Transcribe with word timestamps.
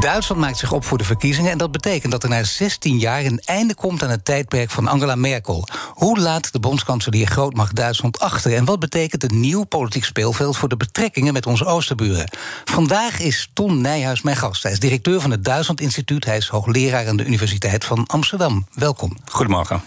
Duitsland 0.00 0.40
maakt 0.40 0.58
zich 0.58 0.72
op 0.72 0.84
voor 0.84 0.98
de 0.98 1.04
verkiezingen 1.04 1.50
en 1.50 1.58
dat 1.58 1.72
betekent 1.72 2.12
dat 2.12 2.22
er 2.22 2.28
na 2.28 2.42
16 2.42 2.98
jaar 2.98 3.24
een 3.24 3.40
einde 3.44 3.74
komt 3.74 4.02
aan 4.02 4.10
het 4.10 4.24
tijdperk 4.24 4.70
van 4.70 4.88
Angela 4.88 5.14
Merkel. 5.14 5.68
Hoe 5.94 6.18
laat 6.18 6.52
de 6.52 6.60
bondskanselier 6.60 7.26
grootmacht 7.26 7.76
Duitsland 7.76 8.18
achter 8.20 8.54
en 8.54 8.64
wat 8.64 8.78
betekent 8.78 9.22
een 9.22 9.40
nieuw 9.40 9.64
politiek 9.64 10.04
speelveld 10.04 10.56
voor 10.56 10.68
de 10.68 10.76
betrekkingen 10.76 11.32
met 11.32 11.46
onze 11.46 11.64
oosterburen? 11.64 12.30
Vandaag 12.64 13.20
is 13.20 13.50
Ton 13.52 13.80
Nijhuis 13.80 14.22
mijn 14.22 14.36
gast. 14.36 14.62
Hij 14.62 14.72
is 14.72 14.80
directeur 14.80 15.20
van 15.20 15.30
het 15.30 15.44
Duitsland 15.44 15.80
Instituut. 15.80 16.24
Hij 16.24 16.36
is 16.36 16.48
hoogleraar 16.48 17.08
aan 17.08 17.16
de 17.16 17.24
Universiteit 17.24 17.84
van 17.84 18.06
Amsterdam. 18.06 18.66
Welkom. 18.74 19.16
Goedemorgen. 19.24 19.82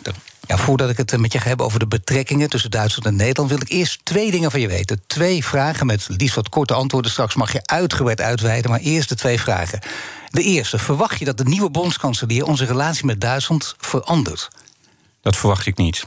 Voordat 0.47 0.89
ik 0.89 0.97
het 0.97 1.13
eh, 1.13 1.19
met 1.19 1.33
je 1.33 1.39
ga 1.39 1.47
hebben 1.47 1.65
over 1.65 1.79
de 1.79 1.87
betrekkingen 1.87 2.49
tussen 2.49 2.71
Duitsland 2.71 3.05
en 3.05 3.15
Nederland, 3.15 3.49
wil 3.49 3.61
ik 3.61 3.69
eerst 3.69 4.05
twee 4.05 4.31
dingen 4.31 4.51
van 4.51 4.59
je 4.59 4.67
weten. 4.67 5.01
Twee 5.07 5.45
vragen 5.45 5.85
met 5.85 6.07
liefst 6.17 6.35
wat 6.35 6.49
korte 6.49 6.73
antwoorden. 6.73 7.11
Straks 7.11 7.35
mag 7.35 7.51
je 7.51 7.65
uitgebreid 7.65 8.21
uitweiden, 8.21 8.71
maar 8.71 8.79
eerst 8.79 9.09
de 9.09 9.15
twee 9.15 9.39
vragen. 9.39 9.79
De 10.29 10.41
eerste, 10.41 10.77
verwacht 10.77 11.19
je 11.19 11.25
dat 11.25 11.37
de 11.37 11.43
nieuwe 11.43 11.69
bondskanselier 11.69 12.45
onze 12.45 12.65
relatie 12.65 13.05
met 13.05 13.21
Duitsland 13.21 13.75
verandert? 13.77 14.47
Dat 15.21 15.35
verwacht 15.35 15.65
ik 15.65 15.77
niet. 15.77 16.05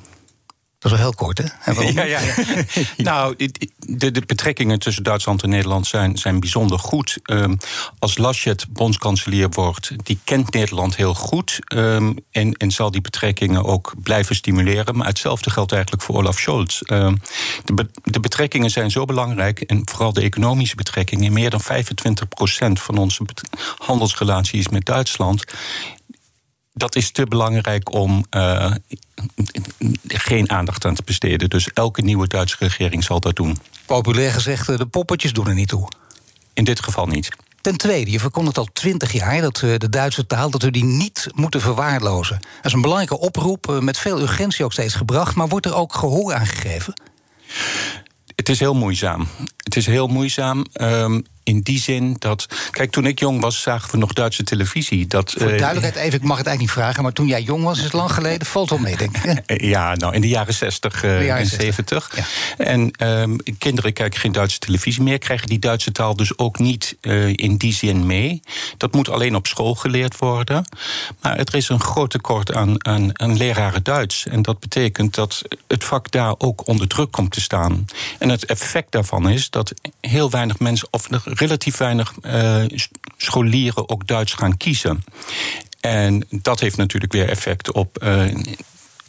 Dat 0.79 0.93
is 0.93 0.98
wel 0.98 1.07
heel 1.07 1.17
kort, 1.17 1.39
hè? 1.39 1.73
Ja, 1.73 2.03
ja, 2.05 2.21
ja. 2.21 2.34
nou, 2.97 3.37
de, 3.79 4.11
de, 4.11 4.23
betrekkingen 4.27 4.79
tussen 4.79 5.03
Duitsland 5.03 5.43
en 5.43 5.48
Nederland 5.48 5.87
zijn, 5.87 6.19
zijn 6.19 6.41
bijzonder 6.41 6.79
goed. 6.79 7.19
Um, 7.25 7.59
als 7.98 8.19
Laschet 8.19 8.67
bondskanselier 8.73 9.49
wordt, 9.49 9.91
die 10.05 10.19
kent 10.25 10.53
Nederland 10.53 10.97
heel 10.97 11.15
goed... 11.15 11.59
Um, 11.75 12.17
en, 12.31 12.53
en 12.53 12.71
zal 12.71 12.91
die 12.91 13.01
betrekkingen 13.01 13.65
ook 13.65 13.95
blijven 14.03 14.37
stimuleren. 14.37 14.97
Maar 14.97 15.06
hetzelfde 15.06 15.51
geldt 15.51 15.73
eigenlijk 15.73 16.03
voor 16.03 16.17
Olaf 16.17 16.39
Scholz. 16.39 16.81
Um, 16.87 17.21
de, 17.65 17.89
de, 18.03 18.21
betrekkingen 18.21 18.71
zijn 18.71 18.91
zo 18.91 19.05
belangrijk, 19.05 19.61
en 19.61 19.83
vooral 19.84 20.12
de 20.12 20.21
economische 20.21 20.77
betrekkingen... 20.77 21.33
meer 21.33 21.51
dan 21.51 21.62
25% 21.62 21.65
van 22.73 22.99
onze 22.99 23.25
handelsrelaties 23.79 24.69
met 24.69 24.84
Duitsland 24.84 25.45
dat 26.79 26.97
is 26.97 27.11
te 27.11 27.27
belangrijk 27.27 27.93
om 27.93 28.25
uh, 28.31 28.73
geen 30.07 30.51
aandacht 30.51 30.84
aan 30.84 30.95
te 30.95 31.03
besteden. 31.05 31.48
Dus 31.48 31.73
elke 31.73 32.03
nieuwe 32.03 32.27
Duitse 32.27 32.57
regering 32.59 33.05
zal 33.05 33.21
dat 33.21 33.37
doen. 33.37 33.59
Populair 33.87 34.33
gezegd, 34.33 34.69
eh, 34.69 34.77
de 34.77 34.87
poppetjes 34.87 35.33
doen 35.33 35.49
er 35.49 35.55
niet 35.55 35.69
toe. 35.69 35.89
In 36.55 36.65
dit 36.65 36.83
geval 36.83 37.06
niet. 37.06 37.29
Ten 37.61 37.77
tweede, 37.77 38.11
je 38.11 38.21
verkondigt 38.21 38.59
al 38.59 38.69
twintig 38.73 39.12
jaar 39.12 39.41
dat 39.41 39.62
eh, 39.62 39.77
de 39.77 39.89
Duitse 39.89 40.27
taal 40.27 40.51
dat 40.51 40.62
we 40.62 40.71
die 40.71 40.84
niet 40.84 41.27
moeten 41.34 41.61
verwaarlozen. 41.61 42.39
Dat 42.41 42.65
is 42.65 42.73
een 42.73 42.81
belangrijke 42.81 43.19
oproep, 43.19 43.79
met 43.81 43.99
veel 43.99 44.21
urgentie 44.21 44.65
ook 44.65 44.73
steeds 44.73 44.95
gebracht, 44.95 45.34
maar 45.34 45.49
wordt 45.49 45.67
er 45.67 45.75
ook 45.75 45.95
gehoor 45.95 46.34
aan 46.34 46.47
gegeven? 46.47 46.95
Het 48.37 48.49
is 48.49 48.59
heel 48.59 48.75
moeizaam. 48.75 49.29
Het 49.56 49.77
is 49.77 49.87
heel 49.87 50.06
moeizaam. 50.06 50.65
Um, 50.81 51.25
in 51.49 51.61
die 51.61 51.79
zin 51.79 52.17
dat. 52.19 52.47
Kijk, 52.71 52.91
toen 52.91 53.07
ik 53.07 53.19
jong 53.19 53.41
was, 53.41 53.61
zagen 53.61 53.91
we 53.91 53.97
nog 53.97 54.13
Duitse 54.13 54.45
televisie. 54.45 55.07
Dat, 55.07 55.35
Voor 55.39 55.53
uh, 55.53 55.59
duidelijkheid 55.59 56.07
even, 56.07 56.19
ik 56.19 56.25
mag 56.25 56.39
het 56.39 56.47
eigenlijk 56.47 56.77
niet 56.77 56.85
vragen, 56.85 57.03
maar 57.03 57.13
toen 57.13 57.27
jij 57.27 57.43
jong 57.43 57.65
was, 57.65 57.79
is 57.79 57.85
het 57.85 57.93
lang 57.93 58.13
geleden, 58.13 58.47
valt 58.47 58.71
wel 58.71 58.79
mee, 58.79 58.97
denk 58.97 59.17
ik. 59.17 59.27
Eh, 59.47 59.69
ja, 59.71 59.95
nou, 59.95 60.15
in 60.15 60.21
de 60.21 60.29
jaren 60.29 60.55
60 60.55 61.05
uh, 61.05 61.39
en 61.39 61.47
70. 61.47 62.12
Ja. 62.17 62.25
En 62.65 62.91
um, 63.09 63.37
kinderen 63.59 63.93
kijken 63.93 64.21
geen 64.21 64.33
Duitse 64.33 64.59
televisie 64.59 65.03
meer, 65.03 65.19
krijgen 65.19 65.47
die 65.47 65.59
Duitse 65.59 65.93
taal 65.93 66.17
dus 66.17 66.39
ook 66.39 66.59
niet 66.59 66.97
uh, 67.00 67.28
in 67.28 67.56
die 67.56 67.72
zin 67.72 68.06
mee. 68.06 68.41
Dat 68.77 68.93
moet 68.93 69.09
alleen 69.09 69.34
op 69.34 69.47
school 69.47 69.75
geleerd 69.75 70.19
worden. 70.19 70.65
Maar 71.21 71.37
er 71.37 71.55
is 71.55 71.69
een 71.69 71.81
groot 71.81 72.11
tekort 72.11 72.55
aan, 72.55 72.87
aan, 72.87 73.21
aan 73.21 73.37
leraren 73.37 73.83
Duits. 73.83 74.27
En 74.27 74.43
dat 74.43 74.61
betekent 74.61 75.15
dat 75.15 75.43
het 75.67 75.84
vak 75.84 76.11
daar 76.11 76.34
ook 76.39 76.67
onder 76.67 76.89
druk 76.89 77.11
komt 77.11 77.33
te 77.33 77.41
staan. 77.41 77.84
En 78.19 78.28
het 78.28 78.45
effect 78.45 78.93
daarvan 78.93 79.28
is 79.28 79.51
dat 79.51 79.72
heel 80.01 80.31
weinig 80.31 80.59
mensen, 80.59 80.89
of 80.91 81.09
relatief 81.38 81.76
weinig 81.76 82.15
uh, 82.22 82.65
scholieren 83.16 83.88
ook 83.88 84.06
Duits 84.06 84.32
gaan 84.32 84.56
kiezen. 84.56 85.04
En 85.81 86.26
dat 86.31 86.60
heeft 86.60 86.76
natuurlijk 86.76 87.12
weer 87.12 87.28
effect 87.28 87.72
op. 87.72 88.03
Uh, 88.03 88.25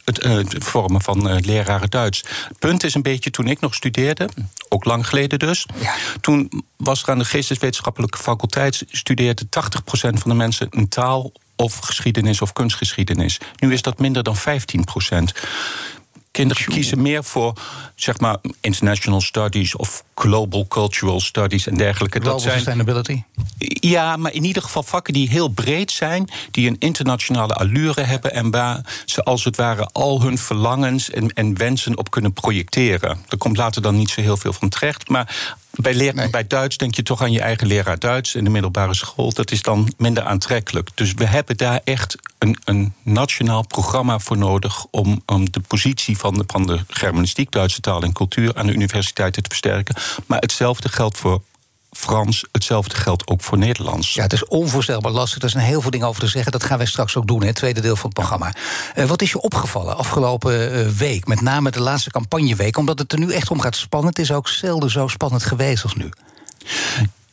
het, 0.04 0.26
uh, 0.26 0.32
het, 0.32 0.64
vormen 0.64 1.02
van 1.02 1.30
uh, 1.30 1.40
leraren 1.40 1.90
Duits. 1.90 2.24
Het 2.48 2.60
punt 2.60 2.84
is 2.84 2.94
een 2.94 3.02
beetje, 3.02 3.30
toen 3.30 3.48
ik 3.48 3.60
nog 3.60 3.76
studeerde, 3.76 4.30
ook 4.70 4.86
lang 4.86 5.08
geleden 5.08 5.40
dus... 5.40 5.66
Ja. 5.80 5.96
toen 6.22 6.64
was 6.78 7.04
er 7.04 7.10
aan 7.10 7.18
de 7.18 7.26
geesteswetenschappelijke 7.26 8.18
faculteit... 8.18 8.84
studeerde 8.92 9.44
80% 9.46 9.50
van 9.92 10.30
de 10.30 10.34
mensen 10.34 10.68
een 10.70 10.88
taal 10.88 11.32
of 11.56 11.78
geschiedenis 11.78 12.42
of 12.42 12.54
kunstgeschiedenis. 12.54 13.38
Nu 13.56 13.74
is 13.74 13.82
dat 13.82 14.00
minder 14.00 14.24
dan 14.24 14.36
15 14.36 14.84
Kinderen 16.40 16.66
kiezen 16.66 17.02
meer 17.02 17.24
voor 17.24 17.54
zeg 17.96 18.20
maar 18.20 18.38
international 18.62 19.22
studies 19.22 19.76
of 19.76 20.04
global 20.16 20.68
cultural 20.68 21.20
studies 21.20 21.68
en 21.68 21.78
dergelijke. 21.78 22.20
Global 22.20 22.34
dat 22.34 22.42
zijn, 22.42 22.56
sustainability? 22.56 23.24
Ja, 23.80 24.18
maar 24.18 24.34
in 24.34 24.44
ieder 24.44 24.62
geval 24.62 24.84
vakken 24.84 25.14
die 25.14 25.30
heel 25.30 25.48
breed 25.48 25.92
zijn, 25.92 26.30
die 26.52 26.68
een 26.68 26.76
internationale 26.80 27.54
allure 27.54 28.02
hebben 28.02 28.34
en 28.34 28.52
waar 28.52 29.02
ze 29.06 29.24
als 29.24 29.44
het 29.44 29.56
ware 29.56 29.90
al 29.92 30.22
hun 30.22 30.38
verlangens 30.38 31.10
en, 31.10 31.34
en 31.34 31.58
wensen 31.58 31.98
op 31.98 32.12
kunnen 32.12 32.34
projecteren. 32.34 33.18
Er 33.28 33.38
komt 33.38 33.58
later 33.58 33.82
dan 33.82 33.96
niet 33.96 34.10
zo 34.10 34.22
heel 34.22 34.38
veel 34.38 34.54
van 34.54 34.70
terecht, 34.70 35.10
maar 35.10 35.56
bij, 35.82 35.94
leer, 35.94 36.14
nee. 36.14 36.30
bij 36.30 36.48
Duits 36.48 36.78
denk 36.78 36.96
je 36.96 37.04
toch 37.04 37.22
aan 37.22 37.32
je 37.32 37.42
eigen 37.42 37.68
leraar 37.68 38.00
Duits 38.00 38.36
in 38.36 38.44
de 38.44 38.50
middelbare 38.50 38.94
school. 38.94 39.34
Dat 39.34 39.52
is 39.52 39.62
dan 39.62 39.94
minder 39.98 40.24
aantrekkelijk. 40.24 40.90
Dus 40.94 41.14
we 41.14 41.26
hebben 41.26 41.58
daar 41.58 41.82
echt 41.84 42.16
een, 42.38 42.58
een 42.64 42.94
nationaal 43.04 43.68
programma 43.68 44.20
voor 44.20 44.38
nodig 44.38 44.86
om, 44.92 45.22
om 45.26 45.52
de 45.52 45.60
positie 45.60 46.18
van 46.18 46.34
de, 46.34 46.44
van 46.48 46.66
de 46.66 46.80
Germanistiek, 46.88 47.52
Duitse 47.52 47.82
taal 47.82 48.02
en 48.02 48.14
cultuur 48.14 48.56
aan 48.56 48.66
de 48.66 48.74
universiteiten 48.74 49.44
te 49.44 49.50
versterken. 49.50 49.96
Maar 50.26 50.40
hetzelfde 50.40 50.90
geldt 50.90 51.18
voor 51.18 51.42
Frans. 52.00 52.46
Hetzelfde 52.52 52.96
geldt 52.96 53.28
ook 53.28 53.42
voor 53.42 53.58
Nederlands. 53.58 54.14
Ja, 54.14 54.24
het 54.24 54.34
is 54.34 54.46
onvoorstelbaar 54.46 55.12
lastig. 55.12 55.44
Er 55.44 55.50
zijn 55.50 55.64
heel 55.64 55.82
veel 55.82 55.92
dingen 55.92 56.08
over 56.08 56.22
te 56.22 56.28
zeggen. 56.28 56.52
Dat 56.52 56.64
gaan 56.64 56.78
wij 56.78 56.88
straks 56.88 57.16
ook 57.16 57.28
doen, 57.28 57.44
het 57.44 57.56
tweede 57.56 57.82
deel 57.82 57.96
van 57.96 58.06
het 58.06 58.14
programma. 58.14 58.54
Uh, 58.96 59.06
wat 59.06 59.22
is 59.22 59.32
je 59.32 59.42
opgevallen 59.42 59.98
afgelopen 59.98 60.78
uh, 60.78 60.88
week? 60.88 61.28
Met 61.28 61.42
name 61.42 61.72
de 61.72 61.82
laatste 61.82 62.10
campagneweek. 62.12 62.78
Omdat 62.78 63.00
het 63.00 63.12
er 63.12 63.20
nu 63.20 63.32
echt 63.32 63.52
om 63.52 63.60
gaat 63.60 63.76
spannen. 63.76 64.10
Het 64.10 64.20
is 64.20 64.32
ook 64.32 64.48
zelden 64.48 64.90
zo 64.90 65.08
spannend 65.08 65.44
geweest 65.44 65.84
als 65.84 65.96
nu. 65.96 66.10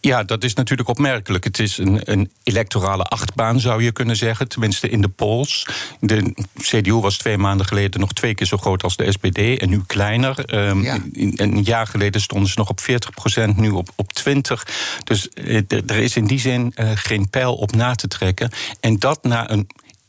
Ja, 0.06 0.22
dat 0.24 0.44
is 0.44 0.54
natuurlijk 0.54 0.88
opmerkelijk. 0.88 1.44
Het 1.44 1.58
is 1.58 1.78
een, 1.78 2.00
een, 2.04 2.30
electorale 2.42 3.02
achtbaan, 3.02 3.60
zou 3.60 3.82
je 3.82 3.92
kunnen 3.92 4.16
zeggen. 4.16 4.48
Tenminste 4.48 4.88
in 4.88 5.00
de 5.00 5.08
polls. 5.08 5.66
De 6.00 6.34
CDU 6.58 6.92
was 6.92 7.18
twee 7.18 7.38
maanden 7.38 7.66
geleden 7.66 8.00
nog 8.00 8.12
twee 8.12 8.34
keer 8.34 8.46
zo 8.46 8.56
groot 8.56 8.82
als 8.82 8.96
de 8.96 9.12
SPD. 9.12 9.38
En 9.38 9.68
nu 9.68 9.82
kleiner. 9.86 10.54
Um, 10.54 10.82
ja. 10.82 10.98
Een 11.12 11.62
jaar 11.62 11.86
geleden 11.86 12.20
stonden 12.20 12.48
ze 12.48 12.58
nog 12.58 12.68
op 12.68 12.80
40 12.80 13.10
procent, 13.10 13.56
nu 13.56 13.70
op, 13.70 13.88
op 13.96 14.12
20. 14.12 14.66
Dus 15.04 15.28
uh, 15.34 15.60
er 15.70 15.96
is 15.96 16.16
in 16.16 16.26
die 16.26 16.40
zin 16.40 16.72
uh, 16.76 16.90
geen 16.94 17.30
pijl 17.30 17.54
op 17.54 17.74
na 17.74 17.94
te 17.94 18.08
trekken. 18.08 18.50
En 18.80 18.98
dat 18.98 19.22
na 19.22 19.50
een 19.50 19.66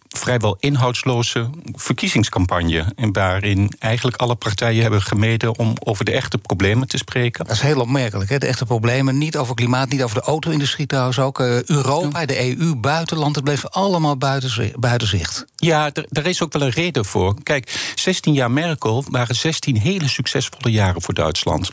vrijwel 0.07 0.57
inhoudsloze 0.59 1.49
verkiezingscampagne. 1.73 2.85
En 2.95 3.13
waarin 3.13 3.71
eigenlijk 3.79 4.17
alle 4.17 4.35
partijen 4.35 4.81
hebben 4.81 5.01
gemeden 5.01 5.57
om 5.57 5.73
over 5.83 6.05
de 6.05 6.11
echte 6.11 6.37
problemen 6.37 6.87
te 6.87 6.97
spreken. 6.97 7.45
Dat 7.45 7.55
is 7.55 7.61
heel 7.61 7.79
opmerkelijk, 7.79 8.29
hè? 8.29 8.37
de 8.37 8.45
echte 8.45 8.65
problemen. 8.65 9.17
Niet 9.17 9.37
over 9.37 9.55
klimaat, 9.55 9.89
niet 9.89 10.03
over 10.03 10.15
de 10.15 10.25
auto-industrie 10.25 10.85
trouwens 10.85 11.19
ook. 11.19 11.39
Uh, 11.39 11.63
Europa, 11.63 12.25
de 12.25 12.57
EU, 12.57 12.75
buitenland, 12.75 13.35
het 13.35 13.43
bleef 13.43 13.65
allemaal 13.65 14.17
buiten, 14.17 14.71
buiten 14.79 15.07
zicht. 15.07 15.45
Ja, 15.55 15.91
daar 16.09 16.25
is 16.25 16.41
ook 16.41 16.53
wel 16.53 16.61
een 16.61 16.69
reden 16.69 17.05
voor. 17.05 17.43
Kijk, 17.43 17.91
16 17.95 18.33
jaar 18.33 18.51
Merkel 18.51 19.03
waren 19.09 19.35
16 19.35 19.77
hele 19.77 20.07
succesvolle 20.07 20.71
jaren 20.71 21.01
voor 21.01 21.13
Duitsland. 21.13 21.71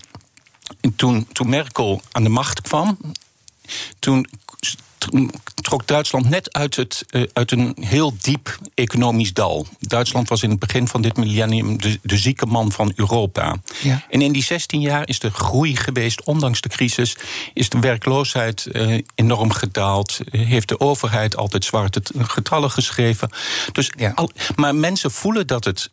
En 0.80 0.96
toen, 0.96 1.26
toen 1.32 1.48
Merkel 1.48 2.02
aan 2.12 2.22
de 2.22 2.28
macht 2.28 2.60
kwam, 2.60 2.98
toen 3.98 4.26
trok 5.54 5.86
Duitsland 5.86 6.28
net 6.28 6.52
uit, 6.52 6.76
het, 6.76 7.04
uh, 7.10 7.26
uit 7.32 7.52
een 7.52 7.76
heel 7.80 8.14
diep 8.20 8.58
economisch 8.74 9.32
dal. 9.32 9.66
Duitsland 9.80 10.28
was 10.28 10.42
in 10.42 10.50
het 10.50 10.58
begin 10.58 10.88
van 10.88 11.02
dit 11.02 11.16
millennium 11.16 11.80
de, 11.80 11.98
de 12.02 12.16
zieke 12.16 12.46
man 12.46 12.72
van 12.72 12.92
Europa. 12.96 13.56
Ja. 13.82 14.04
En 14.10 14.22
in 14.22 14.32
die 14.32 14.42
16 14.42 14.80
jaar 14.80 15.08
is 15.08 15.18
de 15.18 15.30
groei 15.30 15.76
geweest, 15.76 16.24
ondanks 16.24 16.60
de 16.60 16.68
crisis, 16.68 17.16
is 17.54 17.68
de 17.68 17.78
werkloosheid 17.78 18.68
uh, 18.72 19.00
enorm 19.14 19.52
gedaald. 19.52 20.20
Heeft 20.30 20.68
de 20.68 20.80
overheid 20.80 21.36
altijd 21.36 21.64
zwarte 21.64 22.02
getallen 22.18 22.70
geschreven. 22.70 23.28
Dus 23.72 23.92
ja. 23.96 24.12
al, 24.14 24.30
maar 24.56 24.74
mensen 24.74 25.10
voelen 25.10 25.46
dat 25.46 25.64
het, 25.64 25.90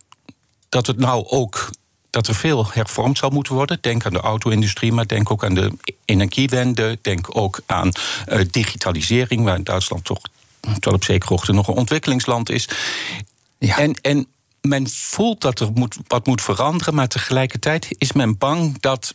dat 0.69 0.87
het 0.87 0.97
nou 0.97 1.25
ook 1.27 1.69
dat 2.11 2.27
er 2.27 2.35
veel 2.35 2.65
hervormd 2.71 3.17
zal 3.17 3.29
moeten 3.29 3.53
worden. 3.53 3.77
Denk 3.81 4.05
aan 4.05 4.13
de 4.13 4.19
auto-industrie, 4.19 4.91
maar 4.91 5.07
denk 5.07 5.31
ook 5.31 5.43
aan 5.43 5.53
de 5.53 5.71
energiewende. 6.05 6.99
Denk 7.01 7.37
ook 7.37 7.59
aan 7.65 7.91
uh, 8.27 8.39
digitalisering, 8.51 9.43
waar 9.43 9.63
Duitsland 9.63 10.05
toch 10.05 10.21
tot 10.79 10.93
op 10.93 11.03
zekere 11.03 11.33
hoogte 11.33 11.53
nog 11.53 11.67
een 11.67 11.73
ontwikkelingsland 11.73 12.49
is. 12.49 12.69
Ja. 13.57 13.77
En, 13.77 13.93
en 14.01 14.27
men 14.61 14.89
voelt 14.89 15.41
dat 15.41 15.59
er 15.59 15.71
moet, 15.73 15.97
wat 16.07 16.25
moet 16.27 16.41
veranderen, 16.41 16.95
maar 16.95 17.07
tegelijkertijd 17.07 17.87
is 17.97 18.11
men 18.11 18.37
bang 18.37 18.79
dat 18.79 19.13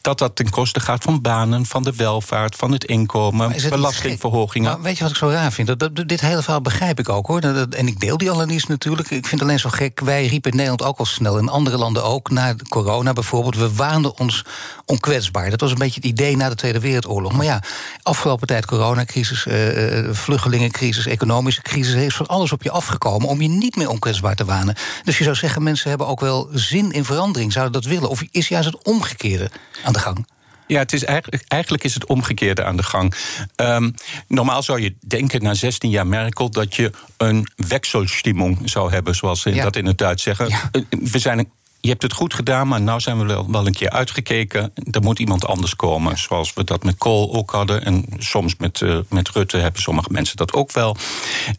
dat 0.00 0.18
dat 0.18 0.36
ten 0.36 0.50
koste 0.50 0.80
gaat 0.80 1.02
van 1.02 1.20
banen, 1.20 1.66
van 1.66 1.82
de 1.82 1.92
welvaart, 1.92 2.56
van 2.56 2.72
het 2.72 2.84
inkomen, 2.84 3.54
belastingverhogingen. 3.68 4.70
Maar 4.70 4.82
weet 4.82 4.96
je 4.96 5.02
wat 5.02 5.12
ik 5.12 5.18
zo 5.18 5.28
raar 5.28 5.52
vind? 5.52 5.78
Dat, 5.78 6.08
dit 6.08 6.20
hele 6.20 6.42
verhaal 6.42 6.60
begrijp 6.60 6.98
ik 6.98 7.08
ook 7.08 7.26
hoor. 7.26 7.40
en 7.40 7.86
ik 7.86 8.00
deel 8.00 8.16
die 8.16 8.30
analyse 8.30 8.66
natuurlijk. 8.68 9.10
Ik 9.10 9.26
vind 9.26 9.30
het 9.30 9.42
alleen 9.42 9.58
zo 9.58 9.68
gek. 9.68 10.00
Wij 10.00 10.26
riepen 10.26 10.50
in 10.50 10.56
Nederland 10.56 10.82
ook 10.82 10.98
al 10.98 11.04
snel, 11.04 11.38
in 11.38 11.48
andere 11.48 11.78
landen 11.78 12.04
ook, 12.04 12.30
na 12.30 12.54
corona 12.68 13.12
bijvoorbeeld. 13.12 13.56
We 13.56 13.74
waanden 13.74 14.18
ons 14.18 14.44
onkwetsbaar. 14.84 15.50
Dat 15.50 15.60
was 15.60 15.70
een 15.70 15.78
beetje 15.78 16.00
het 16.00 16.10
idee 16.10 16.36
na 16.36 16.48
de 16.48 16.54
Tweede 16.54 16.80
Wereldoorlog. 16.80 17.32
Maar 17.32 17.44
ja, 17.44 17.62
afgelopen 18.02 18.46
tijd 18.46 18.66
coronacrisis, 18.66 19.46
uh, 19.46 20.08
vluchtelingencrisis, 20.10 21.06
economische 21.06 21.62
crisis, 21.62 21.94
heeft 21.94 22.16
van 22.16 22.26
alles 22.26 22.52
op 22.52 22.62
je 22.62 22.70
afgekomen 22.70 23.28
om 23.28 23.42
je 23.42 23.48
niet 23.48 23.76
meer 23.76 23.88
onkwetsbaar 23.88 24.34
te 24.34 24.44
wanen. 24.44 24.74
Dus 25.04 25.18
je 25.18 25.24
zou 25.24 25.36
zeggen, 25.36 25.62
mensen 25.62 25.88
hebben 25.88 26.06
ook 26.06 26.20
wel 26.20 26.48
zin 26.52 26.92
in 26.92 27.04
verandering, 27.04 27.52
zouden 27.52 27.82
dat 27.82 27.90
willen? 27.90 28.08
Of 28.08 28.22
is 28.30 28.48
juist 28.48 28.66
het 28.72 28.84
omgekeerde? 28.84 29.50
Aan 29.84 29.92
de 29.92 29.98
gang? 29.98 30.26
Ja, 30.66 30.78
het 30.78 30.92
is 30.92 31.04
eigenlijk, 31.04 31.44
eigenlijk 31.48 31.84
is 31.84 31.94
het 31.94 32.06
omgekeerde 32.06 32.64
aan 32.64 32.76
de 32.76 32.82
gang. 32.82 33.14
Um, 33.56 33.94
normaal 34.28 34.62
zou 34.62 34.80
je 34.80 34.94
denken 35.06 35.42
na 35.42 35.54
16 35.54 35.90
jaar 35.90 36.06
Merkel 36.06 36.50
dat 36.50 36.74
je 36.74 36.90
een 37.16 37.48
wechselstimmung 37.56 38.58
zou 38.64 38.92
hebben, 38.92 39.14
zoals 39.14 39.40
ze 39.40 39.50
dat 39.50 39.76
in 39.76 39.86
het 39.86 39.98
Duits 39.98 40.22
zeggen. 40.22 40.48
Ja. 40.48 40.68
Eh, 40.72 40.82
we 40.88 41.18
zijn 41.18 41.50
je 41.86 41.92
hebt 41.92 42.02
het 42.02 42.12
goed 42.12 42.34
gedaan, 42.34 42.68
maar 42.68 42.80
nu 42.80 43.00
zijn 43.00 43.18
we 43.18 43.24
wel, 43.24 43.50
wel 43.50 43.66
een 43.66 43.72
keer 43.72 43.90
uitgekeken. 43.90 44.72
Er 44.90 45.02
moet 45.02 45.18
iemand 45.18 45.46
anders 45.46 45.76
komen. 45.76 46.18
Zoals 46.18 46.52
we 46.52 46.64
dat 46.64 46.84
met 46.84 46.96
Kool 46.98 47.34
ook 47.34 47.50
hadden. 47.50 47.84
En 47.84 48.04
soms 48.18 48.56
met, 48.56 48.80
uh, 48.80 48.98
met 49.08 49.28
Rutte 49.28 49.56
hebben 49.56 49.82
sommige 49.82 50.08
mensen 50.12 50.36
dat 50.36 50.52
ook 50.52 50.72
wel. 50.72 50.96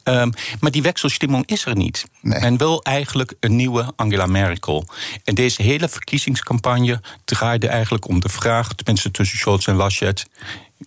Um, 0.04 0.34
maar 0.60 0.72
die 0.72 0.82
wekselstimmung 0.82 1.48
is 1.48 1.66
er 1.66 1.76
niet. 1.76 2.06
Nee. 2.22 2.40
Men 2.40 2.58
wil 2.58 2.84
eigenlijk 2.84 3.34
een 3.40 3.56
nieuwe 3.56 3.94
Angela 3.96 4.26
Merkel. 4.26 4.88
En 5.24 5.36
deze 5.36 5.62
hele 5.62 5.90
verkiezingscampagne 5.90 7.02
draaide 7.26 7.68
eigenlijk 7.68 8.08
om 8.08 8.20
de 8.20 8.30
vraag, 8.30 8.74
tenminste 8.74 9.12
tussen 9.12 9.38
Scholz 9.38 9.68
en 9.68 9.76
Laschet. 9.76 10.26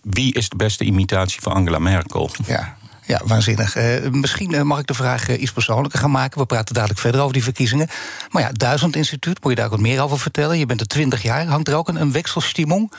Wie 0.03 0.33
is 0.33 0.49
de 0.49 0.55
beste 0.55 0.83
imitatie 0.83 1.41
van 1.41 1.53
Angela 1.53 1.79
Merkel? 1.79 2.29
Ja. 2.45 2.77
Ja, 3.05 3.21
waanzinnig. 3.25 3.77
Uh, 3.77 4.09
misschien 4.11 4.53
uh, 4.53 4.61
mag 4.61 4.79
ik 4.79 4.87
de 4.87 4.93
vraag 4.93 5.29
uh, 5.29 5.41
iets 5.41 5.51
persoonlijker 5.51 5.99
gaan 5.99 6.11
maken. 6.11 6.39
We 6.39 6.45
praten 6.45 6.73
dadelijk 6.73 6.99
verder 6.99 7.21
over 7.21 7.33
die 7.33 7.43
verkiezingen. 7.43 7.87
Maar 8.29 8.41
ja, 8.41 8.49
Duizend 8.51 8.95
Instituut, 8.95 9.43
moet 9.43 9.51
je 9.51 9.57
daar 9.57 9.69
wat 9.69 9.79
meer 9.79 10.01
over 10.01 10.19
vertellen? 10.19 10.57
Je 10.57 10.65
bent 10.65 10.81
er 10.81 10.87
20 10.87 11.21
jaar. 11.21 11.45
Hangt 11.45 11.67
er 11.67 11.75
ook 11.75 11.87
een, 11.87 12.01
een? 12.01 12.89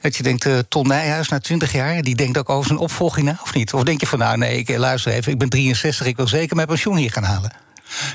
Dat 0.00 0.16
je 0.16 0.22
denkt, 0.22 0.48
Ton 0.68 0.88
Nijhuis 0.88 1.28
na 1.28 1.38
20 1.38 1.72
jaar, 1.72 2.02
die 2.02 2.14
denkt 2.14 2.38
ook 2.38 2.48
over 2.48 2.66
zijn 2.66 2.78
opvolging 2.78 3.26
na, 3.26 3.38
of 3.42 3.54
niet? 3.54 3.72
Of 3.72 3.82
denk 3.82 4.00
je 4.00 4.06
van, 4.06 4.18
nou 4.18 4.36
nee, 4.36 4.58
ik, 4.58 4.76
luister 4.76 5.12
even, 5.12 5.32
ik 5.32 5.38
ben 5.38 5.48
63, 5.48 6.06
ik 6.06 6.16
wil 6.16 6.28
zeker 6.28 6.56
mijn 6.56 6.68
pensioen 6.68 6.96
hier 6.96 7.12
gaan 7.12 7.22
halen? 7.22 7.63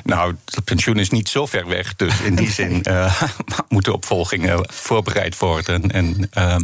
Nou, 0.03 0.35
het 0.45 0.63
pensioen 0.63 0.99
is 0.99 1.09
niet 1.09 1.29
zo 1.29 1.45
ver 1.45 1.67
weg. 1.67 1.95
Dus 1.95 2.21
in 2.21 2.35
die 2.35 2.51
zin 2.51 2.83
uh, 2.89 3.21
moeten 3.69 3.93
opvolgingen 3.93 4.69
voorbereid 4.71 5.37
worden. 5.37 5.91
En, 5.91 6.29
uh, 6.37 6.55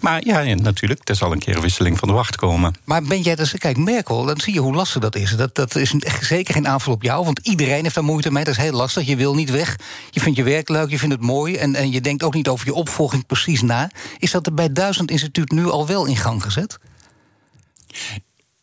maar 0.00 0.24
ja, 0.24 0.54
natuurlijk, 0.54 1.08
er 1.08 1.16
zal 1.16 1.32
een 1.32 1.38
keer 1.38 1.56
een 1.56 1.62
wisseling 1.62 1.98
van 1.98 2.08
de 2.08 2.14
wacht 2.14 2.36
komen. 2.36 2.74
Maar 2.84 3.02
ben 3.02 3.20
jij 3.20 3.34
dus, 3.34 3.52
kijk, 3.58 3.76
Merkel, 3.76 4.24
dan 4.24 4.40
zie 4.40 4.54
je 4.54 4.60
hoe 4.60 4.74
lastig 4.74 5.02
dat 5.02 5.16
is. 5.16 5.36
Dat, 5.36 5.54
dat 5.54 5.76
is 5.76 5.94
zeker 6.20 6.54
geen 6.54 6.68
aanval 6.68 6.92
op 6.92 7.02
jou, 7.02 7.24
want 7.24 7.38
iedereen 7.42 7.82
heeft 7.82 7.94
daar 7.94 8.04
moeite 8.04 8.32
mee. 8.32 8.44
Dat 8.44 8.54
is 8.54 8.62
heel 8.62 8.72
lastig. 8.72 9.06
Je 9.06 9.16
wil 9.16 9.34
niet 9.34 9.50
weg. 9.50 9.76
Je 10.10 10.20
vindt 10.20 10.38
je 10.38 10.44
werk 10.44 10.68
leuk, 10.68 10.90
je 10.90 10.98
vindt 10.98 11.14
het 11.14 11.24
mooi. 11.24 11.56
En, 11.56 11.74
en 11.74 11.90
je 11.90 12.00
denkt 12.00 12.22
ook 12.22 12.34
niet 12.34 12.48
over 12.48 12.66
je 12.66 12.74
opvolging 12.74 13.26
precies 13.26 13.62
na. 13.62 13.90
Is 14.18 14.30
dat 14.30 14.46
er 14.46 14.54
bij 14.54 14.72
Duizend 14.72 15.10
Instituut 15.10 15.50
nu 15.50 15.66
al 15.66 15.86
wel 15.86 16.06
in 16.06 16.16
gang 16.16 16.42
gezet? 16.42 16.78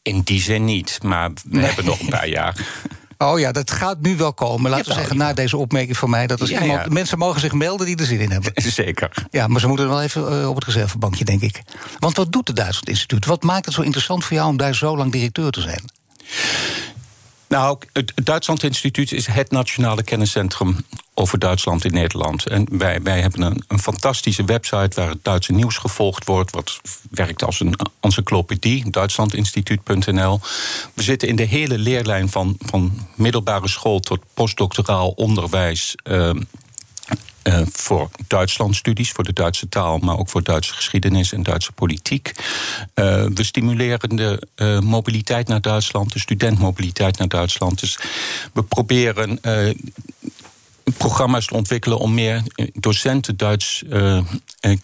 In 0.01 0.21
die 0.21 0.41
zin 0.41 0.65
niet, 0.65 0.99
maar 1.03 1.31
we 1.49 1.59
hebben 1.59 1.85
nog 1.85 1.99
een 1.99 2.09
paar 2.09 2.27
jaar. 2.27 2.55
Oh 3.23 3.39
ja, 3.39 3.51
dat 3.51 3.71
gaat 3.71 4.01
nu 4.01 4.17
wel 4.17 4.33
komen. 4.33 4.71
Laten 4.71 4.87
we 4.87 4.93
zeggen, 4.93 5.17
na 5.17 5.33
deze 5.33 5.57
opmerking 5.57 5.97
van 5.97 6.09
mij... 6.09 6.27
dat 6.27 6.41
als 6.41 6.51
iemand, 6.51 6.89
mensen 6.89 7.17
mogen 7.17 7.41
zich 7.41 7.53
melden 7.53 7.85
die 7.85 7.97
er 7.97 8.05
zin 8.05 8.19
in 8.19 8.31
hebben. 8.31 8.51
Zeker. 8.71 9.27
Ja, 9.31 9.47
maar 9.47 9.59
ze 9.59 9.67
moeten 9.67 9.89
wel 9.89 10.01
even 10.01 10.41
eh, 10.41 10.49
op 10.49 10.55
het 10.55 10.63
reservebankje, 10.63 11.25
denk 11.25 11.41
ik. 11.41 11.61
Want 11.99 12.17
wat 12.17 12.31
doet 12.31 12.47
het 12.47 12.55
Duitsland 12.55 12.89
Instituut? 12.89 13.25
Wat 13.25 13.43
maakt 13.43 13.65
het 13.65 13.73
zo 13.73 13.81
interessant 13.81 14.25
voor 14.25 14.35
jou 14.37 14.49
om 14.49 14.57
daar 14.57 14.75
zo 14.75 14.97
lang 14.97 15.11
directeur 15.11 15.51
te 15.51 15.61
zijn? 15.61 15.83
Nou, 17.47 17.77
het 17.93 18.13
Duitsland 18.23 18.63
Instituut 18.63 19.11
is 19.11 19.27
het 19.27 19.51
nationale 19.51 20.03
kenniscentrum 20.03 20.85
over 21.19 21.39
Duitsland 21.39 21.85
in 21.85 21.93
Nederland. 21.93 22.45
En 22.45 22.67
wij, 22.71 23.01
wij 23.01 23.21
hebben 23.21 23.41
een, 23.41 23.63
een 23.67 23.79
fantastische 23.79 24.45
website 24.45 25.01
waar 25.01 25.09
het 25.09 25.23
Duitse 25.23 25.51
nieuws 25.51 25.77
gevolgd 25.77 26.25
wordt. 26.25 26.51
Wat 26.51 26.79
werkt 27.11 27.43
als 27.43 27.59
een 27.59 27.75
encyclopedie, 27.99 28.89
duitslandinstituut.nl. 28.89 30.39
We 30.93 31.03
zitten 31.03 31.27
in 31.27 31.35
de 31.35 31.43
hele 31.43 31.77
leerlijn 31.77 32.29
van, 32.29 32.57
van 32.59 33.07
middelbare 33.15 33.67
school 33.67 33.99
tot 33.99 34.19
postdoctoraal 34.33 35.09
onderwijs. 35.09 35.95
Uh, 36.03 36.29
uh, 37.43 37.61
voor 37.71 38.09
Duitslandstudies, 38.27 39.11
voor 39.11 39.23
de 39.23 39.33
Duitse 39.33 39.69
taal, 39.69 39.97
maar 39.97 40.17
ook 40.17 40.29
voor 40.29 40.43
Duitse 40.43 40.73
geschiedenis 40.73 41.33
en 41.33 41.43
Duitse 41.43 41.71
politiek. 41.71 42.31
Uh, 42.95 43.25
we 43.33 43.43
stimuleren 43.43 44.15
de 44.15 44.47
mobiliteit 44.83 45.47
naar 45.47 45.61
Duitsland, 45.61 46.13
de 46.13 46.19
studentmobiliteit 46.19 47.17
naar 47.17 47.27
Duitsland. 47.27 47.79
Dus 47.79 47.99
we 48.53 48.63
proberen 48.63 49.39
programma's 50.97 51.45
te 51.45 51.53
ontwikkelen 51.53 51.97
om 51.97 52.13
meer 52.13 52.43
eh, 52.55 52.67
docenten 52.73 53.37
Duits 53.37 53.83
uh, 53.89 54.21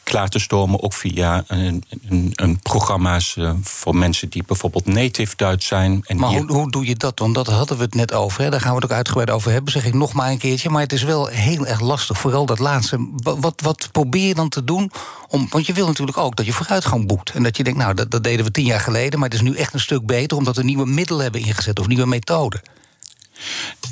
klaar 0.03 0.29
te 0.29 0.39
stomen, 0.39 0.83
ook 0.83 0.93
via 0.93 1.43
een, 1.47 1.83
een, 2.09 2.31
een 2.35 2.59
programma's 2.59 3.37
voor 3.61 3.95
mensen 3.95 4.29
die 4.29 4.43
bijvoorbeeld 4.43 4.85
native 4.85 5.35
Duits 5.35 5.65
zijn. 5.65 6.01
En 6.05 6.17
maar 6.17 6.29
hoe, 6.29 6.51
hoe, 6.51 6.71
doe 6.71 6.85
je 6.85 6.95
dat? 6.95 7.19
Want 7.19 7.35
dat 7.35 7.47
hadden 7.47 7.77
we 7.77 7.83
het 7.83 7.95
net 7.95 8.13
over. 8.13 8.43
Hè? 8.43 8.49
Daar 8.49 8.61
gaan 8.61 8.69
we 8.69 8.75
het 8.75 8.85
ook 8.85 8.97
uitgebreid 8.97 9.29
over 9.29 9.51
hebben, 9.51 9.71
zeg 9.71 9.85
ik 9.85 9.93
nog 9.93 10.13
maar 10.13 10.31
een 10.31 10.37
keertje. 10.37 10.69
Maar 10.69 10.81
het 10.81 10.93
is 10.93 11.03
wel 11.03 11.25
heel 11.25 11.67
erg 11.67 11.79
lastig, 11.79 12.17
vooral 12.17 12.45
dat 12.45 12.59
laatste. 12.59 13.09
Wat, 13.15 13.61
wat 13.61 13.89
probeer 13.91 14.27
je 14.27 14.35
dan 14.35 14.49
te 14.49 14.63
doen? 14.63 14.91
Om, 15.27 15.47
want 15.49 15.65
je 15.65 15.73
wil 15.73 15.87
natuurlijk 15.87 16.17
ook 16.17 16.35
dat 16.35 16.45
je 16.45 16.53
vooruitgang 16.53 17.07
boekt. 17.07 17.29
En 17.29 17.43
dat 17.43 17.57
je 17.57 17.63
denkt, 17.63 17.79
nou, 17.79 17.93
dat, 17.93 18.11
dat 18.11 18.23
deden 18.23 18.45
we 18.45 18.51
tien 18.51 18.65
jaar 18.65 18.79
geleden, 18.79 19.19
maar 19.19 19.29
het 19.29 19.37
is 19.37 19.43
nu 19.43 19.55
echt 19.55 19.73
een 19.73 19.79
stuk 19.79 20.05
beter 20.05 20.37
omdat 20.37 20.55
we 20.55 20.63
nieuwe 20.63 20.85
middelen 20.85 21.23
hebben 21.23 21.41
ingezet 21.41 21.79
of 21.79 21.87
nieuwe 21.87 22.05
methoden. 22.05 22.61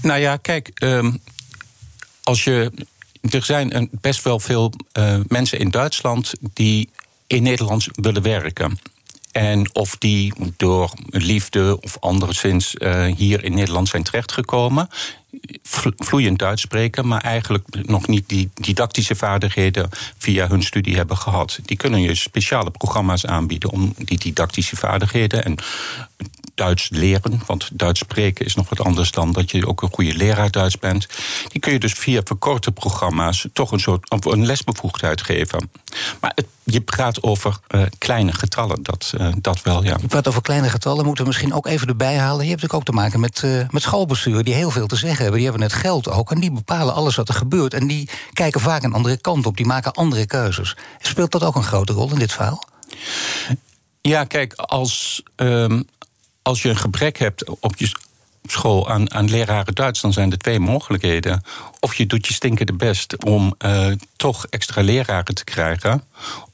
Nou 0.02 0.20
ja, 0.20 0.38
kijk, 0.38 0.72
um, 0.84 1.22
als 2.24 2.44
je. 2.44 2.72
Er 3.30 3.44
zijn 3.44 3.90
best 3.92 4.24
wel 4.24 4.40
veel 4.40 4.74
uh, 4.98 5.20
mensen 5.28 5.60
in 5.60 5.70
Duitsland 5.70 6.34
die 6.54 6.90
in 7.28 7.44
Nederland 7.44 7.88
willen 7.92 8.22
werken. 8.22 8.80
En 9.32 9.76
of 9.76 9.96
die 9.98 10.34
door 10.58 10.92
liefde 11.10 11.82
of 11.82 11.98
anderszins 12.00 12.76
uh, 12.78 13.06
hier 13.06 13.44
in 13.44 13.54
Nederland 13.54 13.88
zijn 13.88 14.04
terechtgekomen, 14.04 14.90
vloeiend 15.96 16.40
Duits 16.40 16.62
spreken, 16.62 17.08
maar 17.08 17.22
eigenlijk 17.22 17.68
nog 17.88 18.08
niet 18.08 18.30
die 18.30 18.50
didactische 18.54 19.16
vaardigheden 19.16 19.90
via 20.18 20.48
hun 20.48 20.64
studie 20.64 20.96
hebben 20.96 21.18
gehad. 21.18 21.60
Die 21.66 21.78
kunnen 21.78 22.02
je 22.02 22.16
speciale 22.16 22.72
programma's 22.72 23.26
aanbieden 23.26 23.70
om 23.70 23.94
die 23.98 24.18
didactische 24.18 24.76
vaardigheden 24.76 25.46
en 25.46 25.58
Duits 26.56 26.90
leren. 26.90 27.42
Want 27.46 27.70
Duits 27.74 28.00
spreken 28.00 28.46
is 28.46 28.56
nog 28.56 28.70
wat 28.70 28.82
anders 28.82 29.12
dan 29.12 29.32
dat 29.32 29.52
je 29.52 29.68
ook 29.68 29.82
een 29.82 29.94
goede 29.94 30.14
leraar 30.14 30.52
Duits 30.52 30.80
bent. 30.80 31.08
Die 31.48 31.62
kun 31.62 31.74
je 31.74 31.80
dus 31.80 31.94
via 31.94 32.22
verkorte 32.24 32.72
programma's 32.72 33.48
toch 33.54 33.72
een 33.72 33.80
soort 33.80 34.26
een 34.26 34.46
lesbevoegdheid 34.46 35.22
geven. 35.22 35.70
Maar 36.20 36.32
het, 36.36 36.46
je 36.64 36.82
praat 36.82 37.24
over 37.24 37.60
uh, 37.76 37.82
kleine 37.98 38.34
getallen, 38.34 38.84
dat, 38.84 39.14
uh, 39.18 39.28
dat 39.42 39.62
wel, 39.62 39.84
ja. 39.84 39.98
Je 40.02 40.08
praat 40.08 40.28
over 40.28 40.42
kleine 40.42 40.70
getallen, 40.70 41.06
moeten 41.06 41.24
we 41.24 41.30
misschien 41.30 41.54
ook 41.54 41.68
even 41.68 41.88
erbij 41.88 42.18
halen. 42.18 42.44
Je 42.44 42.50
hebt 42.50 42.62
natuurlijk 42.62 42.74
ook 42.74 42.96
te 42.96 43.02
maken 43.02 43.20
met, 43.20 43.42
uh, 43.46 43.66
met 43.70 43.82
schoolbesturen 43.82 44.46
die 44.46 44.54
heel 44.54 44.72
veel 44.72 44.88
te 44.88 44.96
zeggen 44.96 45.23
hebben. 45.24 45.42
Die 45.42 45.50
hebben 45.50 45.68
het 45.68 45.80
geld 45.80 46.10
ook 46.10 46.32
en 46.32 46.40
die 46.40 46.52
bepalen 46.52 46.94
alles 46.94 47.16
wat 47.16 47.28
er 47.28 47.36
gebeurt. 47.36 47.74
En 47.74 47.88
die 47.88 48.10
kijken 48.34 48.62
vaak 48.62 48.84
een 48.84 48.94
andere 48.94 49.18
kant 49.18 49.46
op, 49.46 49.58
die 49.58 49.66
maken 49.66 49.94
andere 49.94 50.26
keuzes. 50.26 50.78
Speelt 51.00 51.32
dat 51.32 51.44
ook 51.44 51.56
een 51.56 51.64
grote 51.64 51.94
rol 51.94 52.12
in 52.12 52.20
dit 52.20 52.32
verhaal? 52.32 52.64
Ja, 54.02 54.24
kijk, 54.24 54.54
als, 54.54 55.24
um, 55.36 55.88
als 56.42 56.62
je 56.62 56.70
een 56.70 56.78
gebrek 56.78 57.18
hebt 57.18 57.50
op 57.60 57.76
je 57.76 57.92
school 58.44 58.90
aan, 58.90 59.14
aan 59.14 59.30
leraren 59.30 59.76
Duits, 59.76 60.02
dan 60.02 60.14
zijn 60.14 60.32
er 60.32 60.38
twee 60.38 60.60
mogelijkheden. 60.60 61.44
Of 61.80 61.96
je 61.96 62.06
doet 62.06 62.28
je 62.28 62.34
stinkende 62.34 62.74
best 62.74 63.24
om 63.26 63.56
uh, 63.66 63.92
toch 64.16 64.46
extra 64.50 64.82
leraren 64.82 65.36
te 65.36 65.44
krijgen. 65.44 66.04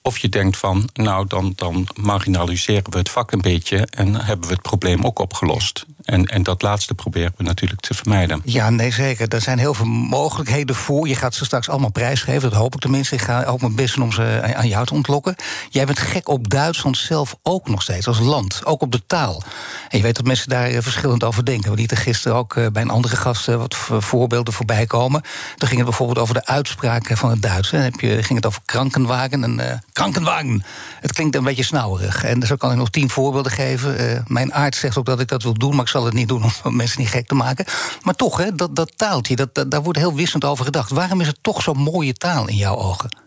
Of 0.01 0.17
je 0.17 0.29
denkt 0.29 0.57
van, 0.57 0.89
nou, 0.93 1.27
dan, 1.27 1.53
dan 1.55 1.87
marginaliseren 1.95 2.91
we 2.91 2.97
het 2.97 3.09
vak 3.09 3.31
een 3.31 3.41
beetje 3.41 3.87
en 3.89 4.15
hebben 4.15 4.47
we 4.47 4.53
het 4.53 4.61
probleem 4.61 5.05
ook 5.05 5.19
opgelost. 5.19 5.85
En, 6.03 6.25
en 6.25 6.43
dat 6.43 6.61
laatste 6.61 6.93
proberen 6.93 7.33
we 7.37 7.43
natuurlijk 7.43 7.81
te 7.81 7.93
vermijden. 7.93 8.41
Ja, 8.43 8.69
nee, 8.69 8.91
zeker. 8.91 9.27
Er 9.27 9.41
zijn 9.41 9.59
heel 9.59 9.73
veel 9.73 9.85
mogelijkheden 9.85 10.75
voor. 10.75 11.07
Je 11.07 11.15
gaat 11.15 11.35
ze 11.35 11.45
straks 11.45 11.69
allemaal 11.69 11.91
prijsgeven, 11.91 12.49
dat 12.49 12.59
hoop 12.59 12.73
ik 12.73 12.79
tenminste. 12.79 13.15
Ik 13.15 13.21
ga 13.21 13.43
ook 13.43 13.61
mijn 13.61 13.75
best 13.75 13.95
doen 13.95 14.03
om 14.03 14.11
ze 14.11 14.53
aan 14.55 14.67
jou 14.67 14.85
te 14.85 14.93
ontlokken. 14.93 15.35
Jij 15.69 15.85
bent 15.85 15.99
gek 15.99 16.27
op 16.29 16.49
Duitsland 16.49 16.97
zelf 16.97 17.35
ook 17.43 17.69
nog 17.69 17.81
steeds, 17.81 18.07
als 18.07 18.19
land. 18.19 18.61
Ook 18.65 18.81
op 18.81 18.91
de 18.91 19.05
taal. 19.07 19.43
En 19.89 19.97
je 19.97 20.03
weet 20.03 20.15
dat 20.15 20.25
mensen 20.25 20.49
daar 20.49 20.81
verschillend 20.81 21.23
over 21.23 21.45
denken. 21.45 21.71
We 21.71 21.77
lieten 21.77 21.97
gisteren 21.97 22.37
ook 22.37 22.53
bij 22.53 22.81
een 22.81 22.89
andere 22.89 23.15
gast 23.15 23.45
wat 23.45 23.75
voorbeelden 23.99 24.53
voorbij 24.53 24.85
komen. 24.85 25.21
Toen 25.55 25.67
ging 25.67 25.79
het 25.79 25.89
bijvoorbeeld 25.89 26.19
over 26.19 26.33
de 26.33 26.45
uitspraak 26.45 27.17
van 27.17 27.29
het 27.29 27.41
Duits. 27.41 27.69
Dan 27.69 27.91
ging 27.99 28.35
het 28.35 28.45
over 28.45 28.61
krankenwagen 28.65 29.43
en 29.43 29.58
uh, 29.59 29.73
krankenwagen. 29.93 30.63
Het 30.99 31.13
klinkt 31.13 31.35
een 31.35 31.43
beetje 31.43 31.63
snauwerig. 31.63 32.23
En 32.23 32.41
zo 32.41 32.55
kan 32.55 32.71
ik 32.71 32.77
nog 32.77 32.89
tien 32.89 33.09
voorbeelden 33.09 33.51
geven. 33.51 34.23
mijn 34.27 34.53
arts 34.53 34.79
zegt 34.79 34.97
ook 34.97 35.05
dat 35.05 35.19
ik 35.19 35.27
dat 35.27 35.43
wil 35.43 35.53
doen, 35.53 35.71
maar 35.75 35.85
ik 35.85 35.91
zal 35.91 36.05
het 36.05 36.13
niet 36.13 36.27
doen 36.27 36.43
om 36.63 36.75
mensen 36.75 36.99
niet 36.99 37.09
gek 37.09 37.27
te 37.27 37.35
maken. 37.35 37.65
Maar 38.01 38.15
toch, 38.15 38.37
hè, 38.37 38.55
dat, 38.55 38.75
dat 38.75 38.91
taaltje, 38.95 39.35
dat, 39.35 39.65
daar 39.67 39.83
wordt 39.83 39.99
heel 39.99 40.15
wisselend 40.15 40.45
over 40.45 40.65
gedacht. 40.65 40.91
Waarom 40.91 41.21
is 41.21 41.27
het 41.27 41.37
toch 41.41 41.61
zo'n 41.61 41.77
mooie 41.77 42.13
taal 42.13 42.47
in 42.47 42.55
jouw 42.55 42.75
ogen? 42.75 43.17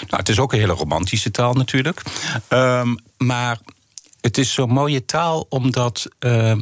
Nou, 0.00 0.16
het 0.16 0.28
is 0.28 0.38
ook 0.38 0.52
een 0.52 0.58
hele 0.58 0.72
romantische 0.72 1.30
taal 1.30 1.52
natuurlijk. 1.52 2.02
Um, 2.48 2.98
maar 3.16 3.58
het 4.20 4.38
is 4.38 4.52
zo'n 4.52 4.70
mooie 4.70 5.04
taal 5.04 5.46
omdat. 5.48 6.06
Uh, 6.20 6.52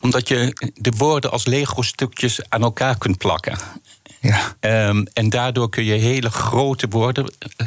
omdat 0.00 0.28
je 0.28 0.70
de 0.74 0.92
woorden 0.96 1.30
als 1.30 1.46
Lego-stukjes 1.46 2.40
aan 2.48 2.62
elkaar 2.62 2.98
kunt 2.98 3.18
plakken. 3.18 3.58
Ja. 4.20 4.56
Um, 4.88 5.06
en 5.12 5.30
daardoor 5.30 5.68
kun 5.68 5.84
je 5.84 5.92
hele 5.92 6.30
grote 6.30 6.88
woorden 6.88 7.32
eh, 7.56 7.66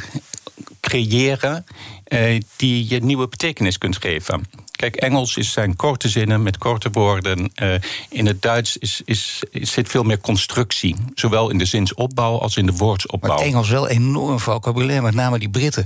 creëren 0.82 1.66
uh, 2.08 2.42
die 2.56 2.90
je 2.90 3.04
nieuwe 3.04 3.28
betekenis 3.28 3.78
kunt 3.78 3.98
geven. 3.98 4.46
Kijk, 4.72 4.96
Engels 4.96 5.38
is 5.38 5.52
zijn 5.52 5.76
korte 5.76 6.10
zinnen 6.10 6.44
met 6.44 6.58
korte 6.58 6.90
woorden. 6.92 7.52
Uh, 7.62 7.74
in 8.10 8.26
het 8.26 8.42
Duits 8.42 8.78
is, 8.78 9.02
is, 9.06 9.42
zit 9.52 9.90
veel 9.90 10.04
meer 10.04 10.20
constructie. 10.20 10.96
Zowel 11.16 11.50
in 11.50 11.58
de 11.58 11.66
zinsopbouw 11.66 12.40
als 12.40 12.58
in 12.58 12.66
de 12.66 12.72
woordsopbouw. 12.72 13.36
Maar 13.36 13.46
Engels 13.46 13.70
wel 13.70 13.88
enorm 13.88 14.40
vocabulaire, 14.40 15.02
met 15.02 15.14
name 15.14 15.40
die 15.40 15.50
Britten. 15.50 15.86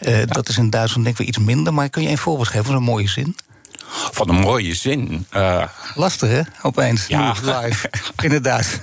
Uh, 0.00 0.18
ja. 0.18 0.26
Dat 0.26 0.48
is 0.48 0.58
in 0.58 0.70
Duitsland 0.70 1.04
denk 1.04 1.18
ik 1.18 1.26
wel 1.26 1.34
iets 1.34 1.46
minder. 1.54 1.74
Maar 1.74 1.88
kun 1.88 2.02
je 2.02 2.08
een 2.08 2.18
voorbeeld 2.18 2.48
geven 2.48 2.64
van 2.64 2.74
een 2.74 2.82
mooie 2.82 3.08
zin? 3.08 3.36
Van 4.12 4.28
een 4.28 4.40
mooie 4.40 4.74
zin. 4.74 5.26
Uh... 5.36 5.64
Lastig, 5.94 6.28
hè? 6.28 6.40
Opeens. 6.62 7.06
Ja. 7.06 7.34
Live. 7.42 7.90
Inderdaad. 8.22 8.80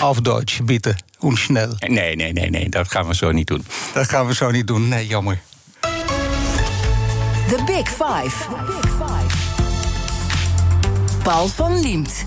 Auf 0.00 0.20
Deutsch, 0.20 0.60
bitte. 0.64 0.94
Und 1.18 1.38
schnell. 1.38 1.76
Nee, 1.78 2.16
nee, 2.16 2.32
nee, 2.32 2.50
nee. 2.50 2.68
Dat 2.68 2.90
gaan 2.90 3.06
we 3.06 3.14
zo 3.14 3.30
niet 3.30 3.46
doen. 3.46 3.66
Dat 3.94 4.08
gaan 4.08 4.26
we 4.26 4.34
zo 4.34 4.50
niet 4.50 4.66
doen. 4.66 4.88
Nee, 4.88 5.06
jammer. 5.06 5.40
The 7.48 7.62
Big 7.66 7.88
Five. 7.88 8.36
The 8.48 8.64
Big 8.66 8.90
Five. 8.90 9.36
Paul 11.22 11.48
van 11.48 11.80
Liemt. 11.80 12.24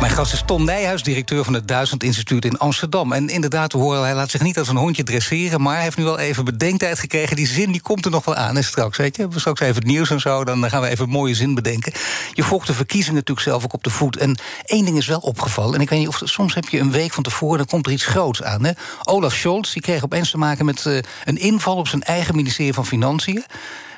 Mijn 0.00 0.12
gast 0.12 0.32
is 0.32 0.42
Tom 0.46 0.64
Nijhuis, 0.64 1.02
directeur 1.02 1.44
van 1.44 1.54
het 1.54 1.68
Duizend 1.68 2.02
Instituut 2.02 2.44
in 2.44 2.58
Amsterdam. 2.58 3.12
En 3.12 3.28
inderdaad, 3.28 3.72
we 3.72 3.78
horen, 3.78 4.02
hij 4.02 4.14
laat 4.14 4.30
zich 4.30 4.42
niet 4.42 4.58
als 4.58 4.68
een 4.68 4.76
hondje 4.76 5.02
dresseren... 5.02 5.62
maar 5.62 5.74
hij 5.74 5.82
heeft 5.82 5.96
nu 5.96 6.04
wel 6.04 6.18
even 6.18 6.44
bedenktijd 6.44 6.98
gekregen. 6.98 7.36
Die 7.36 7.46
zin 7.46 7.72
die 7.72 7.80
komt 7.80 8.04
er 8.04 8.10
nog 8.10 8.24
wel 8.24 8.34
aan. 8.34 8.56
En 8.56 8.64
straks, 8.64 8.96
weet 8.96 9.16
je, 9.16 9.28
straks 9.34 9.60
even 9.60 9.74
het 9.74 9.84
nieuws 9.84 10.10
en 10.10 10.20
zo... 10.20 10.44
dan 10.44 10.70
gaan 10.70 10.80
we 10.80 10.88
even 10.88 11.04
een 11.04 11.10
mooie 11.10 11.34
zin 11.34 11.54
bedenken. 11.54 11.92
Je 12.32 12.42
volgt 12.42 12.66
de 12.66 12.74
verkiezingen 12.74 13.14
natuurlijk 13.14 13.46
zelf 13.46 13.64
ook 13.64 13.72
op 13.72 13.84
de 13.84 13.90
voet. 13.90 14.16
En 14.16 14.38
één 14.64 14.84
ding 14.84 14.96
is 14.96 15.06
wel 15.06 15.18
opgevallen. 15.18 15.74
En 15.74 15.80
ik 15.80 15.88
weet 15.88 15.98
niet 15.98 16.08
of 16.08 16.20
soms 16.24 16.54
heb 16.54 16.68
je 16.68 16.78
een 16.78 16.90
week 16.90 17.12
van 17.12 17.22
tevoren... 17.22 17.58
dan 17.58 17.66
komt 17.66 17.86
er 17.86 17.92
iets 17.92 18.06
groots 18.06 18.42
aan. 18.42 18.64
Hè? 18.64 18.72
Olaf 19.02 19.34
Scholz 19.34 19.72
die 19.72 19.82
kreeg 19.82 20.04
opeens 20.04 20.30
te 20.30 20.38
maken 20.38 20.64
met 20.64 20.84
uh, 20.84 20.98
een 21.24 21.38
inval... 21.38 21.76
op 21.76 21.88
zijn 21.88 22.02
eigen 22.02 22.36
ministerie 22.36 22.72
van 22.72 22.86
Financiën 22.86 23.44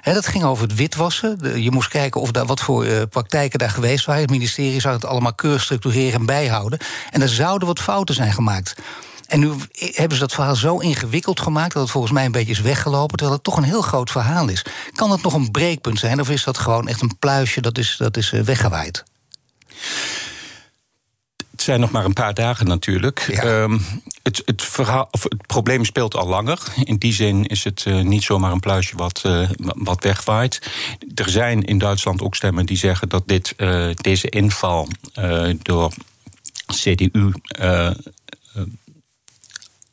dat 0.02 0.26
ging 0.26 0.44
over 0.44 0.62
het 0.62 0.74
witwassen. 0.74 1.62
je 1.62 1.70
moest 1.70 1.88
kijken 1.88 2.20
of 2.20 2.30
daar, 2.30 2.46
wat 2.46 2.60
voor 2.60 2.86
uh, 2.86 3.02
praktijken 3.10 3.58
daar 3.58 3.70
geweest 3.70 4.04
waren. 4.04 4.22
Het 4.22 4.30
ministerie 4.30 4.80
zou 4.80 4.94
het 4.94 5.04
allemaal 5.04 5.34
keurig 5.34 5.62
structureren 5.62 6.20
en 6.20 6.26
bijhouden. 6.26 6.78
En 7.10 7.22
er 7.22 7.28
zouden 7.28 7.68
wat 7.68 7.80
fouten 7.80 8.14
zijn 8.14 8.32
gemaakt. 8.32 8.74
En 9.26 9.40
nu 9.40 9.52
hebben 9.76 10.16
ze 10.16 10.22
dat 10.22 10.34
verhaal 10.34 10.56
zo 10.56 10.78
ingewikkeld 10.78 11.40
gemaakt 11.40 11.72
dat 11.72 11.82
het 11.82 11.90
volgens 11.90 12.12
mij 12.12 12.24
een 12.24 12.32
beetje 12.32 12.52
is 12.52 12.60
weggelopen, 12.60 13.16
terwijl 13.16 13.32
het 13.36 13.44
toch 13.44 13.56
een 13.56 13.62
heel 13.62 13.82
groot 13.82 14.10
verhaal 14.10 14.48
is. 14.48 14.64
Kan 14.92 15.10
het 15.10 15.22
nog 15.22 15.34
een 15.34 15.50
breekpunt 15.50 15.98
zijn 15.98 16.20
of 16.20 16.30
is 16.30 16.44
dat 16.44 16.58
gewoon 16.58 16.88
echt 16.88 17.02
een 17.02 17.18
pluisje 17.18 17.60
dat 17.60 17.78
is, 17.78 17.96
dat 17.98 18.16
is 18.16 18.32
uh, 18.32 18.40
weggewaaid? 18.40 19.04
Het 21.60 21.68
zijn 21.68 21.80
nog 21.80 21.90
maar 21.90 22.04
een 22.04 22.12
paar 22.12 22.34
dagen 22.34 22.66
natuurlijk. 22.66 23.20
Ehm, 23.20 23.78
het, 24.22 24.42
het, 24.44 24.62
verhaal, 24.62 25.08
of 25.10 25.22
het 25.22 25.46
probleem 25.46 25.84
speelt 25.84 26.16
al 26.16 26.26
langer. 26.26 26.58
In 26.84 26.96
die 26.96 27.12
zin 27.12 27.46
is 27.46 27.64
het 27.64 27.84
uh, 27.88 28.00
niet 28.00 28.22
zomaar 28.22 28.52
een 28.52 28.60
pluisje 28.60 28.96
wat, 28.96 29.22
uh, 29.26 29.48
wat 29.58 30.04
wegwaait. 30.04 30.70
Er 31.14 31.28
zijn 31.28 31.64
in 31.64 31.78
Duitsland 31.78 32.22
ook 32.22 32.34
stemmen 32.34 32.66
die 32.66 32.76
zeggen 32.76 33.08
dat 33.08 33.22
dit, 33.26 33.54
uh, 33.56 33.90
deze 33.94 34.28
inval 34.28 34.88
door 35.62 35.92
CDU 36.66 37.32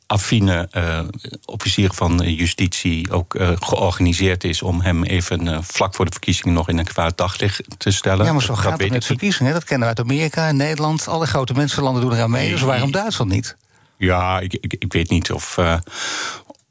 affine 0.08 0.68
uh, 0.72 1.00
officier 1.44 1.92
van 1.92 2.18
justitie 2.18 3.10
ook 3.10 3.34
uh, 3.34 3.50
georganiseerd 3.58 4.44
is 4.44 4.62
om 4.62 4.80
hem 4.80 5.04
even 5.04 5.46
uh, 5.46 5.58
vlak 5.62 5.94
voor 5.94 6.04
de 6.04 6.10
verkiezingen 6.10 6.54
nog 6.54 6.68
in 6.68 6.78
een 6.78 6.84
kwaad 6.84 7.16
daglicht 7.16 7.62
te 7.76 7.90
stellen. 7.90 8.24
Ja, 8.26 8.32
maar 8.32 8.42
zo 8.42 8.48
dat 8.48 8.58
gaat 8.58 8.80
het 8.80 8.90
met 8.90 9.04
verkiezingen. 9.04 9.52
Dat 9.52 9.64
kennen 9.64 9.88
we 9.88 9.94
uit 9.96 10.06
Amerika 10.06 10.52
Nederland. 10.52 11.08
Alle 11.08 11.26
grote 11.26 11.52
mensenlanden 11.52 12.02
doen 12.02 12.12
eraan 12.12 12.30
mee. 12.30 12.42
Nee, 12.42 12.50
dus 12.52 12.60
waarom 12.60 12.90
Duitsland 12.90 13.30
niet? 13.30 13.56
Ja, 13.96 14.40
ik, 14.40 14.52
ik, 14.60 14.76
ik 14.78 14.92
weet 14.92 15.10
niet 15.10 15.32
of. 15.32 15.56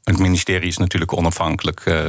het 0.04 0.18
ministerie 0.18 0.68
is 0.68 0.76
natuurlijk 0.76 1.12
onafhankelijk. 1.12 2.04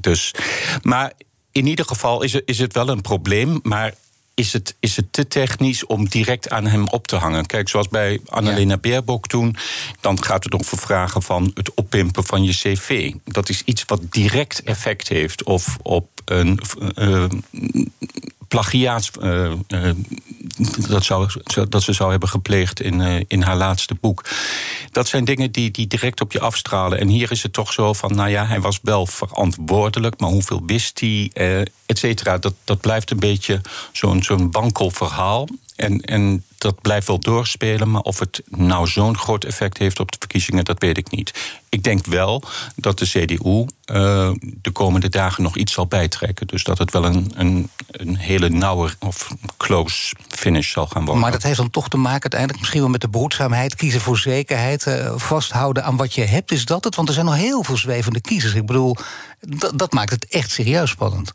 dus. 0.00 0.34
Maar 0.82 1.12
in 1.52 1.66
ieder 1.66 1.84
geval 1.84 2.22
is 2.22 2.32
het, 2.32 2.42
is 2.46 2.58
het 2.58 2.72
wel 2.72 2.88
een 2.88 3.00
probleem. 3.00 3.60
Maar 3.62 3.94
is 4.34 4.52
het, 4.52 4.76
is 4.80 4.96
het 4.96 5.12
te 5.12 5.26
technisch 5.26 5.86
om 5.86 6.08
direct 6.08 6.50
aan 6.50 6.66
hem 6.66 6.88
op 6.88 7.06
te 7.06 7.16
hangen. 7.16 7.46
Kijk, 7.46 7.68
zoals 7.68 7.88
bij 7.88 8.20
Annalena 8.26 8.72
ja. 8.72 8.78
Baerbock 8.78 9.26
toen... 9.26 9.56
dan 10.00 10.24
gaat 10.24 10.44
het 10.44 10.54
over 10.54 10.78
vragen 10.78 11.22
van 11.22 11.50
het 11.54 11.74
oppimpen 11.74 12.24
van 12.24 12.44
je 12.44 12.52
cv. 12.52 13.12
Dat 13.24 13.48
is 13.48 13.62
iets 13.64 13.84
wat 13.86 14.00
direct 14.10 14.62
effect 14.62 15.08
heeft 15.08 15.44
of 15.44 15.76
op 15.82 16.08
een... 16.24 16.60
Uh, 16.94 17.24
plagiaats. 18.54 19.10
Uh, 19.22 19.52
uh, 19.68 19.90
dat, 20.88 21.04
zou, 21.04 21.28
dat 21.68 21.82
ze 21.82 21.92
zou 21.92 22.10
hebben 22.10 22.28
gepleegd 22.28 22.80
in, 22.80 23.00
uh, 23.00 23.20
in 23.26 23.42
haar 23.42 23.56
laatste 23.56 23.94
boek. 24.00 24.24
Dat 24.92 25.08
zijn 25.08 25.24
dingen 25.24 25.50
die, 25.52 25.70
die 25.70 25.86
direct 25.86 26.20
op 26.20 26.32
je 26.32 26.40
afstralen. 26.40 26.98
En 26.98 27.08
hier 27.08 27.30
is 27.30 27.42
het 27.42 27.52
toch 27.52 27.72
zo 27.72 27.92
van, 27.92 28.14
nou 28.14 28.28
ja, 28.28 28.46
hij 28.46 28.60
was 28.60 28.78
wel 28.82 29.06
verantwoordelijk, 29.06 30.20
maar 30.20 30.30
hoeveel 30.30 30.62
wist 30.66 31.00
hij, 31.00 31.30
et 31.86 31.98
cetera. 31.98 32.38
Dat, 32.38 32.54
dat 32.64 32.80
blijft 32.80 33.10
een 33.10 33.18
beetje 33.18 33.60
zo'n 33.92 34.22
zo'n. 34.22 34.52
En, 35.76 36.00
en 36.00 36.44
dat 36.64 36.80
blijft 36.80 37.06
wel 37.06 37.18
doorspelen, 37.18 37.90
maar 37.90 38.00
of 38.00 38.18
het 38.18 38.42
nou 38.48 38.86
zo'n 38.86 39.18
groot 39.18 39.44
effect 39.44 39.78
heeft 39.78 40.00
op 40.00 40.12
de 40.12 40.16
verkiezingen, 40.18 40.64
dat 40.64 40.80
weet 40.80 40.96
ik 40.96 41.10
niet. 41.10 41.60
Ik 41.68 41.82
denk 41.82 42.06
wel 42.06 42.42
dat 42.76 42.98
de 42.98 43.06
CDU 43.06 43.66
uh, 43.92 44.30
de 44.40 44.70
komende 44.72 45.08
dagen 45.08 45.42
nog 45.42 45.56
iets 45.56 45.72
zal 45.72 45.86
bijtrekken. 45.86 46.46
Dus 46.46 46.64
dat 46.64 46.78
het 46.78 46.90
wel 46.90 47.04
een, 47.04 47.32
een, 47.34 47.70
een 47.90 48.16
hele 48.16 48.48
nauwe 48.48 48.90
of 48.98 49.34
close 49.56 50.14
finish 50.28 50.72
zal 50.72 50.86
gaan 50.86 51.04
worden. 51.04 51.22
Maar 51.22 51.32
dat 51.32 51.42
heeft 51.42 51.56
dan 51.56 51.70
toch 51.70 51.88
te 51.88 51.96
maken 51.96 52.22
uiteindelijk 52.22 52.60
misschien 52.60 52.80
wel 52.80 52.90
met 52.90 53.00
de 53.00 53.08
behoedzaamheid, 53.08 53.74
kiezen 53.74 54.00
voor 54.00 54.18
zekerheid, 54.18 54.86
uh, 54.86 55.12
vasthouden 55.16 55.84
aan 55.84 55.96
wat 55.96 56.14
je 56.14 56.24
hebt. 56.24 56.52
Is 56.52 56.64
dat 56.64 56.84
het? 56.84 56.94
Want 56.94 57.08
er 57.08 57.14
zijn 57.14 57.26
nog 57.26 57.36
heel 57.36 57.64
veel 57.64 57.76
zwevende 57.76 58.20
kiezers. 58.20 58.54
Ik 58.54 58.66
bedoel, 58.66 58.96
dat 59.74 59.92
maakt 59.92 60.10
het 60.10 60.26
echt 60.26 60.50
serieus 60.50 60.90
spannend. 60.90 61.32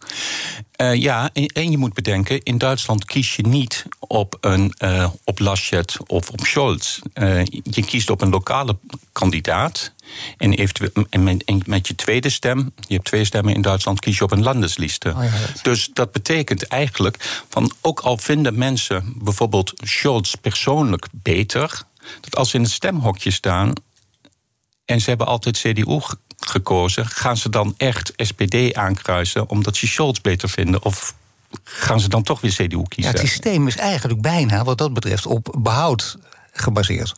Uh, 0.81 0.95
ja, 0.95 1.29
en, 1.33 1.71
je 1.71 1.77
moet 1.77 1.93
bedenken, 1.93 2.43
in 2.43 2.57
Duitsland 2.57 3.05
kies 3.05 3.36
je 3.36 3.48
niet 3.48 3.86
op, 4.00 4.38
een, 4.41 4.74
op 5.23 5.39
Laschet 5.39 5.97
of 6.07 6.29
op 6.29 6.39
Scholz. 6.45 6.99
Uh, 7.13 7.45
je 7.63 7.85
kiest 7.85 8.09
op 8.09 8.21
een 8.21 8.29
lokale 8.29 8.77
kandidaat. 9.11 9.93
En, 10.38 10.53
eventueel, 10.53 11.05
en 11.09 11.23
met, 11.23 11.43
en 11.43 11.61
met, 11.65 11.88
je 11.88 11.95
tweede 11.95 12.29
stem, 12.29 12.71
je 12.88 12.93
hebt 12.93 13.05
twee 13.05 13.25
stemmen 13.25 13.53
in 13.53 13.61
Duitsland, 13.61 13.99
kies 13.99 14.17
je 14.17 14.23
op 14.23 14.31
een 14.31 14.43
landesliste. 14.43 15.09
Oh 15.09 15.23
ja, 15.23 15.29
dat... 15.29 15.59
Dus 15.63 15.89
dat 15.93 16.11
betekent 16.11 16.67
eigenlijk, 16.67 17.43
van 17.49 17.71
ook 17.81 17.99
al 17.99 18.17
vinden 18.17 18.57
mensen 18.57 19.13
bijvoorbeeld 19.15 19.73
Scholz 19.75 20.33
persoonlijk 20.33 21.07
beter, 21.11 21.81
dat 22.21 22.35
als 22.35 22.49
ze 22.49 22.55
in 22.55 22.63
het 22.63 22.71
stemhokje 22.71 23.31
staan 23.31 23.73
en 24.85 25.01
ze 25.01 25.09
hebben 25.09 25.27
altijd 25.27 25.57
CDU 25.57 25.99
gekozen, 26.39 27.05
gaan 27.05 27.38
ze 27.38 27.49
dan 27.49 27.73
echt 27.77 28.13
SPD 28.15 28.73
aankruisen 28.73 29.49
omdat 29.49 29.75
ze 29.75 29.88
Scholz 29.88 30.19
beter 30.19 30.49
vinden? 30.49 30.83
Of 30.83 31.15
gaan 31.63 32.00
ze 32.00 32.10
dan 32.10 32.24
toch 32.24 32.41
weer 32.41 32.51
CDU 32.51 32.84
kiezen? 32.88 33.12
Het 33.12 33.22
systeem 33.22 33.68
is 33.68 33.75
eigenlijk 33.75 34.22
bijna, 34.22 34.63
wat 34.63 34.77
dat 34.77 34.94
betreft, 34.94 35.25
op 35.25 35.56
behoud 35.60 36.18
gebaseerd. 36.51 37.15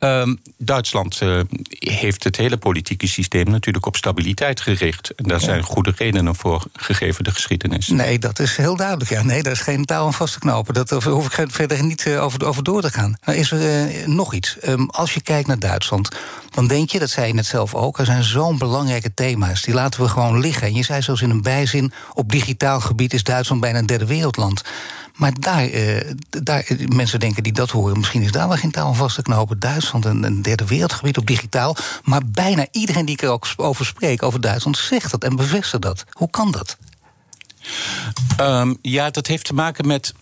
Um, 0.00 0.40
Duitsland 0.58 1.20
uh, 1.22 1.40
heeft 1.68 2.24
het 2.24 2.36
hele 2.36 2.56
politieke 2.56 3.06
systeem 3.06 3.50
natuurlijk 3.50 3.86
op 3.86 3.96
stabiliteit 3.96 4.60
gericht. 4.60 5.14
En 5.14 5.24
daar 5.24 5.40
zijn 5.40 5.62
goede 5.62 5.92
redenen 5.96 6.34
voor, 6.34 6.64
gegeven 6.72 7.24
de 7.24 7.30
geschiedenis. 7.30 7.88
Nee, 7.88 8.18
dat 8.18 8.38
is 8.38 8.56
heel 8.56 8.76
duidelijk. 8.76 9.10
Ja. 9.10 9.22
Nee, 9.22 9.42
daar 9.42 9.52
is 9.52 9.60
geen 9.60 9.84
touw 9.84 10.06
aan 10.06 10.14
vast 10.14 10.32
te 10.32 10.38
knopen. 10.38 10.74
Daar 10.74 11.02
hoef 11.02 11.38
ik 11.38 11.50
verder 11.50 11.84
niet 11.84 12.06
uh, 12.06 12.22
over, 12.22 12.46
over, 12.46 12.62
door 12.62 12.82
te 12.82 12.90
gaan. 12.90 13.16
Maar 13.24 13.34
is 13.34 13.50
er 13.50 13.88
uh, 13.90 14.06
nog 14.06 14.34
iets? 14.34 14.56
Um, 14.66 14.90
als 14.90 15.14
je 15.14 15.22
kijkt 15.22 15.48
naar 15.48 15.58
Duitsland, 15.58 16.16
dan 16.50 16.66
denk 16.66 16.90
je, 16.90 16.98
dat 16.98 17.10
zei 17.10 17.26
je 17.26 17.34
net 17.34 17.46
zelf 17.46 17.74
ook, 17.74 17.98
er 17.98 18.06
zijn 18.06 18.24
zo'n 18.24 18.58
belangrijke 18.58 19.14
thema's. 19.14 19.62
Die 19.62 19.74
laten 19.74 20.02
we 20.02 20.08
gewoon 20.08 20.40
liggen. 20.40 20.66
En 20.66 20.74
je 20.74 20.84
zei 20.84 21.02
zelfs 21.02 21.22
in 21.22 21.30
een 21.30 21.42
bijzin: 21.42 21.92
op 22.14 22.30
digitaal 22.30 22.80
gebied 22.80 23.12
is 23.12 23.22
Duitsland 23.22 23.60
bijna 23.60 23.78
een 23.78 23.86
derde 23.86 24.06
wereldland. 24.06 24.62
Maar 25.20 25.40
daar, 25.40 25.64
eh, 25.64 26.10
daar, 26.30 26.66
mensen 26.86 27.20
denken 27.20 27.42
die 27.42 27.52
dat 27.52 27.70
horen, 27.70 27.98
misschien 27.98 28.22
is 28.22 28.32
daar 28.32 28.48
wel 28.48 28.56
geen 28.56 28.70
taal 28.70 28.94
vast 28.94 29.14
te 29.14 29.22
knopen. 29.22 29.58
Duitsland, 29.58 30.04
een, 30.04 30.22
een 30.22 30.42
derde 30.42 30.64
wereldgebied 30.66 31.18
op 31.18 31.26
digitaal. 31.26 31.76
Maar 32.04 32.20
bijna 32.26 32.66
iedereen 32.70 33.04
die 33.04 33.14
ik 33.14 33.22
er 33.22 33.28
ook 33.28 33.46
over 33.56 33.86
spreek, 33.86 34.22
over 34.22 34.40
Duitsland, 34.40 34.78
zegt 34.78 35.10
dat 35.10 35.24
en 35.24 35.36
bevestigt 35.36 35.82
dat. 35.82 36.04
Hoe 36.10 36.30
kan 36.30 36.50
dat? 36.50 36.76
Um, 38.40 38.78
ja, 38.82 39.10
dat 39.10 39.26
heeft 39.26 39.44
te 39.44 39.54
maken 39.54 39.86
met 39.86 40.14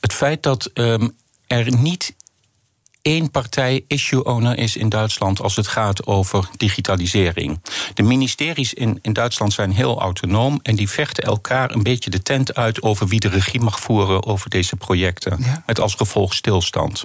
het 0.00 0.12
feit 0.12 0.42
dat 0.42 0.70
um, 0.74 1.14
er 1.46 1.76
niet 1.76 2.14
één 3.02 3.30
partij 3.30 3.84
issue-owner 3.86 4.58
is 4.58 4.76
in 4.76 4.88
Duitsland 4.88 5.40
als 5.42 5.56
het 5.56 5.66
gaat 5.66 6.06
over 6.06 6.48
digitalisering. 6.56 7.60
De 7.94 8.02
ministeries 8.02 8.74
in, 8.74 8.98
in 9.02 9.12
Duitsland 9.12 9.52
zijn 9.52 9.72
heel 9.72 10.00
autonoom 10.00 10.60
en 10.62 10.76
die 10.76 10.90
vechten 10.90 11.24
elkaar 11.24 11.70
een 11.70 11.82
beetje 11.82 12.10
de 12.10 12.22
tent 12.22 12.54
uit 12.54 12.82
over 12.82 13.06
wie 13.06 13.20
de 13.20 13.28
regie 13.28 13.60
mag 13.60 13.80
voeren 13.80 14.26
over 14.26 14.50
deze 14.50 14.76
projecten. 14.76 15.44
Met 15.66 15.80
als 15.80 15.94
gevolg 15.94 16.34
stilstand. 16.34 17.04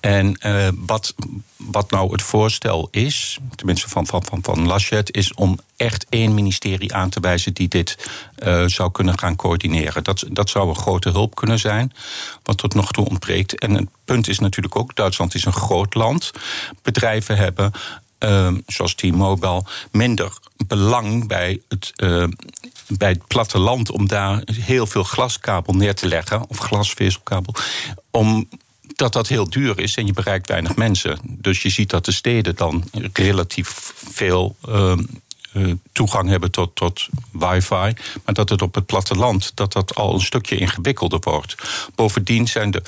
En 0.00 0.38
uh, 0.46 0.68
wat, 0.76 1.14
wat 1.56 1.90
nou 1.90 2.12
het 2.12 2.22
voorstel 2.22 2.88
is, 2.90 3.38
tenminste 3.54 3.88
van, 3.88 4.06
van, 4.06 4.24
van, 4.24 4.38
van 4.42 4.66
Laschet, 4.66 5.14
is 5.14 5.34
om 5.34 5.58
echt 5.76 6.06
één 6.08 6.34
ministerie 6.34 6.94
aan 6.94 7.08
te 7.08 7.20
wijzen 7.20 7.54
die 7.54 7.68
dit 7.68 8.08
uh, 8.44 8.64
zou 8.66 8.90
kunnen 8.90 9.18
gaan 9.18 9.36
coördineren. 9.36 10.04
Dat, 10.04 10.24
dat 10.28 10.50
zou 10.50 10.68
een 10.68 10.76
grote 10.76 11.10
hulp 11.10 11.34
kunnen 11.34 11.58
zijn, 11.58 11.92
wat 12.42 12.58
tot 12.58 12.74
nog 12.74 12.92
toe 12.92 13.08
ontbreekt. 13.08 13.58
En 13.58 13.74
het 13.74 13.88
punt 14.04 14.28
is 14.28 14.38
natuurlijk 14.38 14.76
ook, 14.76 14.94
Duitsland 14.94 15.34
is 15.34 15.44
een 15.44 15.52
groot 15.52 15.94
land. 15.94 16.30
Bedrijven 16.82 17.36
hebben 17.36 17.72
uh, 18.24 18.52
zoals 18.66 18.94
T-Mobile, 18.94 19.64
minder 19.90 20.38
belang 20.66 21.26
bij 21.26 21.60
het, 21.68 21.92
uh, 21.96 22.24
bij 22.88 23.08
het 23.08 23.26
platteland 23.26 23.90
om 23.90 24.08
daar 24.08 24.42
heel 24.52 24.86
veel 24.86 25.04
glaskabel 25.04 25.74
neer 25.74 25.94
te 25.94 26.06
leggen, 26.06 26.48
of 26.48 26.58
glasvezelkabel, 26.58 27.54
om 28.10 28.48
dat 28.94 29.12
dat 29.12 29.28
heel 29.28 29.50
duur 29.50 29.78
is 29.78 29.94
en 29.94 30.06
je 30.06 30.12
bereikt 30.12 30.48
weinig 30.48 30.76
mensen. 30.76 31.18
Dus 31.22 31.62
je 31.62 31.68
ziet 31.68 31.90
dat 31.90 32.04
de 32.04 32.12
steden 32.12 32.56
dan 32.56 32.84
relatief 33.12 33.92
veel 34.10 34.56
uh, 34.68 34.94
toegang 35.92 36.28
hebben 36.28 36.50
tot, 36.50 36.74
tot 36.74 37.08
wifi. 37.32 37.94
Maar 38.24 38.34
dat 38.34 38.48
het 38.48 38.62
op 38.62 38.74
het 38.74 38.86
platteland 38.86 39.52
dat 39.54 39.72
dat 39.72 39.94
al 39.94 40.14
een 40.14 40.20
stukje 40.20 40.56
ingewikkelder 40.56 41.18
wordt. 41.22 41.54
Bovendien 41.94 42.48
zijn 42.48 42.70
de, 42.70 42.82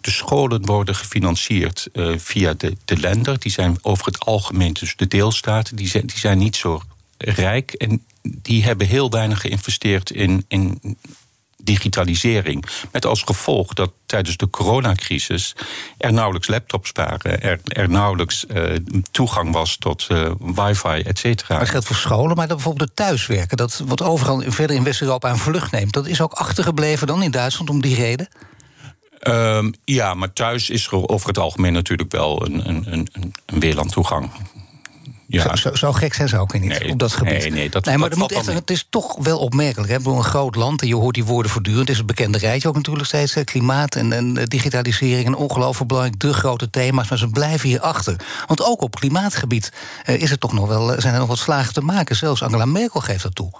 de 0.00 0.10
scholen 0.10 0.66
worden 0.66 0.94
gefinancierd 0.94 1.88
uh, 1.92 2.18
via 2.18 2.54
de, 2.54 2.76
de 2.84 2.96
lender. 2.96 3.38
Die 3.38 3.52
zijn 3.52 3.78
over 3.82 4.06
het 4.06 4.20
algemeen, 4.20 4.72
dus 4.72 4.96
de 4.96 5.08
deelstaten, 5.08 5.76
die 5.76 5.88
zijn, 5.88 6.06
die 6.06 6.18
zijn 6.18 6.38
niet 6.38 6.56
zo 6.56 6.82
rijk. 7.18 7.72
En 7.72 8.04
die 8.22 8.64
hebben 8.64 8.86
heel 8.86 9.10
weinig 9.10 9.40
geïnvesteerd 9.40 10.10
in, 10.10 10.44
in 10.48 10.80
digitalisering. 11.64 12.64
Met 12.92 13.06
als 13.06 13.22
gevolg 13.22 13.72
dat 13.72 13.92
tijdens 14.06 14.36
de 14.36 14.50
coronacrisis 14.50 15.56
er 15.98 16.12
nauwelijks 16.12 16.48
laptops 16.48 16.90
waren, 16.92 17.42
er, 17.42 17.60
er 17.64 17.88
nauwelijks 17.88 18.44
uh, 18.48 18.76
toegang 19.10 19.52
was 19.52 19.76
tot 19.76 20.06
uh, 20.10 20.30
wifi, 20.38 21.02
et 21.02 21.18
cetera. 21.18 21.58
Dat 21.58 21.68
geldt 21.68 21.86
voor 21.86 21.96
scholen, 21.96 22.36
maar 22.36 22.46
dat 22.46 22.56
bijvoorbeeld 22.56 22.88
het 22.88 22.96
thuiswerken, 22.96 23.56
dat 23.56 23.82
wat 23.86 24.02
overal 24.02 24.42
verder 24.46 24.76
in 24.76 24.84
West-Europa 24.84 25.28
aan 25.28 25.38
vlucht 25.38 25.72
neemt, 25.72 25.92
dat 25.92 26.06
is 26.06 26.20
ook 26.20 26.32
achtergebleven 26.32 27.06
dan 27.06 27.22
in 27.22 27.30
Duitsland 27.30 27.70
om 27.70 27.80
die 27.80 27.94
reden? 27.94 28.28
Um, 29.28 29.74
ja, 29.84 30.14
maar 30.14 30.32
thuis 30.32 30.70
is 30.70 30.86
er 30.86 31.08
over 31.08 31.28
het 31.28 31.38
algemeen 31.38 31.72
natuurlijk 31.72 32.12
wel 32.12 32.46
een, 32.46 32.68
een, 32.68 32.84
een, 32.88 33.08
een 33.46 33.60
WLAN-toegang. 33.60 34.30
Ja. 35.26 35.56
Zo, 35.56 35.74
zo, 35.74 35.92
gek 35.92 36.14
zijn 36.14 36.28
ze 36.28 36.38
ook 36.38 36.58
niet 36.60 36.84
op 36.90 36.98
dat 36.98 37.12
gebied. 37.12 37.38
Nee, 37.38 37.50
nee, 37.50 37.70
dat, 37.70 37.84
nee 37.84 37.98
maar 37.98 38.10
dat 38.10 38.18
moet 38.18 38.32
echt, 38.32 38.46
het 38.46 38.70
is 38.70 38.86
toch 38.90 39.16
wel 39.22 39.38
opmerkelijk. 39.38 39.90
Hè? 39.90 39.98
Een 40.10 40.24
groot 40.24 40.54
land, 40.54 40.82
en 40.82 40.88
je 40.88 40.94
hoort 40.94 41.14
die 41.14 41.24
woorden 41.24 41.50
voortdurend. 41.50 41.80
Het 41.80 41.90
is 41.90 41.96
het 41.96 42.06
bekende 42.06 42.38
rijtje 42.38 42.68
ook 42.68 42.74
natuurlijk 42.74 43.06
steeds. 43.06 43.36
Klimaat 43.44 43.94
en, 43.94 44.12
en 44.12 44.36
eh, 44.36 44.44
digitalisering 44.44 45.26
en 45.26 45.34
ongelooflijk 45.34 45.88
belangrijk. 45.88 46.20
De 46.20 46.32
grote 46.32 46.70
thema's, 46.70 47.08
maar 47.08 47.18
ze 47.18 47.28
blijven 47.28 47.68
hier 47.68 47.80
achter. 47.80 48.16
Want 48.46 48.62
ook 48.62 48.82
op 48.82 48.94
klimaatgebied 48.94 49.72
uh, 50.06 50.22
is 50.22 50.30
er 50.30 50.38
toch 50.38 50.52
nog 50.52 50.68
wel, 50.68 51.00
zijn 51.00 51.14
er 51.14 51.20
nog 51.20 51.28
wat 51.28 51.38
slagen 51.38 51.72
te 51.72 51.80
maken. 51.80 52.16
Zelfs 52.16 52.42
Angela 52.42 52.64
Merkel 52.64 53.00
geeft 53.00 53.22
dat 53.22 53.34
toe. 53.34 53.50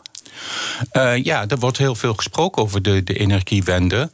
Uh, 0.93 1.25
ja, 1.25 1.49
er 1.49 1.59
wordt 1.59 1.79
heel 1.79 1.95
veel 1.95 2.15
gesproken 2.15 2.63
over 2.63 2.83
de, 2.83 3.03
de 3.03 3.15
energiewende. 3.15 4.11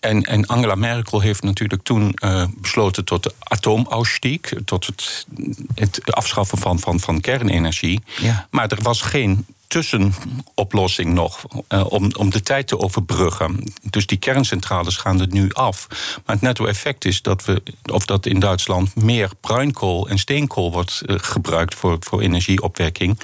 En, 0.00 0.22
en 0.22 0.46
Angela 0.46 0.74
Merkel 0.74 1.20
heeft 1.20 1.42
natuurlijk 1.42 1.82
toen 1.82 2.16
uh, 2.24 2.44
besloten 2.56 3.04
tot 3.04 3.22
de 3.22 3.32
atoomausstieg, 3.38 4.40
tot 4.64 4.86
het, 4.86 5.26
het 5.74 6.14
afschaffen 6.14 6.58
van, 6.58 6.78
van, 6.78 7.00
van 7.00 7.20
kernenergie. 7.20 8.00
Ja. 8.20 8.48
Maar 8.50 8.68
er 8.68 8.82
was 8.82 9.00
geen 9.00 9.46
tussenoplossing 9.70 11.12
nog 11.12 11.44
uh, 11.68 11.84
om, 11.88 12.10
om 12.16 12.30
de 12.30 12.40
tijd 12.40 12.66
te 12.66 12.78
overbruggen. 12.78 13.72
Dus 13.82 14.06
die 14.06 14.18
kerncentrales 14.18 14.96
gaan 14.96 15.20
er 15.20 15.26
nu 15.30 15.52
af. 15.52 15.86
Maar 16.24 16.34
het 16.34 16.40
netto-effect 16.40 17.04
is 17.04 17.22
dat 17.22 17.44
we, 17.44 17.62
of 17.92 18.04
dat 18.04 18.26
in 18.26 18.40
Duitsland 18.40 18.94
meer 18.94 19.30
bruinkool 19.40 20.08
en 20.08 20.18
steenkool 20.18 20.72
wordt 20.72 21.02
uh, 21.06 21.16
gebruikt 21.20 21.74
voor, 21.74 21.96
voor 22.00 22.20
energieopwekking. 22.20 23.18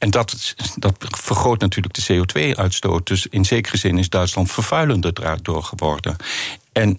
En 0.00 0.10
dat, 0.10 0.54
dat 0.76 0.94
vergroot 0.98 1.60
natuurlijk 1.60 1.94
de 1.94 2.24
CO2-uitstoot. 2.24 3.06
Dus 3.06 3.26
in 3.26 3.44
zekere 3.44 3.76
zin 3.76 3.98
is 3.98 4.08
Duitsland 4.08 4.50
vervuilender 4.50 5.14
daardoor 5.14 5.62
geworden. 5.62 6.16
En 6.72 6.96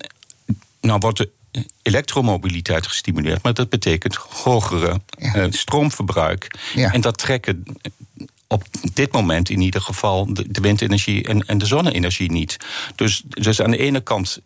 nou 0.82 1.00
wordt 1.00 1.18
de 1.18 1.30
elektromobiliteit 1.82 2.88
gestimuleerd, 2.88 3.44
maar 3.44 3.54
dat 3.54 3.70
betekent 3.70 4.16
hogere 4.16 5.02
ja. 5.18 5.36
uh, 5.36 5.46
stroomverbruik. 5.52 6.60
Ja. 6.74 6.94
En 6.94 7.02
dat 7.02 7.18
trekken 7.18 7.64
op 8.48 8.64
dit 8.94 9.12
moment 9.12 9.50
in 9.50 9.62
ieder 9.62 9.82
geval 9.82 10.34
de, 10.34 10.52
de 10.52 10.62
windenergie 10.62 11.28
en, 11.28 11.46
en 11.46 11.58
de 11.58 11.66
zonne-energie 11.66 12.32
niet. 12.32 12.58
Dus, 12.96 13.22
dus 13.26 13.62
aan 13.62 13.72
de 13.72 13.78
ene 13.78 14.02
kant 14.02 14.42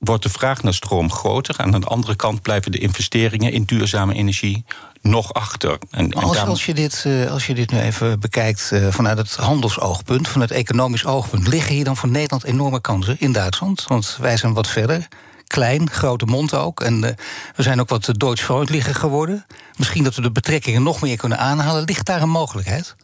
wordt 0.00 0.22
de 0.22 0.28
vraag 0.28 0.62
naar 0.62 0.74
stroom 0.74 1.12
groter. 1.12 1.58
Aan 1.58 1.70
de 1.70 1.86
andere 1.86 2.16
kant 2.16 2.42
blijven 2.42 2.72
de 2.72 2.78
investeringen 2.78 3.52
in 3.52 3.64
duurzame 3.64 4.14
energie 4.14 4.64
nog 5.02 5.32
achter. 5.32 5.78
En, 5.90 6.12
als, 6.12 6.38
als, 6.38 6.66
je 6.66 6.74
dit, 6.74 7.04
eh, 7.06 7.30
als 7.30 7.46
je 7.46 7.54
dit 7.54 7.70
nu 7.70 7.80
even 7.80 8.20
bekijkt 8.20 8.70
uh, 8.72 8.86
vanuit 8.90 9.18
het 9.18 9.34
handelsoogpunt, 9.34 10.28
vanuit 10.28 10.50
het 10.50 10.58
economisch 10.58 11.04
oogpunt, 11.04 11.46
liggen 11.46 11.74
hier 11.74 11.84
dan 11.84 11.96
voor 11.96 12.08
Nederland 12.08 12.44
enorme 12.44 12.80
kansen 12.80 13.16
in 13.18 13.32
Duitsland? 13.32 13.84
Want 13.86 14.16
wij 14.20 14.36
zijn 14.36 14.54
wat 14.54 14.68
verder. 14.68 15.08
Klein, 15.46 15.90
grote 15.90 16.24
mond 16.24 16.54
ook. 16.54 16.80
En 16.80 16.94
uh, 16.94 17.10
we 17.56 17.62
zijn 17.62 17.80
ook 17.80 17.88
wat 17.88 18.10
Deutsch-freundlicher 18.16 18.94
geworden. 18.94 19.46
Misschien 19.76 20.04
dat 20.04 20.14
we 20.14 20.22
de 20.22 20.30
betrekkingen 20.30 20.82
nog 20.82 21.00
meer 21.00 21.16
kunnen 21.16 21.38
aanhalen. 21.38 21.84
Ligt 21.84 22.06
daar 22.06 22.22
een 22.22 22.30
mogelijkheid? 22.30 22.96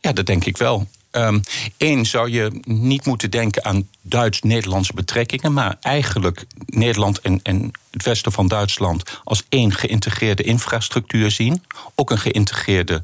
Ja, 0.00 0.12
dat 0.12 0.26
denk 0.26 0.44
ik 0.44 0.56
wel. 0.56 0.86
Eén 1.14 1.44
ehm, 1.78 2.04
zou 2.04 2.30
je 2.30 2.60
niet 2.64 3.06
moeten 3.06 3.30
denken 3.30 3.64
aan 3.64 3.88
Duits-Nederlandse 4.02 4.92
betrekkingen, 4.94 5.52
maar 5.52 5.76
eigenlijk 5.80 6.46
Nederland 6.66 7.20
en, 7.20 7.40
en 7.42 7.70
het 7.90 8.02
westen 8.02 8.32
van 8.32 8.48
Duitsland 8.48 9.20
als 9.24 9.42
één 9.48 9.72
geïntegreerde 9.72 10.42
infrastructuur 10.42 11.30
zien. 11.30 11.62
Ook 11.94 12.10
een 12.10 12.18
geïntegreerde 12.18 13.02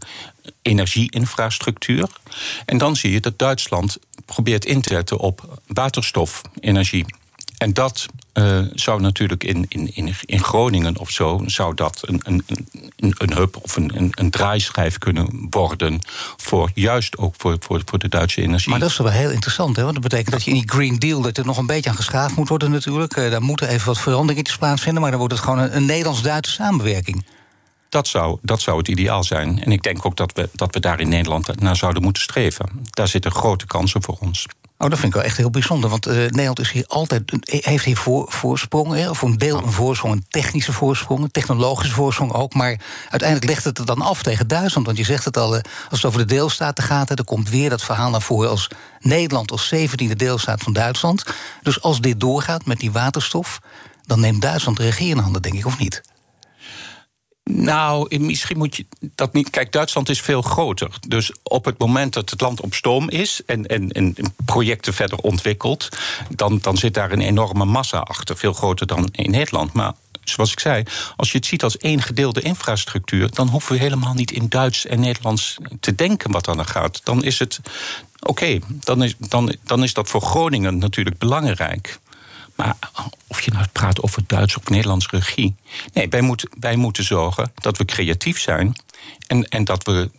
energieinfrastructuur. 0.63 2.09
En 2.67 2.79
dan 2.79 2.97
zie 2.97 3.13
je 3.13 3.21
dat 3.21 3.39
Duitsland 3.39 3.99
probeert 4.25 4.65
in 4.65 4.81
te 4.81 4.89
zetten 4.89 5.19
op 5.19 5.61
waterstofenergie. 5.67 7.05
En 7.59 7.73
dat 7.73 8.07
uh, 8.35 8.61
zou 8.73 9.01
natuurlijk 9.01 9.45
in, 9.45 9.67
in, 9.69 10.15
in 10.25 10.45
Groningen 10.45 10.99
of 10.99 11.11
zo, 11.11 11.43
zou 11.47 11.75
dat 11.75 12.03
een, 12.05 12.21
een, 12.25 12.45
een, 12.97 13.15
een 13.19 13.35
hub 13.35 13.59
of 13.63 13.77
een, 13.77 14.13
een, 14.15 14.31
draaischijf 14.31 14.99
kunnen 14.99 15.47
worden. 15.51 15.99
Voor 16.37 16.71
juist 16.75 17.19
ook 17.19 17.35
voor, 17.39 17.57
voor, 17.61 17.83
voor 17.85 17.99
de 17.99 18.09
Duitse 18.09 18.43
energie. 18.43 18.71
Maar 18.71 18.81
dat 18.81 18.91
is 18.91 18.97
wel 18.97 19.09
heel 19.09 19.31
interessant, 19.31 19.77
hè? 19.77 19.83
Want 19.83 19.95
dat 19.95 20.03
betekent 20.03 20.31
dat 20.31 20.45
je 20.45 20.51
in 20.51 20.57
die 20.57 20.71
Green 20.71 20.99
Deal 20.99 21.21
dat 21.21 21.37
er 21.37 21.47
nog 21.47 21.59
een 21.59 21.67
beetje 21.67 21.91
aan 21.91 21.97
geschaafd 21.97 22.37
moet 22.37 22.49
worden 22.49 22.71
natuurlijk. 22.71 23.17
Uh, 23.17 23.31
daar 23.31 23.43
moeten 23.43 23.69
even 23.69 23.87
wat 23.87 23.99
veranderingen 23.99 24.59
plaatsvinden, 24.59 25.03
maar 25.03 25.11
dan 25.11 25.21
wordt 25.21 25.35
het 25.35 25.45
gewoon 25.45 25.59
een 25.59 25.85
Nederlands-Duitse 25.85 26.53
samenwerking. 26.53 27.25
Dat 27.91 28.07
zou, 28.07 28.39
dat 28.43 28.61
zou 28.61 28.79
het 28.79 28.89
ideaal 28.89 29.25
zijn. 29.25 29.63
En 29.65 29.73
ik 29.73 29.83
denk 29.83 30.07
ook 30.07 30.17
dat 30.17 30.33
we, 30.33 30.49
dat 30.53 30.75
we 30.75 30.81
daar 30.81 31.01
in 31.01 31.09
Nederland 31.09 31.61
naar 31.61 31.77
zouden 31.77 32.03
moeten 32.03 32.23
streven. 32.23 32.69
Daar 32.91 33.09
zitten 33.09 33.33
grote 33.33 33.67
kansen 33.67 34.03
voor 34.03 34.17
ons. 34.21 34.47
Oh, 34.79 34.89
dat 34.91 34.99
vind 34.99 35.15
ik 35.15 35.15
wel 35.15 35.29
echt 35.29 35.37
heel 35.37 35.51
bijzonder. 35.51 35.91
Want 35.91 36.07
uh, 36.07 36.15
Nederland 36.15 36.59
is 36.59 36.71
hier 36.71 36.85
altijd, 36.87 37.23
heeft 37.45 37.85
hier 37.85 37.97
voor, 37.97 38.33
voorsprongen. 38.33 39.11
Of 39.11 39.23
een 39.23 39.39
deel 39.39 39.63
een 39.63 39.73
voorsprong, 39.73 40.15
een 40.15 40.25
technische 40.29 40.73
voorsprong, 40.73 41.23
een 41.23 41.31
technologische 41.31 41.95
voorsprong 41.95 42.33
ook. 42.33 42.55
Maar 42.55 42.81
uiteindelijk 43.09 43.51
legt 43.51 43.65
het 43.65 43.79
het 43.79 43.87
dan 43.87 44.01
af 44.01 44.23
tegen 44.23 44.49
Duitsland. 44.49 44.87
Want 44.87 44.99
je 44.99 45.05
zegt 45.05 45.25
het 45.25 45.37
al, 45.37 45.57
eh, 45.57 45.63
als 45.91 46.03
het 46.03 46.05
over 46.05 46.27
de 46.27 46.35
deelstaten 46.35 46.85
gaat, 46.85 47.11
er 47.11 47.25
komt 47.25 47.49
weer 47.49 47.71
dat 47.71 47.85
verhaal 47.85 48.11
naar 48.11 48.23
voren 48.23 48.51
als 48.51 48.69
Nederland 49.01 49.51
als 49.51 49.69
zeventiende 49.69 50.17
deelstaat 50.17 50.63
van 50.63 50.73
Duitsland. 50.73 51.25
Dus 51.63 51.83
als 51.83 52.01
dit 52.01 52.21
doorgaat 52.21 52.67
met 52.67 52.79
die 52.79 52.93
waterstof, 52.93 53.61
dan 54.03 54.21
neemt 54.21 54.43
Duitsland 54.43 54.77
de 54.77 54.83
regie 54.83 55.11
in 55.11 55.19
handen, 55.19 55.43
denk 55.43 55.55
ik, 55.55 55.67
of 55.67 55.79
niet? 55.79 56.03
Nou, 57.53 58.19
misschien 58.19 58.59
moet 58.59 58.77
je 58.77 58.87
dat 59.15 59.33
niet. 59.33 59.51
Kijk, 59.51 59.73
Duitsland 59.73 60.09
is 60.09 60.21
veel 60.21 60.43
groter. 60.43 60.91
Dus 61.09 61.33
op 61.43 61.65
het 61.65 61.79
moment 61.79 62.13
dat 62.13 62.31
het 62.31 62.41
land 62.41 62.61
op 62.61 62.75
stoom 62.75 63.09
is 63.09 63.41
en, 63.47 63.67
en, 63.67 63.91
en 63.91 64.15
projecten 64.45 64.95
verder 64.95 65.19
ontwikkelt, 65.19 65.89
dan, 66.29 66.59
dan 66.63 66.77
zit 66.77 66.95
daar 66.95 67.13
een 67.13 67.21
enorme 67.21 67.65
massa 67.65 67.99
achter. 67.99 68.37
Veel 68.37 68.53
groter 68.53 68.87
dan 68.87 69.09
in 69.13 69.31
Nederland. 69.31 69.73
Maar 69.73 69.93
zoals 70.25 70.53
ik 70.53 70.61
zei, 70.61 70.83
als 71.17 71.33
je 71.33 71.37
het 71.39 71.47
ziet 71.47 71.63
als 71.63 71.77
één 71.77 72.03
gedeelde 72.03 72.41
infrastructuur, 72.41 73.31
dan 73.31 73.49
hoeven 73.49 73.73
we 73.73 73.79
helemaal 73.79 74.15
niet 74.15 74.31
in 74.31 74.49
Duits 74.49 74.87
en 74.87 75.01
Nederlands 75.01 75.57
te 75.81 75.95
denken 75.95 76.31
wat 76.31 76.45
dan 76.45 76.59
er 76.59 76.65
gaat. 76.65 77.01
Dan 77.05 77.25
is 77.25 77.39
het. 77.39 77.61
Oké, 78.21 78.59
dan, 78.69 79.03
is, 79.03 79.15
dan, 79.19 79.55
dan 79.65 79.83
is 79.83 79.93
dat 79.93 80.09
voor 80.09 80.23
Groningen 80.23 80.79
natuurlijk 80.79 81.19
belangrijk. 81.19 81.99
Maar 82.61 82.77
of 83.27 83.41
je 83.41 83.51
nou 83.51 83.67
praat 83.73 84.03
over 84.03 84.23
Duits 84.27 84.57
of 84.57 84.69
Nederlands 84.69 85.09
regie. 85.09 85.55
Nee, 85.93 86.09
wij 86.09 86.21
moeten, 86.21 86.49
wij 86.61 86.77
moeten 86.77 87.05
zorgen 87.05 87.53
dat 87.55 87.79
we 87.79 87.85
creatief 87.85 88.41
zijn. 88.41 88.77
En, 89.27 89.49
en 89.49 89.65
dat 89.65 89.85
we 89.85 90.11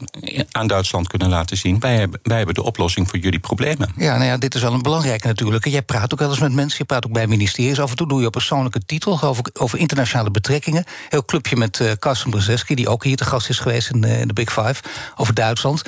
aan 0.52 0.68
Duitsland 0.68 1.08
kunnen 1.08 1.30
laten 1.30 1.58
zien: 1.58 1.80
wij 1.80 1.96
hebben, 1.96 2.20
wij 2.24 2.38
hebben 2.38 2.56
de 2.56 2.64
oplossing 2.64 3.10
voor 3.10 3.20
jullie 3.20 3.40
problemen. 3.40 3.94
Ja, 3.98 4.14
nou 4.14 4.26
ja, 4.26 4.38
dit 4.38 4.56
is 4.56 4.62
wel 4.62 4.74
een 4.74 4.82
belangrijke 4.82 5.28
natuurlijk. 5.28 5.66
Jij 5.68 5.82
praat 5.82 6.14
ook 6.14 6.20
wel 6.20 6.30
eens 6.30 6.40
met 6.40 6.54
mensen, 6.54 6.78
je 6.78 6.86
praat 6.86 7.06
ook 7.06 7.12
bij 7.12 7.28
ministeries. 7.28 7.80
Af 7.80 7.90
en 7.90 7.96
toe 7.96 8.08
doe 8.08 8.20
je 8.20 8.26
op 8.26 8.32
persoonlijke 8.32 8.86
titel 8.86 9.22
over, 9.22 9.44
over 9.54 9.80
internationale 9.80 10.32
betrekkingen. 10.32 10.84
Heel 11.10 11.26
clubje 11.26 11.56
met 11.56 11.80
uh, 11.80 11.92
Carsten 12.00 12.30
Brzezinski, 12.30 12.76
die 12.76 12.90
ook 12.90 13.04
hier 13.04 13.18
te 13.18 13.26
gast 13.26 13.50
is 13.50 13.60
geweest 13.60 13.90
in, 13.90 14.06
uh, 14.06 14.22
in 14.22 14.28
de 14.28 14.34
Big 14.34 14.52
Five, 14.52 14.84
over 15.16 15.34
Duitsland. 15.34 15.82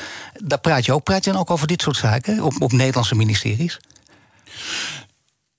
Daar 0.43 0.59
praat 0.59 0.85
je 0.85 0.93
ook. 0.93 1.03
Praat 1.03 1.23
je 1.23 1.31
dan 1.31 1.39
ook 1.39 1.51
over 1.51 1.67
dit 1.67 1.81
soort 1.81 1.97
zaken 1.97 2.43
op, 2.43 2.61
op 2.61 2.71
Nederlandse 2.71 3.15
ministeries? 3.15 3.79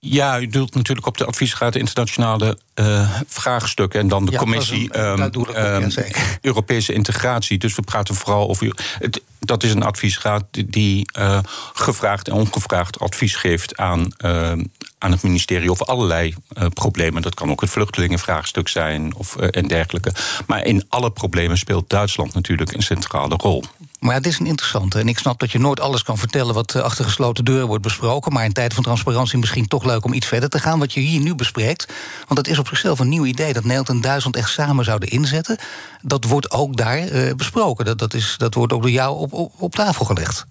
Ja, 0.07 0.41
u 0.41 0.47
doelt 0.47 0.75
natuurlijk 0.75 1.07
op 1.07 1.17
de 1.17 1.25
adviesraad 1.25 1.77
internationale 1.77 2.59
uh, 2.75 3.11
vraagstukken 3.27 4.01
en 4.01 4.09
dan 4.09 4.25
de 4.25 4.37
commissie 4.37 4.99
um, 4.99 5.33
um, 5.57 5.91
Europese 6.41 6.93
integratie. 6.93 7.59
Dus 7.59 7.75
we 7.75 7.83
praten 7.83 8.15
vooral 8.15 8.49
over. 8.49 8.73
Het, 8.99 9.23
dat 9.39 9.63
is 9.63 9.71
een 9.71 9.83
adviesraad 9.83 10.45
die 10.67 11.07
uh, 11.19 11.39
gevraagd 11.73 12.29
en 12.29 12.35
ongevraagd 12.35 13.01
advies 13.01 13.35
geeft 13.35 13.77
aan, 13.77 14.13
uh, 14.25 14.53
aan 14.99 15.11
het 15.11 15.23
ministerie 15.23 15.71
over 15.71 15.87
allerlei 15.87 16.35
problemen. 16.73 17.23
Dat 17.23 17.35
kan 17.35 17.51
ook 17.51 17.61
het 17.61 17.71
vluchtelingenvraagstuk 17.71 18.69
zijn 18.69 19.15
of, 19.15 19.37
en 19.37 19.67
dergelijke. 19.69 20.13
Maar 20.47 20.65
in 20.65 20.85
alle 20.89 21.11
problemen 21.11 21.59
speelt 21.59 21.91
Duitsland 21.91 22.35
natuurlijk 22.35 22.73
een 22.73 22.83
centrale 22.83 23.35
rol. 23.37 23.65
Maar 24.05 24.15
het 24.15 24.27
is 24.27 24.39
een 24.39 24.47
interessante. 24.47 24.99
En 24.99 25.09
ik 25.09 25.19
snap 25.19 25.39
dat 25.39 25.53
je 25.53 25.59
nooit 25.59 25.81
alles 25.81 26.03
kan 26.03 26.19
vertellen 26.19 26.55
wat 26.55 26.75
achter 26.75 27.05
gesloten 27.05 27.45
deuren 27.45 27.67
wordt 27.67 27.83
besproken. 27.83 28.33
Maar 28.33 28.45
in 28.45 28.53
tijd 28.53 28.75
van 28.75 28.83
transparantie 28.83 29.39
misschien 29.39 29.69
toch 29.69 29.85
leuk 29.85 30.05
om 30.05 30.13
iets 30.13 30.27
verder 30.27 30.49
te 30.49 30.59
gaan. 30.59 30.79
Wat 30.79 30.93
je 30.93 31.01
hier 31.01 31.21
nu 31.21 31.35
bespreekt. 31.35 31.93
Want 32.27 32.39
het 32.39 32.49
is 32.49 32.59
op 32.59 32.69
zichzelf 32.69 32.99
een 32.99 33.09
nieuw 33.09 33.25
idee 33.25 33.53
dat 33.53 33.63
Nederland 33.63 33.89
en 33.89 34.01
Duitsland 34.01 34.37
echt 34.37 34.51
samen 34.51 34.85
zouden 34.85 35.09
inzetten. 35.09 35.59
Dat 36.03 36.25
wordt 36.25 36.51
ook 36.51 36.77
daar 36.77 37.13
uh, 37.13 37.35
besproken. 37.35 37.85
Dat, 37.85 37.99
dat, 37.99 38.15
is, 38.15 38.35
dat 38.39 38.55
wordt 38.55 38.73
ook 38.73 38.83
door 38.83 38.91
jou 38.91 39.19
op, 39.19 39.51
op, 39.59 39.75
tafel 39.75 40.05
gelegd. 40.05 40.47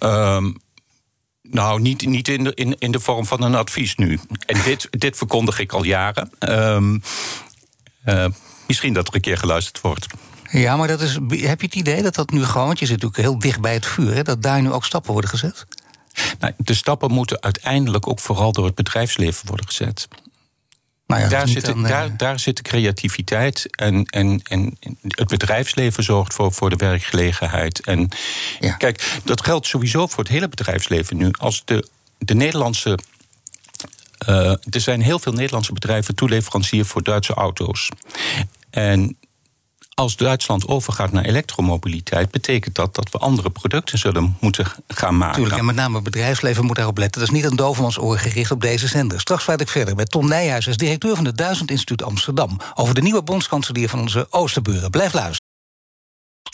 Um, 0.00 0.56
nou, 1.42 1.80
niet, 1.80 2.06
niet 2.06 2.28
in, 2.28 2.44
de, 2.44 2.54
in, 2.54 2.78
in 2.78 2.92
de 2.92 3.00
vorm 3.00 3.26
van 3.26 3.42
een 3.42 3.54
advies 3.54 3.94
nu. 3.94 4.20
En 4.46 4.62
dit, 4.62 4.88
dit 4.90 5.16
verkondig 5.16 5.58
ik 5.58 5.72
al 5.72 5.84
jaren. 5.84 6.30
Um, 6.38 7.02
uh, 8.06 8.26
misschien 8.66 8.92
dat 8.92 9.08
er 9.08 9.14
een 9.14 9.20
keer 9.20 9.38
geluisterd 9.38 9.80
wordt. 9.80 10.06
Ja, 10.50 10.76
maar 10.76 10.88
dat 10.88 11.00
is, 11.00 11.14
heb 11.28 11.60
je 11.60 11.66
het 11.66 11.74
idee 11.74 12.02
dat 12.02 12.14
dat 12.14 12.30
nu 12.30 12.44
gewoon, 12.44 12.66
want 12.66 12.78
je 12.78 12.86
zit 12.86 13.02
natuurlijk 13.02 13.22
heel 13.22 13.38
dicht 13.38 13.60
bij 13.60 13.74
het 13.74 13.86
vuur, 13.86 14.14
hè, 14.14 14.22
dat 14.22 14.42
daar 14.42 14.62
nu 14.62 14.72
ook 14.72 14.84
stappen 14.84 15.12
worden 15.12 15.30
gezet? 15.30 15.66
Nou, 16.38 16.52
de 16.56 16.74
stappen 16.74 17.10
moeten 17.10 17.42
uiteindelijk 17.42 18.08
ook 18.08 18.20
vooral 18.20 18.52
door 18.52 18.64
het 18.64 18.74
bedrijfsleven 18.74 19.46
worden 19.46 19.66
gezet. 19.66 20.08
Nou 21.06 21.22
ja, 21.22 21.28
daar, 21.28 21.48
zit, 21.48 21.64
daar, 21.64 22.04
eh, 22.04 22.12
daar 22.16 22.38
zit 22.38 22.56
de 22.56 22.62
creativiteit 22.62 23.76
en, 23.76 24.04
en, 24.04 24.40
en 24.48 24.76
het 25.08 25.28
bedrijfsleven 25.28 26.02
zorgt 26.02 26.34
voor, 26.34 26.52
voor 26.52 26.70
de 26.70 26.76
werkgelegenheid. 26.76 27.80
En 27.80 28.08
kijk, 28.78 29.20
dat 29.24 29.44
geldt 29.44 29.66
sowieso 29.66 30.06
voor 30.06 30.18
het 30.18 30.32
hele 30.32 30.48
bedrijfsleven 30.48 31.16
nu. 31.16 31.30
Als 31.38 31.62
de, 31.64 31.88
de 32.18 32.34
Nederlandse. 32.34 32.98
Uh, 34.28 34.50
er 34.50 34.80
zijn 34.80 35.02
heel 35.02 35.18
veel 35.18 35.32
Nederlandse 35.32 35.72
bedrijven 35.72 36.14
toeleverancier 36.14 36.84
voor 36.84 37.02
Duitse 37.02 37.34
auto's. 37.34 37.88
En 38.70 39.16
als 40.00 40.16
Duitsland 40.16 40.68
overgaat 40.68 41.12
naar 41.12 41.24
elektromobiliteit, 41.24 42.30
betekent 42.30 42.74
dat 42.74 42.94
dat 42.94 43.10
we 43.10 43.18
andere 43.18 43.50
producten 43.50 43.98
zullen 43.98 44.36
moeten 44.40 44.66
gaan 44.88 45.16
maken. 45.16 45.34
Tuurlijk, 45.34 45.58
en 45.58 45.64
met 45.64 45.74
name 45.74 45.94
het 45.94 46.04
bedrijfsleven 46.04 46.64
moet 46.64 46.76
daarop 46.76 46.98
letten. 46.98 47.20
Dat 47.20 47.30
is 47.30 47.36
niet 47.36 47.50
een 47.50 47.56
dovenmans 47.56 47.98
oor 47.98 48.18
gericht 48.18 48.50
op 48.50 48.60
deze 48.60 48.86
zender. 48.86 49.20
Straks 49.20 49.44
praat 49.44 49.60
ik 49.60 49.68
verder 49.68 49.94
met 49.94 50.10
Tom 50.10 50.28
Nijhuis, 50.28 50.66
als 50.66 50.76
directeur 50.76 51.16
van 51.16 51.24
het 51.24 51.36
Duizend 51.36 51.70
Instituut 51.70 52.02
Amsterdam, 52.02 52.60
over 52.74 52.94
de 52.94 53.02
nieuwe 53.02 53.22
bondskanselier 53.22 53.88
van 53.88 54.00
onze 54.00 54.26
Oosterburen. 54.30 54.90
Blijf 54.90 55.12
luisteren. 55.12 55.45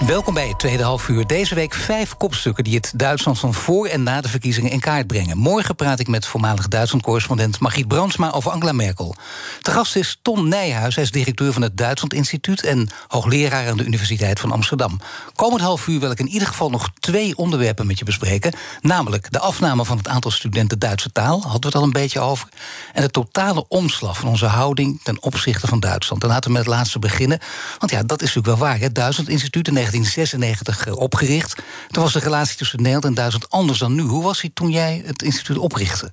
Welkom 0.00 0.34
bij 0.34 0.48
het 0.48 0.58
tweede 0.58 0.82
half 0.82 1.08
uur. 1.08 1.26
Deze 1.26 1.54
week 1.54 1.74
vijf 1.74 2.16
kopstukken 2.16 2.64
die 2.64 2.74
het 2.74 2.92
Duitsland 2.96 3.38
van 3.38 3.54
voor 3.54 3.86
en 3.86 4.02
na 4.02 4.20
de 4.20 4.28
verkiezingen 4.28 4.70
in 4.70 4.80
kaart 4.80 5.06
brengen. 5.06 5.38
Morgen 5.38 5.76
praat 5.76 6.00
ik 6.00 6.08
met 6.08 6.26
voormalig 6.26 6.68
Duitsland-correspondent 6.68 7.60
Margriet 7.60 7.88
Brandsma 7.88 8.32
over 8.32 8.50
Angela 8.50 8.72
Merkel. 8.72 9.14
Te 9.62 9.70
gast 9.70 9.96
is 9.96 10.18
Tom 10.22 10.48
Nijhuis, 10.48 10.94
hij 10.94 11.04
is 11.04 11.10
directeur 11.10 11.52
van 11.52 11.62
het 11.62 11.76
Duitsland 11.76 12.14
Instituut 12.14 12.64
en 12.64 12.88
hoogleraar 13.08 13.68
aan 13.68 13.76
de 13.76 13.84
Universiteit 13.84 14.40
van 14.40 14.52
Amsterdam. 14.52 15.00
Komend 15.34 15.60
half 15.60 15.86
uur 15.86 16.00
wil 16.00 16.10
ik 16.10 16.18
in 16.18 16.28
ieder 16.28 16.48
geval 16.48 16.70
nog 16.70 16.90
twee 17.00 17.36
onderwerpen 17.36 17.86
met 17.86 17.98
je 17.98 18.04
bespreken. 18.04 18.52
Namelijk 18.80 19.32
de 19.32 19.40
afname 19.40 19.84
van 19.84 19.96
het 19.96 20.08
aantal 20.08 20.30
studenten 20.30 20.78
Duitse 20.78 21.12
taal, 21.12 21.42
hadden 21.42 21.60
we 21.60 21.66
het 21.66 21.76
al 21.76 21.82
een 21.82 21.92
beetje 21.92 22.20
over. 22.20 22.48
En 22.92 23.02
de 23.02 23.10
totale 23.10 23.64
omslag 23.68 24.18
van 24.18 24.28
onze 24.28 24.46
houding 24.46 25.00
ten 25.02 25.22
opzichte 25.22 25.66
van 25.66 25.80
Duitsland. 25.80 26.20
Dan 26.20 26.30
laten 26.30 26.50
we 26.50 26.56
met 26.56 26.66
het 26.66 26.74
laatste 26.74 26.98
beginnen. 26.98 27.38
Want 27.78 27.90
ja, 27.90 28.02
dat 28.02 28.22
is 28.22 28.34
natuurlijk 28.34 28.58
wel 28.58 28.68
waar. 28.68 28.78
Het 28.78 28.94
Duitsland 28.94 29.28
Instituut 29.28 29.68
in 29.68 29.74
1996 29.90 30.86
eh, 30.86 30.96
opgericht. 30.96 31.62
Toen 31.88 32.02
was 32.02 32.12
de 32.12 32.18
relatie 32.18 32.56
tussen 32.56 32.78
Nederland 32.78 33.04
en 33.04 33.14
Duitsland 33.14 33.50
anders 33.50 33.78
dan 33.78 33.94
nu. 33.94 34.02
Hoe 34.02 34.22
was 34.22 34.40
die 34.40 34.50
toen 34.54 34.70
jij 34.70 35.02
het 35.06 35.22
instituut 35.22 35.58
oprichtte? 35.58 36.10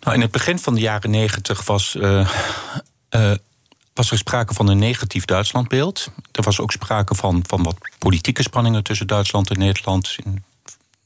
Nou, 0.00 0.14
in 0.14 0.20
het 0.20 0.30
begin 0.30 0.58
van 0.58 0.74
de 0.74 0.80
jaren 0.80 1.10
90 1.10 1.64
was. 1.64 1.94
Uh, 1.94 2.30
uh, 3.10 3.32
was 3.94 4.10
er 4.10 4.18
sprake 4.18 4.54
van 4.54 4.68
een 4.68 4.78
negatief 4.78 5.24
Duitslandbeeld. 5.24 6.10
Er 6.32 6.42
was 6.42 6.60
ook 6.60 6.72
sprake 6.72 7.14
van, 7.14 7.44
van 7.46 7.62
wat 7.62 7.76
politieke 7.98 8.42
spanningen 8.42 8.82
tussen 8.82 9.06
Duitsland 9.06 9.50
en 9.50 9.58
Nederland. 9.58 10.16
In, 10.24 10.44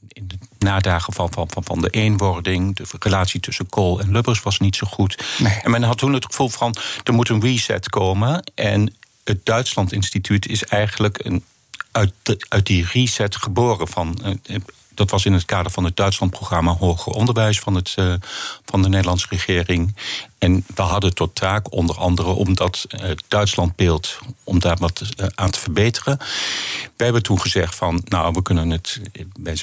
in 0.07 0.27
de 0.27 0.37
nadagen 0.59 1.13
van, 1.13 1.31
van, 1.31 1.47
van, 1.49 1.63
van 1.63 1.81
de 1.81 1.89
eenwording. 1.89 2.75
De 2.75 2.85
relatie 2.99 3.39
tussen 3.39 3.69
Kool 3.69 3.99
en 3.99 4.11
Lubbers 4.11 4.41
was 4.41 4.59
niet 4.59 4.75
zo 4.75 4.87
goed. 4.87 5.23
Nee. 5.37 5.53
En 5.53 5.71
men 5.71 5.83
had 5.83 5.97
toen 5.97 6.13
het 6.13 6.25
gevoel 6.25 6.49
van 6.49 6.75
er 7.03 7.13
moet 7.13 7.29
een 7.29 7.41
reset 7.41 7.89
komen. 7.89 8.51
En 8.55 8.95
het 9.27 9.45
Duitsland 9.45 9.91
Instituut 9.91 10.47
is 10.47 10.63
eigenlijk 10.63 11.25
een 11.25 11.43
uit, 11.91 12.45
uit 12.49 12.65
die 12.65 12.87
reset 12.91 13.35
geboren. 13.35 13.87
Van, 13.87 14.19
eh, 14.43 14.55
dat 14.93 15.09
was 15.09 15.25
in 15.25 15.33
het 15.33 15.45
kader 15.45 15.71
van 15.71 15.83
het 15.83 15.95
Duitsland-programma 15.95 16.75
Hoger 16.75 17.13
Onderwijs 17.13 17.59
van, 17.59 17.75
het, 17.75 17.95
uh, 17.99 18.13
van 18.65 18.81
de 18.81 18.89
Nederlandse 18.89 19.27
regering. 19.29 19.95
En 20.37 20.65
we 20.75 20.81
hadden 20.81 21.13
tot 21.13 21.35
taak 21.35 21.73
onder 21.73 21.97
andere 21.97 22.29
om 22.29 22.55
dat 22.55 22.85
uh, 22.89 23.11
Duitslandbeeld, 23.27 24.19
om 24.43 24.59
daar 24.59 24.77
wat 24.77 25.01
aan 25.35 25.49
te 25.49 25.59
verbeteren. 25.59 26.17
Wij 26.95 27.05
hebben 27.05 27.23
toen 27.23 27.41
gezegd 27.41 27.75
van, 27.75 28.01
nou, 28.05 28.33
we 28.33 28.41
kunnen 28.41 28.69
het, 28.69 29.01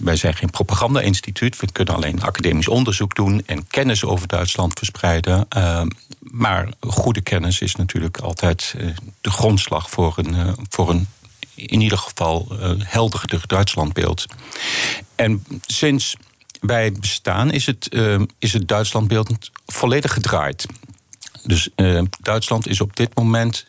wij, 0.02 0.16
zijn 0.16 0.34
geen 0.34 0.50
propaganda-instituut, 0.50 1.60
we 1.60 1.72
kunnen 1.72 1.94
alleen 1.94 2.22
academisch 2.22 2.68
onderzoek 2.68 3.14
doen 3.14 3.42
en 3.46 3.66
kennis 3.66 4.04
over 4.04 4.28
Duitsland 4.28 4.78
verspreiden. 4.78 5.46
Maar 6.36 6.68
goede 6.80 7.20
kennis 7.20 7.60
is 7.60 7.76
natuurlijk 7.76 8.18
altijd 8.18 8.74
de 9.20 9.30
grondslag 9.30 9.90
voor 9.90 10.14
een, 10.16 10.56
voor 10.68 10.90
een 10.90 11.08
in 11.54 11.80
ieder 11.80 11.98
geval 11.98 12.48
uh, 12.52 12.70
helderder 12.78 13.46
Duitslandbeeld. 13.46 14.26
En 15.14 15.44
sinds 15.66 16.16
wij 16.60 16.92
bestaan 16.92 17.50
is 17.50 17.66
het, 17.66 17.96
is 18.38 18.52
het 18.52 18.68
Duitslandbeeld 18.68 19.50
volledig 19.66 20.12
gedraaid. 20.12 20.66
Dus 21.44 21.68
Duitsland 22.20 22.68
is 22.68 22.80
op 22.80 22.96
dit 22.96 23.16
moment 23.16 23.66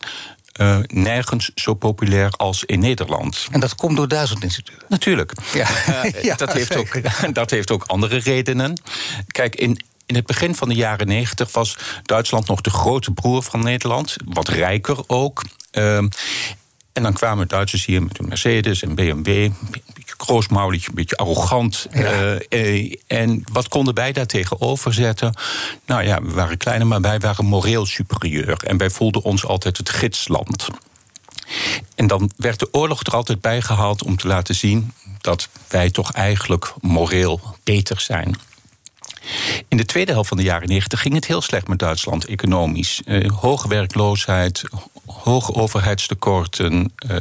uh, 0.62 0.78
nergens 0.88 1.52
zo 1.56 1.74
populair 1.74 2.30
als 2.30 2.64
in 2.64 2.80
Nederland. 2.80 3.48
En 3.52 3.60
dat 3.60 3.76
komt 3.76 3.98
door 3.98 4.08
Duitsland 4.08 4.44
Instituut? 4.44 4.90
Natuurlijk. 4.90 5.34
Ja. 5.54 5.68
Uh, 6.06 6.24
ja, 6.24 6.36
dat, 6.36 6.54
heeft 6.54 6.76
ook, 6.76 7.02
dat 7.34 7.50
heeft 7.50 7.72
ook 7.72 7.84
andere 7.84 8.18
redenen. 8.18 8.82
Kijk, 9.28 9.56
in, 9.56 9.80
in 10.06 10.16
het 10.16 10.26
begin 10.26 10.56
van 10.56 10.70
de 10.70 10.76
jaren 10.76 11.08
negentig 11.08 11.52
was 11.52 11.78
Duitsland 12.04 12.48
nog 12.48 12.62
de 12.62 12.70
grote 12.70 13.12
broer 13.12 13.44
van 13.44 13.64
Nederland. 13.64 14.16
Wat 14.26 14.48
rijker 14.48 14.98
ook. 15.08 15.44
Uh, 15.72 15.98
en 16.96 17.04
dan 17.04 17.14
kwamen 17.14 17.48
Duitsers 17.48 17.86
hier 17.86 18.04
met 18.04 18.20
een 18.20 18.28
Mercedes 18.28 18.82
en 18.82 18.96
BMW. 18.96 19.28
Een 19.28 19.56
beetje 19.94 20.16
kroosmouwelijk, 20.18 20.88
een 20.88 20.96
beetje 20.96 21.18
arrogant. 21.18 21.88
Ja. 21.92 22.40
Uh, 22.50 22.94
en 23.08 23.44
wat 23.52 23.68
konden 23.68 23.94
wij 23.94 24.12
daar 24.12 24.26
tegenover 24.26 24.94
zetten? 24.94 25.34
Nou 25.86 26.04
ja, 26.04 26.22
we 26.22 26.34
waren 26.34 26.58
kleiner, 26.58 26.88
maar 26.88 27.02
wij 27.02 27.20
waren 27.20 27.46
moreel 27.46 27.86
superieur. 27.86 28.64
En 28.64 28.78
wij 28.78 28.90
voelden 28.90 29.24
ons 29.24 29.46
altijd 29.46 29.78
het 29.78 29.90
gidsland. 29.90 30.68
En 31.96 32.08
dan 32.08 32.32
werd 32.38 32.60
de 32.60 32.68
oorlog 32.72 33.04
er 33.04 33.14
altijd 33.14 33.42
bij 33.42 33.62
gehaald 33.62 34.04
om 34.04 34.18
te 34.18 34.28
laten 34.28 34.56
zien 34.56 34.94
dat 35.22 35.50
wij 35.68 35.90
toch 35.90 36.12
eigenlijk 36.12 36.74
moreel 36.82 37.42
beter 37.64 38.00
zijn. 38.00 38.36
In 39.68 39.78
de 39.78 39.86
tweede 39.86 40.12
helft 40.12 40.28
van 40.28 40.38
de 40.38 40.44
jaren 40.44 40.68
90 40.68 41.02
ging 41.02 41.14
het 41.14 41.26
heel 41.26 41.42
slecht 41.42 41.68
met 41.68 41.80
Duitsland 41.80 42.26
economisch. 42.26 43.02
Uh, 43.06 43.30
hoge 43.32 43.68
werkloosheid, 43.68 44.64
hoge 45.06 45.54
overheidstekorten, 45.54 46.94
uh, 47.10 47.18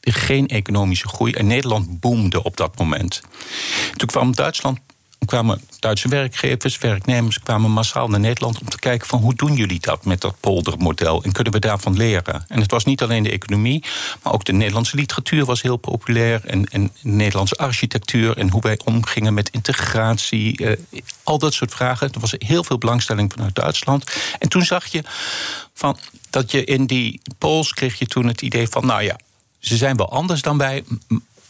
geen 0.00 0.48
economische 0.48 1.08
groei. 1.08 1.32
En 1.32 1.46
Nederland 1.46 2.00
boomde 2.00 2.42
op 2.42 2.56
dat 2.56 2.78
moment. 2.78 3.20
Toen 3.96 4.08
kwam 4.08 4.34
Duitsland 4.34 4.78
kwamen 5.26 5.60
Duitse 5.78 6.08
werkgevers, 6.08 6.78
werknemers 6.78 7.40
kwamen 7.40 7.70
massaal 7.70 8.08
naar 8.08 8.20
Nederland 8.20 8.60
om 8.60 8.68
te 8.68 8.78
kijken 8.78 9.08
van 9.08 9.20
hoe 9.20 9.34
doen 9.34 9.54
jullie 9.54 9.80
dat 9.80 10.04
met 10.04 10.20
dat 10.20 10.40
poldermodel 10.40 11.22
en 11.22 11.32
kunnen 11.32 11.52
we 11.52 11.58
daarvan 11.58 11.96
leren. 11.96 12.44
En 12.48 12.60
het 12.60 12.70
was 12.70 12.84
niet 12.84 13.02
alleen 13.02 13.22
de 13.22 13.30
economie, 13.30 13.84
maar 14.22 14.32
ook 14.32 14.44
de 14.44 14.52
Nederlandse 14.52 14.96
literatuur 14.96 15.44
was 15.44 15.62
heel 15.62 15.76
populair 15.76 16.44
en, 16.44 16.64
en 16.64 16.92
Nederlandse 17.00 17.54
architectuur 17.54 18.36
en 18.36 18.50
hoe 18.50 18.60
wij 18.60 18.80
omgingen 18.84 19.34
met 19.34 19.48
integratie, 19.48 20.56
eh, 20.56 21.02
al 21.22 21.38
dat 21.38 21.54
soort 21.54 21.74
vragen. 21.74 22.12
Er 22.12 22.20
was 22.20 22.34
heel 22.38 22.64
veel 22.64 22.78
belangstelling 22.78 23.32
vanuit 23.32 23.54
Duitsland. 23.54 24.12
En 24.38 24.48
toen 24.48 24.64
zag 24.64 24.86
je 24.86 25.02
van 25.74 25.98
dat 26.30 26.50
je 26.50 26.64
in 26.64 26.86
die 26.86 27.20
polls 27.38 27.74
kreeg 27.74 27.98
je 27.98 28.06
toen 28.06 28.26
het 28.26 28.42
idee 28.42 28.68
van 28.68 28.86
nou 28.86 29.02
ja, 29.02 29.16
ze 29.58 29.76
zijn 29.76 29.96
wel 29.96 30.10
anders 30.10 30.42
dan 30.42 30.58
wij, 30.58 30.84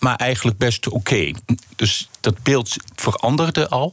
maar 0.02 0.16
eigenlijk 0.16 0.58
best 0.58 0.88
oké. 0.88 1.30
Dus 1.76 2.08
dat 2.20 2.42
beeld 2.42 2.76
veranderde 2.94 3.68
al. 3.68 3.92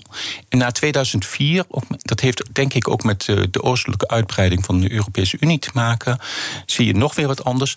En 0.50 0.58
na 0.58 0.72
2004, 0.72 1.63
dat 1.98 2.19
heeft 2.19 2.43
denk 2.52 2.74
ik 2.74 2.88
ook 2.88 3.04
met 3.04 3.28
eh, 3.28 3.43
de 3.52 3.63
oostelijke 3.63 4.08
uitbreiding 4.08 4.65
van 4.65 4.80
de 4.80 4.91
Europese 4.91 5.38
Unie 5.39 5.60
te 5.60 5.69
maken, 5.74 6.19
zie 6.65 6.86
je 6.86 6.95
nog 6.95 7.15
weer 7.15 7.28
wat 7.28 7.43
anders. 7.43 7.76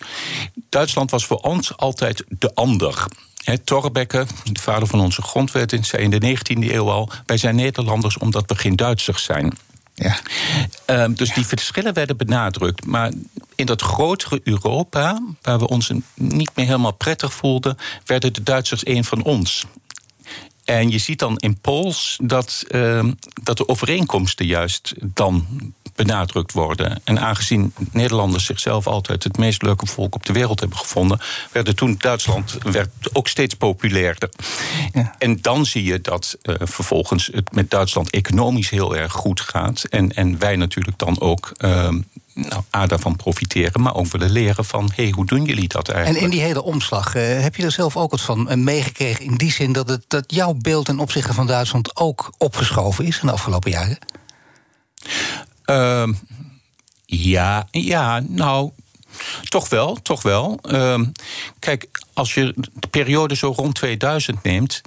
Duitsland 0.69 1.11
was 1.11 1.25
voor 1.25 1.37
ons 1.37 1.77
altijd 1.77 2.23
de 2.29 2.55
ander. 2.55 3.05
He, 3.43 3.57
de 3.63 4.25
vader 4.53 4.87
van 4.87 4.99
onze 4.99 5.21
grondwet, 5.21 5.77
zei 5.81 6.03
in 6.03 6.09
de 6.09 6.37
19e 6.37 6.71
eeuw 6.71 6.89
al: 6.89 7.09
Wij 7.25 7.37
zijn 7.37 7.55
Nederlanders 7.55 8.17
omdat 8.17 8.43
we 8.47 8.55
geen 8.55 8.75
Duitsers 8.75 9.23
zijn. 9.23 9.57
Ja. 9.95 10.17
Um, 10.85 11.15
dus 11.15 11.33
die 11.33 11.45
verschillen 11.45 11.93
werden 11.93 12.17
benadrukt. 12.17 12.85
Maar 12.85 13.11
in 13.55 13.65
dat 13.65 13.81
grotere 13.81 14.41
Europa, 14.43 15.21
waar 15.41 15.59
we 15.59 15.67
ons 15.67 15.91
niet 16.13 16.51
meer 16.55 16.65
helemaal 16.65 16.93
prettig 16.93 17.33
voelden, 17.33 17.77
werden 18.05 18.33
de 18.33 18.43
Duitsers 18.43 18.85
een 18.85 19.03
van 19.03 19.23
ons. 19.23 19.65
En 20.63 20.89
je 20.89 20.97
ziet 20.97 21.19
dan 21.19 21.37
in 21.37 21.59
polls 21.59 22.17
dat, 22.21 22.65
uh, 22.71 23.05
dat 23.43 23.57
de 23.57 23.67
overeenkomsten 23.67 24.45
juist 24.45 24.93
dan 25.01 25.47
benadrukt 25.95 26.51
worden. 26.51 27.01
En 27.03 27.19
aangezien 27.19 27.73
Nederlanders 27.91 28.45
zichzelf 28.45 28.87
altijd 28.87 29.23
het 29.23 29.37
meest 29.37 29.61
leuke 29.61 29.85
volk 29.85 30.15
op 30.15 30.25
de 30.25 30.33
wereld 30.33 30.59
hebben 30.59 30.77
gevonden, 30.77 31.19
werden 31.51 31.75
toen 31.75 31.95
Duitsland 31.97 32.57
werd 32.63 32.89
ook 33.13 33.27
steeds 33.27 33.53
populairder. 33.53 34.29
Ja. 34.93 35.15
En 35.17 35.41
dan 35.41 35.65
zie 35.65 35.83
je 35.83 36.01
dat 36.01 36.37
uh, 36.43 36.55
vervolgens 36.59 37.29
het 37.33 37.51
met 37.51 37.69
Duitsland 37.69 38.09
economisch 38.09 38.69
heel 38.69 38.95
erg 38.95 39.11
goed 39.11 39.41
gaat. 39.41 39.83
En, 39.83 40.13
en 40.13 40.39
wij 40.39 40.55
natuurlijk 40.55 40.97
dan 40.97 41.21
ook. 41.21 41.51
Uh, 41.57 41.89
nou, 42.33 42.63
A, 42.75 42.85
daarvan 42.85 43.15
profiteren, 43.15 43.81
maar 43.81 43.95
ook 43.95 44.07
willen 44.07 44.31
leren 44.31 44.65
van... 44.65 44.91
hé, 44.95 45.03
hey, 45.03 45.11
hoe 45.11 45.25
doen 45.25 45.45
jullie 45.45 45.67
dat 45.67 45.89
eigenlijk? 45.89 46.25
En 46.25 46.31
in 46.31 46.37
die 46.37 46.45
hele 46.45 46.63
omslag, 46.63 47.15
uh, 47.15 47.41
heb 47.41 47.55
je 47.55 47.63
er 47.63 47.71
zelf 47.71 47.97
ook 47.97 48.11
wat 48.11 48.21
van 48.21 48.51
uh, 48.51 48.57
meegekregen... 48.57 49.25
in 49.25 49.35
die 49.35 49.51
zin 49.51 49.73
dat, 49.73 49.89
het, 49.89 50.03
dat 50.07 50.23
jouw 50.27 50.53
beeld 50.53 50.85
ten 50.85 50.99
opzichte 50.99 51.33
van 51.33 51.47
Duitsland 51.47 51.95
ook 51.95 52.33
opgeschoven 52.37 53.05
is 53.05 53.19
in 53.19 53.27
de 53.27 53.33
afgelopen 53.33 53.71
jaren? 53.71 53.97
Uh, 55.73 56.13
ja, 57.05 57.67
ja, 57.71 58.19
nou, 58.27 58.71
toch 59.49 59.69
wel, 59.69 59.95
toch 60.01 60.21
wel. 60.21 60.59
Uh, 60.63 61.01
kijk, 61.59 61.89
als 62.13 62.33
je 62.33 62.53
de 62.73 62.87
periode 62.87 63.35
zo 63.35 63.53
rond 63.55 63.75
2000 63.75 64.43
neemt 64.43 64.81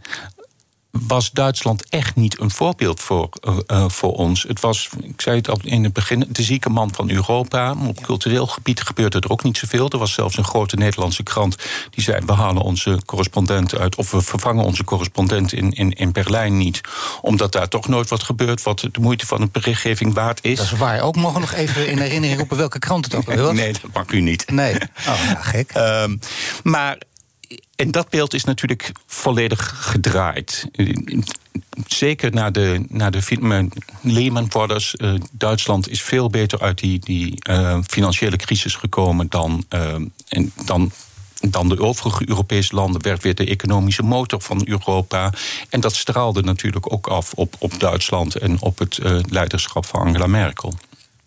was 1.07 1.31
Duitsland 1.31 1.89
echt 1.89 2.17
niet 2.17 2.41
een 2.41 2.51
voorbeeld 2.51 3.01
voor, 3.01 3.29
uh, 3.67 3.89
voor 3.89 4.13
ons. 4.13 4.43
Het 4.43 4.61
was, 4.61 4.89
ik 5.03 5.21
zei 5.21 5.37
het 5.37 5.49
al 5.49 5.59
in 5.63 5.85
het 5.85 5.93
begin, 5.93 6.27
de 6.29 6.43
zieke 6.43 6.71
man 6.71 6.95
van 6.95 7.11
Europa. 7.11 7.75
Op 7.87 8.03
cultureel 8.03 8.47
gebied 8.47 8.83
gebeurde 8.83 9.19
er 9.21 9.31
ook 9.31 9.43
niet 9.43 9.59
zoveel. 9.59 9.89
Er 9.89 9.99
was 9.99 10.13
zelfs 10.13 10.37
een 10.37 10.45
grote 10.45 10.77
Nederlandse 10.77 11.23
krant 11.23 11.57
die 11.91 12.05
zei: 12.05 12.23
we 12.27 12.33
halen 12.33 12.63
onze 12.63 13.01
correspondent 13.05 13.79
uit, 13.79 13.97
of 13.97 14.11
we 14.11 14.21
vervangen 14.21 14.65
onze 14.65 14.85
correspondent 14.85 15.53
in, 15.53 15.71
in, 15.73 15.93
in 15.93 16.13
Berlijn 16.13 16.57
niet, 16.57 16.81
omdat 17.21 17.53
daar 17.53 17.69
toch 17.69 17.89
nooit 17.89 18.09
wat 18.09 18.23
gebeurt 18.23 18.63
wat 18.63 18.81
de 18.81 19.01
moeite 19.01 19.27
van 19.27 19.41
een 19.41 19.49
berichtgeving 19.53 20.15
waard 20.15 20.45
is. 20.45 20.57
Dat 20.57 20.67
is 20.67 20.79
waar. 20.79 21.01
Ook 21.01 21.17
mogen 21.17 21.41
nog 21.41 21.53
even 21.53 21.89
in 21.89 21.99
herinnering 21.99 22.39
roepen 22.39 22.57
welke 22.57 22.79
krant 22.79 23.05
het 23.05 23.15
ook 23.15 23.35
was. 23.35 23.53
Nee, 23.53 23.73
dat 23.73 23.93
mag 23.93 24.11
u 24.11 24.21
niet. 24.21 24.51
Nee. 24.51 24.75
Oh, 25.09 25.25
ja, 25.25 25.35
gek. 25.35 25.73
Um, 25.77 26.19
maar 26.63 26.99
en 27.77 27.91
dat 27.91 28.09
beeld 28.09 28.35
is 28.35 28.45
natuurlijk 28.45 28.93
volledig 29.07 29.75
gedraaid. 29.91 30.69
Zeker 31.87 32.33
na 32.33 32.51
de, 32.51 32.85
na 32.89 33.11
de 33.11 33.69
Lehman 34.01 34.49
Brothers. 34.49 34.95
Uh, 34.99 35.15
Duitsland 35.31 35.89
is 35.89 36.03
veel 36.03 36.31
beter 36.31 36.61
uit 36.61 36.79
die, 36.79 36.99
die 36.99 37.43
uh, 37.51 37.79
financiële 37.87 38.37
crisis 38.37 38.75
gekomen 38.75 39.27
dan, 39.29 39.65
en 40.29 40.53
dan 40.65 40.93
dan 41.41 41.69
de 41.69 41.81
overige 41.81 42.29
Europese 42.29 42.75
landen 42.75 43.03
werd 43.03 43.23
weer 43.23 43.35
de 43.35 43.47
economische 43.47 44.03
motor 44.03 44.41
van 44.41 44.63
Europa. 44.65 45.33
En 45.69 45.81
dat 45.81 45.95
straalde 45.95 46.43
natuurlijk 46.43 46.93
ook 46.93 47.07
af 47.07 47.33
op, 47.33 47.55
op 47.59 47.81
Duitsland 47.81 48.35
en 48.35 48.61
op 48.61 48.79
het 48.79 48.99
leiderschap 49.29 49.87
van 49.87 50.01
Angela 50.01 50.27
Merkel 50.27 50.73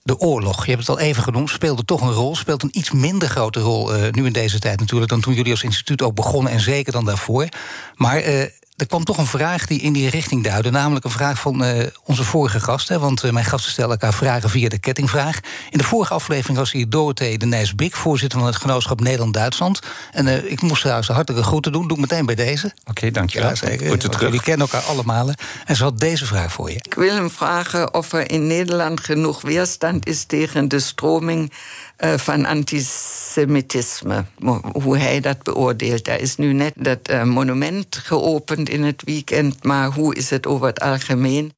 de 0.10 0.20
oorlog, 0.20 0.66
je 0.66 0.72
hebt 0.72 0.88
het 0.88 0.98
al 0.98 1.00
even 1.00 1.24
genoemd, 1.24 1.50
speelde 1.50 1.86
toch 1.86 2.02
een 2.02 2.12
rol. 2.12 2.36
Speelt 2.36 2.64
een 2.64 2.78
iets 2.78 2.92
minder 2.92 3.30
grote 3.30 3.60
rol 3.60 3.96
uh, 3.96 4.12
nu 4.12 4.26
in 4.26 4.34
deze 4.34 4.60
tijd 4.60 4.80
natuurlijk 4.80 5.10
dan 5.10 5.22
toen 5.22 5.34
jullie 5.34 5.52
als 5.52 5.64
instituut 5.64 6.02
ook 6.02 6.16
begonnen 6.16 6.52
en 6.52 6.60
zeker 6.60 6.92
dan 6.92 7.06
daarvoor. 7.06 7.48
Maar 7.96 8.28
uh, 8.28 8.44
er 8.80 8.88
kwam 8.88 9.04
toch 9.04 9.18
een 9.18 9.26
vraag 9.26 9.66
die 9.66 9.80
in 9.82 9.94
die 9.94 10.10
richting 10.10 10.44
duidde. 10.44 10.70
Namelijk 10.70 11.06
een 11.06 11.12
vraag 11.12 11.40
van 11.40 11.64
uh, 11.64 11.86
onze 12.04 12.24
vorige 12.24 12.60
gast. 12.60 12.88
Hè, 12.88 13.00
want 13.00 13.24
uh, 13.24 13.32
mijn 13.32 13.46
gasten 13.46 13.72
stellen 13.72 13.92
elkaar 13.92 14.14
vragen 14.14 14.50
via 14.50 14.70
de 14.70 14.80
kettingvraag. 14.80 15.40
In 15.70 15.78
de 15.78 15.84
vorige 15.84 16.14
aflevering 16.14 16.58
was 16.58 16.72
hier 16.72 16.90
Dorothee 16.90 17.38
de 17.38 17.46
Nijs-Bik... 17.46 17.96
voorzitter 17.96 18.40
van 18.40 18.48
het 18.48 18.58
genootschap 18.58 19.02
Nederland-Duitsland. 19.02 19.80
En 20.12 20.28
uh, 20.28 20.52
ik 20.52 20.62
moest 20.62 20.82
trouwens 20.82 21.08
hartelijke 21.08 21.48
groeten 21.48 21.72
doen. 21.72 21.88
Doe 21.88 21.98
ik 21.98 22.02
meteen 22.10 22.26
bij 22.26 22.36
deze. 22.36 22.66
Oké, 22.66 22.90
okay, 22.90 23.12
dankjewel. 23.12 23.50
Ja, 23.50 23.56
zeker. 23.56 23.98
terug. 23.98 24.22
Jullie 24.22 24.42
kennen 24.42 24.68
elkaar 24.68 24.88
allemaal. 24.88 25.30
En 25.66 25.76
ze 25.76 25.84
had 25.84 26.00
deze 26.00 26.26
vraag 26.26 26.52
voor 26.52 26.72
je. 26.72 26.76
Ik 26.76 26.94
wil 26.94 27.16
hem 27.16 27.30
vragen 27.30 27.94
of 27.94 28.12
er 28.12 28.32
in 28.32 28.48
Nederland 28.48 29.00
genoeg 29.00 29.42
weerstand 29.42 30.08
is... 30.08 30.24
tegen 30.24 30.68
de 30.68 30.80
stroming 30.80 31.52
uh, 32.00 32.18
van 32.18 32.46
antisemitisme. 32.46 34.26
Hoe 34.72 34.98
hij 34.98 35.20
dat 35.20 35.44
beoordeelt. 35.44 36.08
Er 36.08 36.20
is 36.20 36.36
nu 36.36 36.54
net 36.54 36.74
dat 36.76 37.10
uh, 37.10 37.24
monument 37.24 37.96
geopend 37.96 38.70
in 38.70 38.84
het 38.84 39.02
weekend, 39.04 39.64
maar 39.64 39.92
hoe 39.92 40.16
is 40.16 40.30
het 40.30 40.48
over 40.48 40.68
het 40.68 40.80
algemeen? 40.80 41.54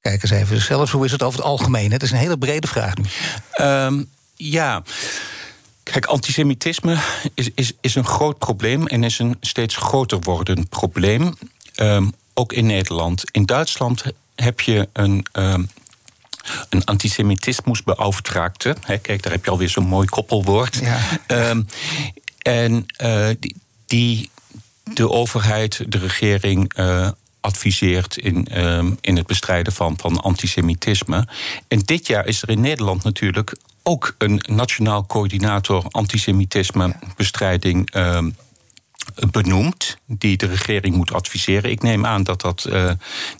Kijk 0.00 0.22
eens 0.22 0.32
even 0.32 0.60
zelfs, 0.60 0.90
hoe 0.90 1.04
is 1.04 1.12
het 1.12 1.22
over 1.22 1.38
het 1.38 1.48
algemeen? 1.48 1.92
Het 1.92 2.02
is 2.02 2.10
een 2.10 2.18
hele 2.18 2.38
brede 2.38 2.66
vraag 2.66 2.94
nu. 2.96 3.04
Um, 3.60 4.10
ja. 4.34 4.82
Kijk, 5.82 6.06
antisemitisme 6.06 6.98
is, 7.34 7.50
is, 7.54 7.72
is 7.80 7.94
een 7.94 8.04
groot 8.04 8.38
probleem 8.38 8.86
en 8.86 9.04
is 9.04 9.18
een 9.18 9.36
steeds 9.40 9.76
groter 9.76 10.20
wordend 10.20 10.68
probleem. 10.68 11.34
Um, 11.76 12.12
ook 12.34 12.52
in 12.52 12.66
Nederland. 12.66 13.24
In 13.30 13.46
Duitsland 13.46 14.02
heb 14.34 14.60
je 14.60 14.88
een 14.92 15.26
um, 15.32 15.68
een 16.68 16.84
antisemitismusbeauftragte. 16.84 18.76
Hè, 18.80 18.98
kijk, 18.98 19.22
daar 19.22 19.32
heb 19.32 19.44
je 19.44 19.50
alweer 19.50 19.68
zo'n 19.68 19.86
mooi 19.86 20.06
koppelwoord. 20.06 20.80
Ja. 20.82 21.00
Um, 21.50 21.66
en 22.38 22.86
uh, 23.02 23.28
die, 23.40 23.56
die, 23.86 24.30
de 24.94 25.10
overheid, 25.10 25.84
de 25.88 25.98
regering. 25.98 26.78
Uh, 26.78 27.08
adviseert 27.42 28.16
in, 28.16 28.64
um, 28.64 28.98
in 29.00 29.16
het 29.16 29.26
bestrijden 29.26 29.72
van, 29.72 29.98
van 30.00 30.20
antisemitisme. 30.20 31.26
En 31.68 31.78
dit 31.78 32.06
jaar 32.06 32.26
is 32.26 32.42
er 32.42 32.48
in 32.48 32.60
Nederland 32.60 33.04
natuurlijk 33.04 33.56
ook 33.82 34.14
een 34.18 34.42
nationaal 34.46 35.06
coördinator 35.06 35.84
antisemitismebestrijding 35.90 37.94
um, 37.94 38.36
benoemd 39.30 39.96
die 40.06 40.36
de 40.36 40.46
regering 40.46 40.94
moet 40.94 41.12
adviseren. 41.12 41.70
Ik 41.70 41.82
neem 41.82 42.06
aan 42.06 42.22
dat 42.22 42.40
dat 42.40 42.66
uh, 42.68 42.90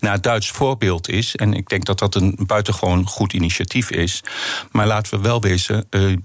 naar 0.01 0.21
Duits 0.21 0.51
voorbeeld 0.51 1.09
is. 1.09 1.37
En 1.37 1.55
ik 1.55 1.69
denk 1.69 1.85
dat 1.85 1.99
dat 1.99 2.15
een 2.15 2.39
buitengewoon 2.47 3.07
goed 3.07 3.33
initiatief 3.33 3.91
is. 3.91 4.23
Maar 4.71 4.87
laten 4.87 5.17
we 5.17 5.23
wel 5.23 5.41
wezen, 5.41 5.87
uh, 5.91 6.17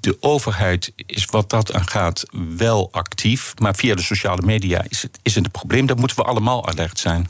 de 0.00 0.16
overheid 0.20 0.92
is 1.06 1.24
wat 1.24 1.50
dat 1.50 1.72
aangaat 1.72 2.24
wel 2.56 2.88
actief. 2.92 3.54
Maar 3.58 3.74
via 3.74 3.94
de 3.94 4.02
sociale 4.02 4.42
media 4.42 4.84
is 4.88 5.02
het, 5.02 5.18
is 5.22 5.34
het 5.34 5.44
een 5.44 5.50
probleem. 5.50 5.86
Daar 5.86 5.98
moeten 5.98 6.16
we 6.16 6.22
allemaal 6.22 6.68
alert 6.68 6.98
zijn. 6.98 7.28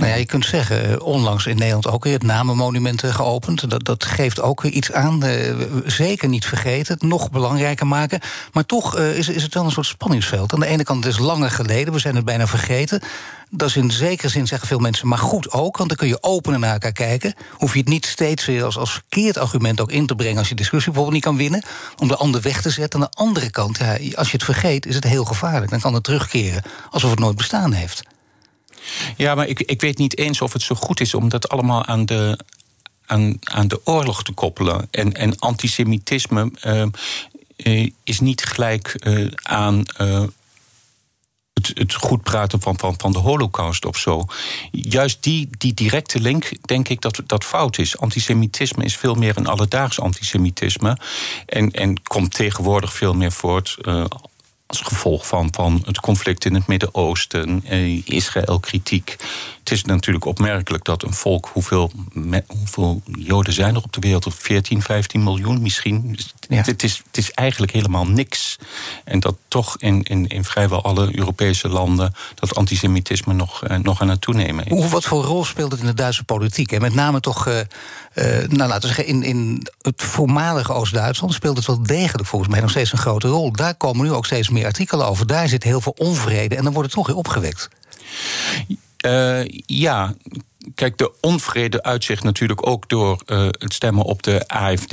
Nou 0.00 0.12
ja, 0.12 0.18
je 0.18 0.26
kunt 0.26 0.46
zeggen, 0.46 0.90
eh, 0.90 1.06
onlangs 1.06 1.46
in 1.46 1.56
Nederland 1.56 1.86
ook 1.86 2.04
weer 2.04 2.12
het 2.12 2.22
namenmonument 2.22 3.02
geopend. 3.02 3.70
Dat, 3.70 3.84
dat 3.84 4.04
geeft 4.04 4.40
ook 4.40 4.64
iets 4.64 4.92
aan. 4.92 5.24
Uh, 5.24 5.54
zeker 5.86 6.28
niet 6.28 6.46
vergeten, 6.46 6.94
het 6.94 7.02
nog 7.02 7.30
belangrijker 7.30 7.86
maken. 7.86 8.20
Maar 8.52 8.66
toch 8.66 8.98
is, 8.98 9.28
is 9.28 9.42
het 9.42 9.54
wel 9.54 9.64
een 9.64 9.70
soort 9.70 9.86
spanningsveld. 9.86 10.52
Aan 10.52 10.60
de 10.60 10.66
ene 10.66 10.82
kant 10.82 11.04
het 11.04 11.12
is 11.12 11.18
langer 11.18 11.50
geleden, 11.50 11.92
we 11.92 11.98
zijn 11.98 12.16
het 12.16 12.24
bijna 12.24 12.46
vergeten. 12.46 13.00
Dat 13.50 13.68
is 13.68 13.76
in 13.76 13.90
zekere 13.90 14.28
zin, 14.28 14.46
zeggen 14.46 14.68
veel 14.68 14.78
mensen, 14.78 15.08
maar 15.08 15.18
goed 15.18 15.50
ook. 15.50 15.76
Want 15.76 15.88
dan 15.88 15.98
kun 15.98 16.08
je 16.08 16.22
open 16.22 16.60
naar 16.60 16.72
elkaar 16.72 16.92
kijken. 16.92 17.34
Hoef 17.52 17.72
je 17.72 17.78
het 17.78 17.88
niet 17.88 18.06
steeds 18.06 18.44
weer 18.44 18.64
als, 18.64 18.78
als 18.78 18.92
verkeerd 18.92 19.38
argument 19.38 19.80
ook 19.80 19.92
in 19.92 20.06
te 20.06 20.14
brengen... 20.14 20.38
als 20.38 20.48
je 20.48 20.54
discussie 20.54 20.92
bijvoorbeeld 20.92 21.24
niet 21.24 21.24
kan 21.24 21.36
winnen. 21.36 21.62
Om 21.98 22.08
de 22.08 22.16
ander 22.16 22.40
weg 22.40 22.62
te 22.62 22.70
zetten. 22.70 23.00
Aan 23.00 23.08
de 23.10 23.18
andere 23.18 23.50
kant, 23.50 23.78
ja, 23.78 23.96
als 24.14 24.30
je 24.30 24.36
het 24.36 24.44
vergeet, 24.44 24.86
is 24.86 24.94
het 24.94 25.04
heel 25.04 25.24
gevaarlijk. 25.24 25.70
Dan 25.70 25.80
kan 25.80 25.94
het 25.94 26.04
terugkeren 26.04 26.62
alsof 26.90 27.10
het 27.10 27.18
nooit 27.18 27.36
bestaan 27.36 27.72
heeft. 27.72 28.02
Ja, 29.16 29.34
maar 29.34 29.48
ik, 29.48 29.60
ik 29.60 29.80
weet 29.80 29.98
niet 29.98 30.18
eens 30.18 30.40
of 30.40 30.52
het 30.52 30.62
zo 30.62 30.74
goed 30.74 31.00
is 31.00 31.14
om 31.14 31.28
dat 31.28 31.48
allemaal 31.48 31.84
aan 31.84 32.06
de, 32.06 32.38
aan, 33.06 33.36
aan 33.40 33.68
de 33.68 33.80
oorlog 33.84 34.22
te 34.22 34.32
koppelen. 34.32 34.88
En, 34.90 35.12
en 35.12 35.38
antisemitisme 35.38 36.50
uh, 37.66 37.86
is 38.04 38.20
niet 38.20 38.44
gelijk 38.44 38.96
uh, 39.06 39.30
aan 39.42 39.84
het, 41.52 41.70
het 41.74 41.94
goed 41.94 42.22
praten 42.22 42.60
van, 42.60 42.78
van, 42.78 42.94
van 42.98 43.12
de 43.12 43.18
holocaust 43.18 43.84
of 43.84 43.96
zo. 43.96 44.26
Juist 44.70 45.22
die, 45.22 45.48
die 45.58 45.74
directe 45.74 46.20
link, 46.20 46.50
denk 46.62 46.88
ik 46.88 47.00
dat 47.00 47.22
dat 47.26 47.44
fout 47.44 47.78
is. 47.78 47.98
Antisemitisme 47.98 48.84
is 48.84 48.96
veel 48.96 49.14
meer 49.14 49.36
een 49.36 49.46
alledaags 49.46 50.00
antisemitisme. 50.00 50.98
En, 51.46 51.70
en 51.70 52.02
komt 52.02 52.34
tegenwoordig 52.34 52.92
veel 52.92 53.14
meer 53.14 53.32
voort. 53.32 53.76
Als 54.70 54.80
gevolg 54.80 55.26
van, 55.26 55.48
van 55.50 55.82
het 55.84 56.00
conflict 56.00 56.44
in 56.44 56.54
het 56.54 56.66
Midden-Oosten, 56.66 57.62
eh, 57.64 58.06
Israël-kritiek. 58.06 59.16
Het 59.60 59.70
is 59.70 59.84
natuurlijk 59.84 60.24
opmerkelijk 60.24 60.84
dat 60.84 61.02
een 61.02 61.14
volk, 61.14 61.50
hoeveel, 61.52 61.92
hoeveel 62.46 63.02
Joden 63.04 63.52
zijn 63.52 63.74
er 63.74 63.82
op 63.82 63.92
de 63.92 64.00
wereld? 64.00 64.26
14, 64.34 64.82
15 64.82 65.22
miljoen 65.22 65.62
misschien. 65.62 66.18
Ja. 66.48 66.62
Het, 66.62 66.82
is, 66.82 67.02
het 67.06 67.16
is 67.16 67.30
eigenlijk 67.30 67.72
helemaal 67.72 68.06
niks. 68.06 68.58
En 69.04 69.20
dat 69.20 69.36
toch 69.48 69.76
in, 69.78 70.02
in, 70.02 70.26
in 70.26 70.44
vrijwel 70.44 70.82
alle 70.82 71.18
Europese 71.18 71.68
landen 71.68 72.14
dat 72.34 72.54
antisemitisme 72.54 73.32
nog, 73.32 73.64
eh, 73.64 73.76
nog 73.76 74.00
aan 74.00 74.08
het 74.08 74.20
toenemen 74.20 74.64
is. 74.64 74.70
Hoe, 74.70 74.88
wat 74.88 75.04
voor 75.04 75.24
rol 75.24 75.44
speelt 75.44 75.70
het 75.70 75.80
in 75.80 75.86
de 75.86 75.94
Duitse 75.94 76.24
politiek? 76.24 76.72
En 76.72 76.80
met 76.80 76.94
name 76.94 77.20
toch, 77.20 77.46
uh, 77.46 77.54
nou 78.48 78.68
laten 78.68 78.88
we 78.88 78.94
zeggen, 78.94 79.06
in, 79.06 79.22
in 79.22 79.66
het 79.82 80.02
voormalige 80.02 80.72
Oost-Duitsland 80.72 81.34
speelt 81.34 81.56
het 81.56 81.66
wel 81.66 81.82
degelijk 81.82 82.28
volgens 82.28 82.50
mij 82.50 82.60
nog 82.60 82.70
steeds 82.70 82.92
een 82.92 82.98
grote 82.98 83.28
rol. 83.28 83.52
Daar 83.52 83.74
komen 83.74 84.04
nu 84.04 84.12
ook 84.12 84.26
steeds 84.26 84.48
meer 84.48 84.64
artikelen 84.64 85.06
over. 85.06 85.26
Daar 85.26 85.48
zit 85.48 85.62
heel 85.62 85.80
veel 85.80 85.94
onvrede 85.98 86.56
en 86.56 86.64
dan 86.64 86.72
wordt 86.72 86.88
het 86.88 86.96
toch 86.96 87.06
weer 87.06 87.16
opgewekt. 87.16 87.68
Uh, 89.06 89.40
ja, 89.66 90.14
Kijk, 90.74 90.98
de 90.98 91.12
onvrede 91.20 91.82
uitzicht 91.82 92.22
natuurlijk 92.22 92.66
ook 92.66 92.88
door 92.88 93.22
uh, 93.26 93.46
het 93.50 93.72
stemmen 93.72 94.04
op 94.04 94.22
de 94.22 94.48
AFD, 94.48 94.90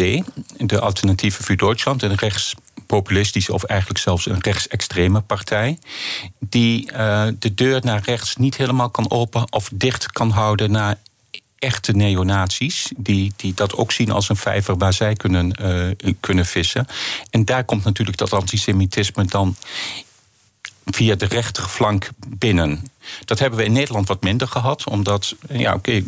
de 0.58 0.80
Alternatieve 0.80 1.44
voor 1.44 1.56
Duitsland, 1.56 2.04
een 2.04 2.16
rechtspopulistische 2.16 3.54
of 3.54 3.64
eigenlijk 3.64 4.00
zelfs 4.00 4.26
een 4.26 4.42
rechtsextreme 4.42 5.22
partij, 5.22 5.80
die 6.40 6.92
uh, 6.92 7.28
de 7.40 7.54
deur 7.54 7.82
naar 7.84 8.02
rechts 8.06 8.36
niet 8.36 8.58
helemaal 8.58 8.90
kan 8.90 9.12
open 9.12 9.52
of 9.52 9.70
dicht 9.74 10.12
kan 10.12 10.30
houden 10.30 10.72
naar 10.72 10.98
echte 11.58 11.92
neonazies, 11.92 12.92
die, 12.98 13.34
die 13.36 13.54
dat 13.54 13.76
ook 13.76 13.92
zien 13.92 14.12
als 14.12 14.30
een 14.30 14.36
vijver 14.36 14.78
waar 14.78 14.94
zij 14.94 15.14
kunnen, 15.14 15.56
kunnen 16.20 16.46
vissen. 16.46 16.88
En 17.30 17.46
daar 17.46 17.64
komt 17.64 17.84
natuurlijk 17.84 18.18
dat 18.18 18.34
antisemitisme 18.34 19.26
dan 19.26 19.56
via 20.92 21.16
de 21.16 21.26
rechterflank 21.26 22.10
binnen. 22.28 22.92
Dat 23.26 23.40
hebben 23.40 23.60
we 23.60 23.66
in 23.66 23.72
Nederland 23.72 24.08
wat 24.08 24.24
minder 24.24 24.48
gehad, 24.48 24.90
omdat, 24.90 25.36
ja, 25.50 25.74
oké, 25.74 26.04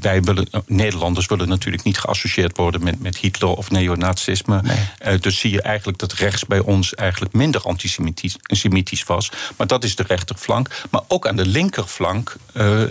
wij 0.00 0.22
willen, 0.22 0.48
Nederlanders 0.66 1.26
willen 1.26 1.48
natuurlijk 1.48 1.84
niet 1.84 1.98
geassocieerd 1.98 2.56
worden 2.56 2.84
met, 2.84 3.00
met 3.00 3.16
Hitler 3.16 3.48
of 3.48 3.70
neonazisme. 3.70 4.62
Nee. 4.62 5.14
Uh, 5.14 5.20
dus 5.20 5.38
zie 5.38 5.50
je 5.50 5.62
eigenlijk 5.62 5.98
dat 5.98 6.12
rechts 6.12 6.46
bij 6.46 6.58
ons 6.58 6.94
eigenlijk 6.94 7.34
minder 7.34 7.62
antisemitisch 7.62 9.04
was. 9.06 9.30
Maar 9.56 9.66
dat 9.66 9.84
is 9.84 9.96
de 9.96 10.04
rechterflank. 10.06 10.68
Maar 10.90 11.02
ook 11.08 11.26
aan 11.26 11.36
de 11.36 11.46
linkerflank 11.46 12.36
uh, 12.54 12.82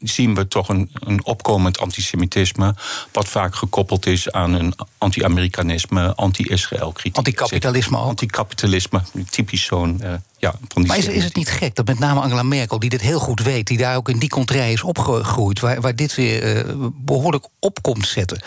zien 0.00 0.34
we 0.34 0.48
toch 0.48 0.68
een, 0.68 0.90
een 0.94 1.24
opkomend 1.24 1.78
antisemitisme. 1.78 2.74
Wat 3.12 3.28
vaak 3.28 3.54
gekoppeld 3.54 4.06
is 4.06 4.30
aan 4.30 4.52
een 4.52 4.74
anti-Amerikanisme, 4.98 6.14
anti-Israël 6.14 6.92
kritiek. 6.92 7.16
Anticapitalisme 7.16 7.98
ook. 7.98 8.06
Anticapitalisme, 8.06 9.02
typisch 9.30 9.64
zo'n. 9.64 10.00
Uh, 10.02 10.12
ja, 10.38 10.54
maar 10.86 10.98
is, 10.98 11.06
is, 11.06 11.24
het 11.24 11.36
niet 11.36 11.48
gek 11.48 11.74
dat 11.74 11.86
met 11.86 11.98
name 11.98 12.20
Angela 12.20 12.42
Merkel, 12.42 12.78
die 12.78 12.90
dit 12.90 13.00
heel 13.00 13.18
goed 13.18 13.42
weet, 13.42 13.66
die 13.66 13.78
daar 13.78 13.96
ook 13.96 14.08
in 14.08 14.18
die 14.18 14.28
contrée 14.28 14.72
is 14.72 14.82
opgegroeid, 14.82 15.60
waar, 15.60 15.80
waar 15.80 15.96
dit 15.96 16.14
weer 16.14 16.66
uh, 16.66 16.86
behoorlijk 16.94 17.46
op 17.58 17.82
komt 17.82 18.06
zetten, 18.06 18.42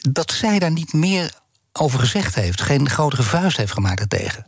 dat 0.00 0.32
zij 0.32 0.58
daar 0.58 0.70
niet 0.70 0.92
meer 0.92 1.32
over 1.72 1.98
gezegd 1.98 2.34
heeft, 2.34 2.60
geen 2.60 2.88
grotere 2.88 3.22
vuist 3.22 3.56
heeft 3.56 3.72
gemaakt 3.72 3.98
daartegen? 3.98 4.46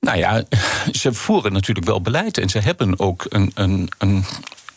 Nou 0.00 0.18
ja, 0.18 0.44
ze 0.92 1.12
voeren 1.12 1.52
natuurlijk 1.52 1.86
wel 1.86 2.00
beleid 2.00 2.38
en 2.38 2.48
ze 2.48 2.58
hebben 2.58 2.98
ook 2.98 3.26
een, 3.28 3.50
een, 3.54 3.88
een 3.98 4.24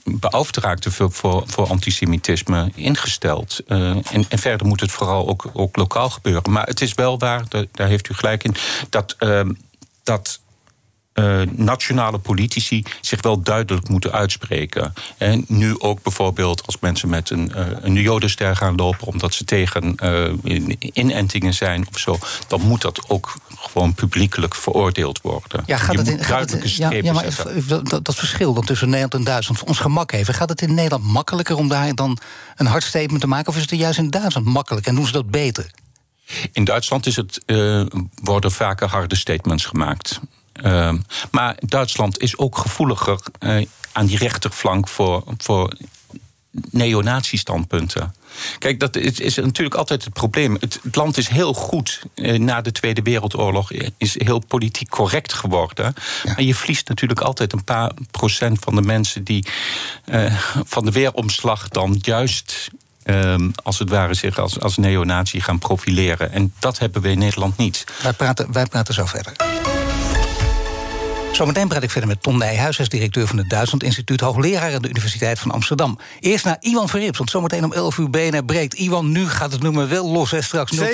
beauftragde 0.03 0.91
voor, 0.91 1.11
voor, 1.11 1.43
voor 1.45 1.67
antisemitisme 1.67 2.71
ingesteld. 2.75 3.59
Uh, 3.67 3.89
en, 3.89 4.25
en, 4.29 4.39
verder 4.39 4.67
moet 4.67 4.79
het 4.79 4.91
vooral 4.91 5.27
ook, 5.27 5.49
ook 5.53 5.75
lokaal 5.75 6.09
gebeuren. 6.09 6.51
Maar 6.51 6.67
het 6.67 6.81
is 6.81 6.93
wel 6.93 7.19
waar, 7.19 7.43
daar 7.71 7.87
heeft 7.87 8.09
u 8.09 8.13
gelijk 8.13 8.43
in, 8.43 8.55
dat, 8.89 9.15
uh, 9.19 9.41
dat 10.03 10.39
uh, 11.13 11.41
nationale 11.51 12.17
politici 12.17 12.83
zich 13.01 13.21
wel 13.21 13.41
duidelijk 13.41 13.89
moeten 13.89 14.11
uitspreken. 14.11 14.93
En 15.17 15.45
nu 15.47 15.79
ook 15.79 16.03
bijvoorbeeld 16.03 16.65
als 16.65 16.79
mensen 16.79 17.09
met 17.09 17.29
een, 17.29 17.51
uh, 17.55 17.67
een 17.81 17.93
jodenster 17.93 18.55
gaan 18.55 18.75
lopen... 18.75 19.07
omdat 19.07 19.33
ze 19.33 19.43
tegen 19.43 19.95
uh, 20.03 20.73
inentingen 20.93 21.53
zijn 21.53 21.87
of 21.91 21.99
zo... 21.99 22.17
dan 22.47 22.61
moet 22.61 22.81
dat 22.81 23.09
ook 23.09 23.35
gewoon 23.55 23.93
publiekelijk 23.93 24.55
veroordeeld 24.55 25.21
worden. 25.21 25.63
Ja, 25.65 25.77
gaat 25.77 25.95
het 25.95 26.07
in, 26.07 26.23
gaat 26.23 26.51
het, 26.51 26.75
ja, 26.75 26.91
ja, 26.91 27.13
maar 27.13 27.25
dat, 27.67 28.05
dat, 28.05 28.15
verschil 28.15 28.53
dan 28.53 28.65
tussen 28.65 28.87
Nederland 28.87 29.13
en 29.13 29.23
Duitsland... 29.23 29.59
voor 29.59 29.67
ons 29.67 29.79
gemak 29.79 30.11
even, 30.11 30.33
gaat 30.33 30.49
het 30.49 30.61
in 30.61 30.73
Nederland 30.73 31.03
makkelijker... 31.03 31.57
om 31.57 31.67
daar 31.67 31.95
dan 31.95 32.17
een 32.55 32.65
hard 32.65 32.83
statement 32.83 33.21
te 33.21 33.27
maken... 33.27 33.47
of 33.47 33.55
is 33.55 33.61
het 33.61 33.79
juist 33.79 33.99
in 33.99 34.09
Duitsland 34.09 34.47
makkelijk 34.47 34.87
en 34.87 34.95
doen 34.95 35.05
ze 35.05 35.11
dat 35.11 35.31
beter? 35.31 35.71
In 36.51 36.63
Duitsland 36.63 37.05
is 37.05 37.15
het, 37.15 37.43
worden 38.21 38.51
vaker 38.51 38.87
harde 38.87 39.15
statements 39.15 39.65
gemaakt... 39.65 40.19
Uh, 40.63 40.93
maar 41.31 41.55
Duitsland 41.59 42.19
is 42.19 42.37
ook 42.37 42.57
gevoeliger 42.57 43.19
uh, 43.39 43.65
aan 43.91 44.05
die 44.05 44.17
rechterflank 44.17 44.87
voor, 44.87 45.23
voor 45.37 45.77
neonazi-standpunten. 46.51 48.15
Kijk, 48.57 48.79
dat 48.79 48.95
is, 48.95 49.19
is, 49.19 49.35
natuurlijk 49.35 49.75
altijd 49.75 50.03
het 50.03 50.13
probleem. 50.13 50.57
Het, 50.59 50.79
het 50.83 50.95
land 50.95 51.17
is 51.17 51.27
heel 51.27 51.53
goed 51.53 52.01
uh, 52.15 52.39
na 52.39 52.61
de 52.61 52.71
Tweede 52.71 53.01
Wereldoorlog, 53.01 53.71
is 53.97 54.23
heel 54.23 54.39
politiek 54.39 54.89
correct 54.89 55.33
geworden. 55.33 55.93
Ja. 56.23 56.33
Maar 56.33 56.43
je 56.43 56.55
verliest 56.55 56.89
natuurlijk 56.89 57.21
altijd 57.21 57.53
een 57.53 57.63
paar 57.63 57.91
procent 58.11 58.59
van 58.59 58.75
de 58.75 58.81
mensen 58.81 59.23
die 59.23 59.47
uh, 60.05 60.39
van 60.65 60.85
de 60.85 60.91
weeromslag 60.91 61.67
dan 61.67 61.99
juist 62.01 62.69
Um, 63.05 63.51
als 63.63 63.79
het 63.79 63.89
ware 63.89 64.13
zich 64.13 64.39
als, 64.39 64.59
als 64.59 64.77
neonazi 64.77 65.41
gaan 65.41 65.59
profileren. 65.59 66.31
En 66.31 66.53
dat 66.59 66.79
hebben 66.79 67.01
we 67.01 67.09
in 67.09 67.19
Nederland 67.19 67.57
niet. 67.57 67.85
Wij 68.01 68.13
praten, 68.13 68.51
wij 68.51 68.65
praten 68.65 68.93
zo 68.93 69.05
verder. 69.05 69.33
Zometeen 71.31 71.67
praat 71.67 71.83
ik 71.83 71.89
verder 71.89 72.09
met 72.09 72.23
Ton 72.23 72.37
Nijhuis, 72.37 72.77
hij 72.77 72.85
is 72.85 72.91
directeur 72.91 73.27
van 73.27 73.37
het 73.37 73.49
Duitsland 73.49 73.83
Instituut, 73.83 74.21
hoogleraar 74.21 74.73
aan 74.73 74.81
de 74.81 74.89
Universiteit 74.89 75.39
van 75.39 75.51
Amsterdam. 75.51 75.99
Eerst 76.19 76.45
naar 76.45 76.57
Iwan 76.59 76.89
Verrips, 76.89 77.17
want 77.17 77.29
zometeen 77.29 77.63
om 77.63 77.73
11 77.73 77.97
uur 77.97 78.09
BNR 78.09 78.43
breekt. 78.43 78.73
Iwan, 78.73 79.11
nu 79.11 79.29
gaat 79.29 79.51
het 79.51 79.61
nummer 79.61 79.89
wel 79.89 80.11
los, 80.11 80.31
hè, 80.31 80.41
straks 80.41 80.71
0 80.71 80.87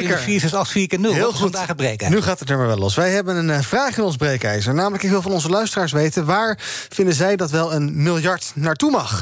0 1.00 1.14
Heel 1.14 1.32
goed. 1.32 1.40
vandaag 1.40 1.68
het 1.68 1.78
breken. 1.78 2.12
Nu 2.12 2.22
gaat 2.22 2.40
het 2.40 2.48
nummer 2.48 2.68
wel 2.68 2.78
los. 2.78 2.96
Wij 2.96 3.12
hebben 3.12 3.36
een 3.36 3.50
uh, 3.50 3.60
vraag 3.60 3.98
in 3.98 4.04
ons 4.04 4.16
breekijzer. 4.16 4.74
Namelijk, 4.74 5.04
ik 5.04 5.10
wil 5.10 5.22
van 5.22 5.32
onze 5.32 5.50
luisteraars 5.50 5.92
weten... 5.92 6.26
waar 6.26 6.60
vinden 6.90 7.16
zij 7.16 7.36
dat 7.36 7.52
wel 7.52 7.74
een 7.74 8.04
miljard 8.04 8.52
naartoe 8.56 8.92
mag? 8.92 9.22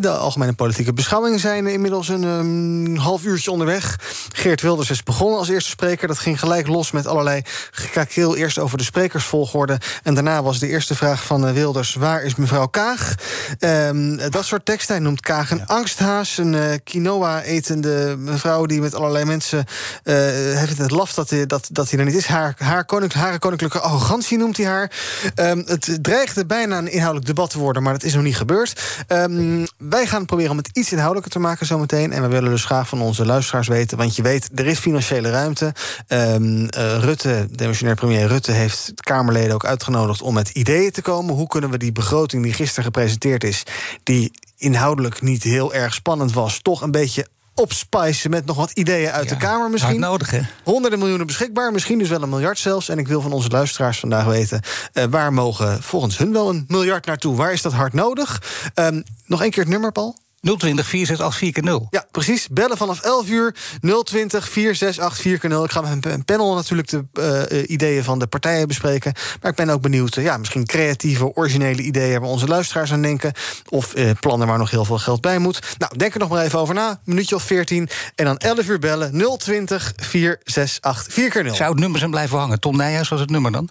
De 0.00 0.10
algemene 0.10 0.52
politieke 0.52 0.92
beschouwingen 0.92 1.38
zijn 1.38 1.66
inmiddels 1.66 2.08
een 2.08 2.22
um, 2.22 2.96
half 2.96 3.24
uurtje 3.24 3.50
onderweg. 3.50 3.98
Geert 4.32 4.60
Wilders 4.62 4.90
is 4.90 5.02
begonnen 5.02 5.38
als 5.38 5.48
eerste 5.48 5.70
spreker. 5.70 6.08
Dat 6.08 6.18
ging 6.18 6.38
gelijk 6.38 6.66
los 6.66 6.90
met 6.90 7.06
allerlei 7.06 7.42
gekakeel. 7.70 8.36
Eerst 8.36 8.58
over 8.58 8.78
de 8.78 8.84
sprekersvolgorde 8.84 9.78
en 10.02 10.14
daarna 10.14 10.42
was 10.42 10.55
de 10.58 10.66
de 10.66 10.72
eerste 10.72 10.94
vraag 10.94 11.24
van 11.24 11.46
eh, 11.46 11.52
Wilders. 11.52 11.94
Waar 11.94 12.22
is 12.22 12.34
mevrouw 12.34 12.66
Kaag? 12.66 13.14
Um, 13.58 14.30
dat 14.30 14.44
soort 14.44 14.64
teksten. 14.64 14.94
Hij 14.94 15.04
noemt 15.04 15.20
Kaag 15.20 15.50
een 15.50 15.66
angsthaas. 15.66 16.38
Een 16.38 16.52
uh, 16.52 16.62
quinoa-etende 16.84 18.16
mevrouw 18.18 18.66
die 18.66 18.80
met 18.80 18.94
allerlei 18.94 19.24
mensen... 19.24 19.58
Uh, 19.58 20.14
heeft 20.58 20.78
het 20.78 20.90
laf 20.90 21.14
dat 21.14 21.30
hij, 21.30 21.46
dat, 21.46 21.68
dat 21.72 21.90
hij 21.90 21.98
er 21.98 22.04
niet 22.04 22.14
is. 22.14 22.26
Haar, 22.26 22.54
haar, 22.58 22.84
konink, 22.84 23.12
haar 23.12 23.38
koninklijke 23.38 23.80
arrogantie 23.80 24.38
noemt 24.38 24.56
hij 24.56 24.66
haar. 24.66 24.90
Um, 25.34 25.62
het 25.66 25.98
dreigde 26.02 26.46
bijna 26.46 26.78
een 26.78 26.92
inhoudelijk 26.92 27.26
debat 27.26 27.50
te 27.50 27.58
worden... 27.58 27.82
maar 27.82 27.92
dat 27.92 28.02
is 28.02 28.14
nog 28.14 28.22
niet 28.22 28.36
gebeurd. 28.36 29.04
Um, 29.08 29.66
wij 29.78 30.06
gaan 30.06 30.24
proberen 30.24 30.50
om 30.50 30.56
het 30.56 30.70
iets 30.72 30.92
inhoudelijker 30.92 31.32
te 31.32 31.38
maken 31.38 31.66
zometeen. 31.66 32.12
En 32.12 32.22
we 32.22 32.28
willen 32.28 32.50
dus 32.50 32.64
graag 32.64 32.88
van 32.88 33.00
onze 33.00 33.26
luisteraars 33.26 33.68
weten... 33.68 33.98
want 33.98 34.16
je 34.16 34.22
weet, 34.22 34.48
er 34.54 34.66
is 34.66 34.78
financiële 34.78 35.30
ruimte. 35.30 35.74
Uh, 36.08 36.36
Rutte, 37.00 37.46
demissionair 37.50 37.96
premier 37.96 38.26
Rutte... 38.26 38.52
heeft 38.52 38.92
Kamerleden 38.94 39.54
ook 39.54 39.64
uitgenodigd 39.64 40.22
om 40.22 40.34
met 40.34 40.45
ideeën 40.50 40.90
te 40.90 41.02
komen. 41.02 41.34
Hoe 41.34 41.48
kunnen 41.48 41.70
we 41.70 41.78
die 41.78 41.92
begroting 41.92 42.42
die 42.42 42.52
gisteren 42.52 42.84
gepresenteerd 42.84 43.44
is, 43.44 43.62
die 44.02 44.30
inhoudelijk 44.56 45.22
niet 45.22 45.42
heel 45.42 45.74
erg 45.74 45.94
spannend 45.94 46.32
was, 46.32 46.58
toch 46.62 46.82
een 46.82 46.90
beetje 46.90 47.26
opspicen 47.54 48.30
met 48.30 48.46
nog 48.46 48.56
wat 48.56 48.70
ideeën 48.70 49.10
uit 49.10 49.28
de 49.28 49.36
Kamer 49.36 49.70
misschien. 49.70 50.00
nodig, 50.00 50.30
hè? 50.30 50.40
Honderden 50.64 50.98
miljoenen 50.98 51.26
beschikbaar, 51.26 51.72
misschien 51.72 51.98
dus 51.98 52.08
wel 52.08 52.22
een 52.22 52.28
miljard 52.28 52.58
zelfs. 52.58 52.88
En 52.88 52.98
ik 52.98 53.08
wil 53.08 53.20
van 53.20 53.32
onze 53.32 53.48
luisteraars 53.48 53.98
vandaag 53.98 54.24
weten... 54.24 54.60
Uh, 54.92 55.04
waar 55.04 55.32
mogen 55.32 55.82
volgens 55.82 56.18
hun 56.18 56.32
wel 56.32 56.48
een 56.48 56.64
miljard 56.68 57.06
naartoe? 57.06 57.36
Waar 57.36 57.52
is 57.52 57.62
dat 57.62 57.72
hard 57.72 57.92
nodig? 57.92 58.42
Um, 58.74 59.02
nog 59.26 59.42
één 59.42 59.50
keer 59.50 59.62
het 59.62 59.72
nummer, 59.72 59.92
Paul. 59.92 60.16
020 60.56 60.86
468 60.86 61.62
0 61.64 61.86
Ja, 61.90 62.06
precies. 62.10 62.48
Bellen 62.48 62.76
vanaf 62.76 63.00
11 63.00 63.28
uur 63.28 63.54
020 64.04 64.48
468 64.48 65.50
0 65.50 65.64
Ik 65.64 65.70
ga 65.70 65.80
met 65.80 66.06
een 66.06 66.24
panel 66.24 66.54
natuurlijk 66.54 66.88
de 66.88 67.04
uh, 67.50 67.70
ideeën 67.70 68.04
van 68.04 68.18
de 68.18 68.26
partijen 68.26 68.68
bespreken. 68.68 69.12
Maar 69.40 69.50
ik 69.50 69.56
ben 69.56 69.70
ook 69.70 69.80
benieuwd, 69.80 70.14
ja, 70.14 70.36
misschien 70.36 70.66
creatieve, 70.66 71.34
originele 71.34 71.82
ideeën... 71.82 72.20
waar 72.20 72.30
onze 72.30 72.46
luisteraars 72.46 72.92
aan 72.92 73.02
denken. 73.02 73.32
Of 73.68 73.94
plannen 74.20 74.46
waar 74.46 74.58
nog 74.58 74.70
heel 74.70 74.84
veel 74.84 74.98
geld 74.98 75.20
bij 75.20 75.38
moet. 75.38 75.76
Nou, 75.78 75.96
denk 75.96 76.12
er 76.14 76.20
nog 76.20 76.28
maar 76.28 76.44
even 76.44 76.58
over 76.58 76.74
na. 76.74 77.00
Minuutje 77.04 77.34
of 77.34 77.42
14. 77.42 77.88
En 78.14 78.24
dan 78.24 78.36
11 78.36 78.68
uur 78.68 78.78
bellen 78.78 79.38
020 79.38 79.92
468 79.96 81.42
0 81.42 81.54
Zou 81.54 81.70
het 81.70 81.80
nummer 81.80 81.98
zijn 81.98 82.10
blijven 82.10 82.38
hangen? 82.38 82.60
Tom 82.60 82.76
Nijhuis 82.76 83.08
was 83.08 83.20
het 83.20 83.30
nummer 83.30 83.52
dan? 83.52 83.70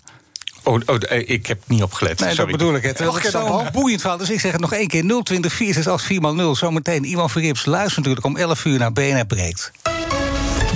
Oh, 0.65 0.79
oh, 0.85 0.95
eh, 1.09 1.29
ik 1.29 1.45
heb 1.47 1.59
niet 1.67 1.83
opgelet. 1.83 2.19
Nee, 2.19 2.29
Sorry. 2.29 2.51
dat 2.51 2.59
bedoel 2.59 2.75
ik. 2.75 2.83
Het 2.83 2.99
is 2.99 3.31
zo'n 3.31 3.67
boeiend 3.71 4.01
verhaal. 4.01 4.19
Dus 4.19 4.29
ik 4.29 4.39
zeg 4.39 4.51
het 4.51 4.61
nog 4.61 4.73
één 4.73 4.87
keer. 4.87 5.03
020 5.23 5.53
468 5.53 6.55
4x0. 6.55 6.59
Zometeen 6.59 7.03
Iwan 7.03 7.29
Verrips 7.29 7.65
luistert 7.65 7.97
natuurlijk 7.97 8.25
om 8.25 8.37
11 8.37 8.65
uur 8.65 8.79
naar 8.79 8.93
BNR 8.93 9.25
Breekt. 9.25 9.71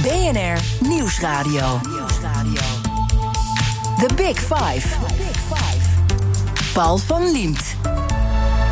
BNR 0.01 0.87
Nieuwsradio. 0.87 1.81
The 3.99 4.13
Big 4.15 4.39
Five. 4.39 4.87
Paul 6.73 6.97
van 6.97 7.31
Liemt. 7.31 7.88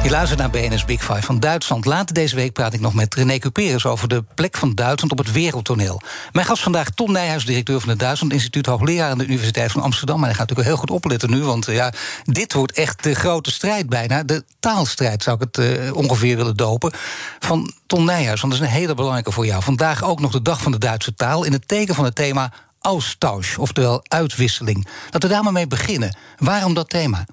Je 0.07 0.13
luistert 0.13 0.39
naar 0.39 0.49
BNS 0.49 0.85
Big 0.85 1.03
Five 1.03 1.21
van 1.21 1.39
Duitsland. 1.39 1.85
Later 1.85 2.15
deze 2.15 2.35
week 2.35 2.53
praat 2.53 2.73
ik 2.73 2.79
nog 2.79 2.93
met 2.93 3.15
René 3.15 3.37
Cuperus 3.37 3.85
over 3.85 4.07
de 4.07 4.23
plek 4.35 4.57
van 4.57 4.75
Duitsland 4.75 5.11
op 5.11 5.17
het 5.17 5.31
wereldtoneel. 5.31 6.01
Mijn 6.31 6.45
gast 6.45 6.63
vandaag, 6.63 6.89
Tom 6.89 7.11
Nijhuis, 7.11 7.45
directeur 7.45 7.79
van 7.79 7.89
het 7.89 7.99
Duitsland 7.99 8.33
Instituut, 8.33 8.65
hoogleraar 8.65 9.09
aan 9.09 9.17
de 9.17 9.25
Universiteit 9.25 9.71
van 9.71 9.81
Amsterdam. 9.81 10.19
Maar 10.19 10.27
hij 10.27 10.37
gaat 10.37 10.49
natuurlijk 10.49 10.75
heel 10.75 10.87
goed 10.87 11.03
opletten 11.03 11.29
nu, 11.29 11.43
want 11.43 11.65
ja, 11.65 11.93
dit 12.23 12.53
wordt 12.53 12.71
echt 12.71 13.03
de 13.03 13.15
grote 13.15 13.51
strijd 13.51 13.89
bijna. 13.89 14.23
De 14.23 14.43
taalstrijd 14.59 15.23
zou 15.23 15.35
ik 15.35 15.47
het 15.51 15.57
uh, 15.57 15.95
ongeveer 15.95 16.35
willen 16.35 16.55
dopen. 16.55 16.91
Van 17.39 17.73
Tom 17.87 18.05
Nijhuis, 18.05 18.41
want 18.41 18.53
dat 18.53 18.61
is 18.61 18.67
een 18.67 18.79
hele 18.79 18.95
belangrijke 18.95 19.31
voor 19.31 19.45
jou. 19.45 19.63
Vandaag 19.63 20.03
ook 20.03 20.19
nog 20.19 20.31
de 20.31 20.41
dag 20.41 20.61
van 20.61 20.71
de 20.71 20.77
Duitse 20.77 21.13
taal 21.13 21.43
in 21.43 21.51
het 21.51 21.67
teken 21.67 21.95
van 21.95 22.05
het 22.05 22.15
thema 22.15 22.53
Austausch, 22.81 23.57
oftewel 23.57 24.03
uitwisseling. 24.07 24.87
Laten 25.03 25.29
we 25.29 25.35
daar 25.35 25.43
maar 25.43 25.53
mee 25.53 25.67
beginnen. 25.67 26.17
Waarom 26.37 26.73
dat 26.73 26.89
thema? 26.89 27.25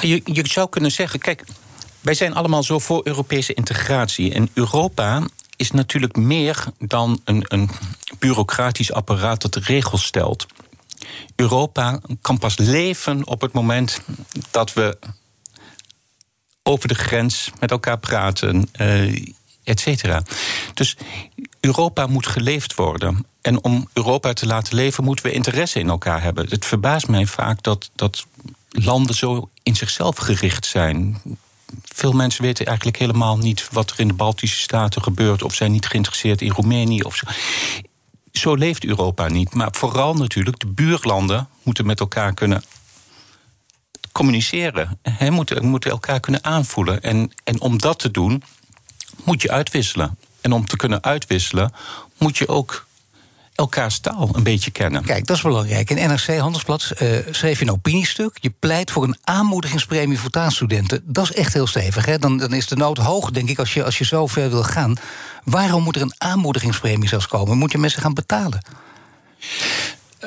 Je, 0.00 0.20
je 0.24 0.48
zou 0.48 0.68
kunnen 0.68 0.92
zeggen, 0.92 1.20
kijk, 1.20 1.44
wij 2.00 2.14
zijn 2.14 2.34
allemaal 2.34 2.62
zo 2.62 2.78
voor 2.78 3.00
Europese 3.04 3.54
integratie. 3.54 4.34
En 4.34 4.48
Europa 4.52 5.22
is 5.56 5.70
natuurlijk 5.70 6.16
meer 6.16 6.64
dan 6.78 7.20
een, 7.24 7.44
een 7.48 7.70
bureaucratisch 8.18 8.92
apparaat 8.92 9.42
dat 9.42 9.56
regels 9.56 10.04
stelt. 10.04 10.46
Europa 11.36 12.00
kan 12.20 12.38
pas 12.38 12.56
leven 12.56 13.26
op 13.26 13.40
het 13.40 13.52
moment 13.52 14.00
dat 14.50 14.72
we 14.72 14.98
over 16.62 16.88
de 16.88 16.94
grens 16.94 17.50
met 17.60 17.70
elkaar 17.70 17.98
praten, 17.98 18.68
uh, 18.80 19.26
et 19.64 19.80
cetera. 19.80 20.22
Dus 20.74 20.96
Europa 21.60 22.06
moet 22.06 22.26
geleefd 22.26 22.74
worden. 22.74 23.26
En 23.40 23.64
om 23.64 23.88
Europa 23.92 24.32
te 24.32 24.46
laten 24.46 24.74
leven, 24.74 25.04
moeten 25.04 25.26
we 25.26 25.32
interesse 25.32 25.78
in 25.78 25.88
elkaar 25.88 26.22
hebben. 26.22 26.46
Het 26.48 26.64
verbaast 26.64 27.08
mij 27.08 27.26
vaak 27.26 27.62
dat, 27.62 27.90
dat 27.94 28.26
landen 28.74 29.14
zo 29.14 29.50
in 29.62 29.76
zichzelf 29.76 30.16
gericht 30.16 30.66
zijn. 30.66 31.22
Veel 31.82 32.12
mensen 32.12 32.42
weten 32.42 32.66
eigenlijk 32.66 32.98
helemaal 32.98 33.38
niet 33.38 33.68
wat 33.72 33.90
er 33.90 34.00
in 34.00 34.08
de 34.08 34.14
Baltische 34.14 34.58
Staten 34.58 35.02
gebeurt, 35.02 35.42
of 35.42 35.54
zijn 35.54 35.72
niet 35.72 35.86
geïnteresseerd 35.86 36.40
in 36.40 36.50
Roemenië. 36.50 37.00
Of 37.02 37.16
zo. 37.16 37.26
zo 38.32 38.54
leeft 38.54 38.84
Europa 38.84 39.28
niet. 39.28 39.54
Maar 39.54 39.68
vooral 39.72 40.14
natuurlijk, 40.14 40.58
de 40.58 40.66
buurlanden 40.66 41.48
moeten 41.62 41.86
met 41.86 42.00
elkaar 42.00 42.34
kunnen 42.34 42.62
communiceren. 44.12 44.98
He, 45.02 45.30
moeten, 45.30 45.66
moeten 45.66 45.90
elkaar 45.90 46.20
kunnen 46.20 46.44
aanvoelen. 46.44 47.02
En, 47.02 47.32
en 47.44 47.60
om 47.60 47.78
dat 47.78 47.98
te 47.98 48.10
doen, 48.10 48.42
moet 49.24 49.42
je 49.42 49.50
uitwisselen. 49.50 50.18
En 50.40 50.52
om 50.52 50.66
te 50.66 50.76
kunnen 50.76 51.02
uitwisselen, 51.02 51.72
moet 52.18 52.36
je 52.38 52.48
ook 52.48 52.86
elkaars 53.54 53.98
taal 53.98 54.30
een 54.32 54.42
beetje 54.42 54.70
kennen. 54.70 55.04
Kijk, 55.04 55.26
dat 55.26 55.36
is 55.36 55.42
belangrijk. 55.42 55.90
In 55.90 56.08
NRC 56.08 56.38
Handelsblad 56.38 56.92
uh, 57.02 57.18
schreef 57.30 57.58
je 57.58 57.64
een 57.64 57.70
opiniestuk. 57.70 58.36
Je 58.40 58.52
pleit 58.58 58.90
voor 58.90 59.02
een 59.02 59.16
aanmoedigingspremie 59.24 60.18
voor 60.18 60.30
taalstudenten. 60.30 61.02
Dat 61.04 61.24
is 61.24 61.32
echt 61.32 61.52
heel 61.52 61.66
stevig. 61.66 62.06
Hè? 62.06 62.18
Dan, 62.18 62.38
dan 62.38 62.52
is 62.52 62.66
de 62.66 62.76
nood 62.76 62.98
hoog, 62.98 63.30
denk 63.30 63.48
ik, 63.48 63.58
als 63.58 63.74
je, 63.74 63.84
als 63.84 63.98
je 63.98 64.04
zo 64.04 64.26
ver 64.26 64.50
wil 64.50 64.62
gaan. 64.62 64.96
Waarom 65.44 65.82
moet 65.82 65.96
er 65.96 66.02
een 66.02 66.14
aanmoedigingspremie 66.18 67.08
zelfs 67.08 67.26
komen? 67.26 67.58
Moet 67.58 67.72
je 67.72 67.78
mensen 67.78 68.02
gaan 68.02 68.14
betalen? 68.14 68.60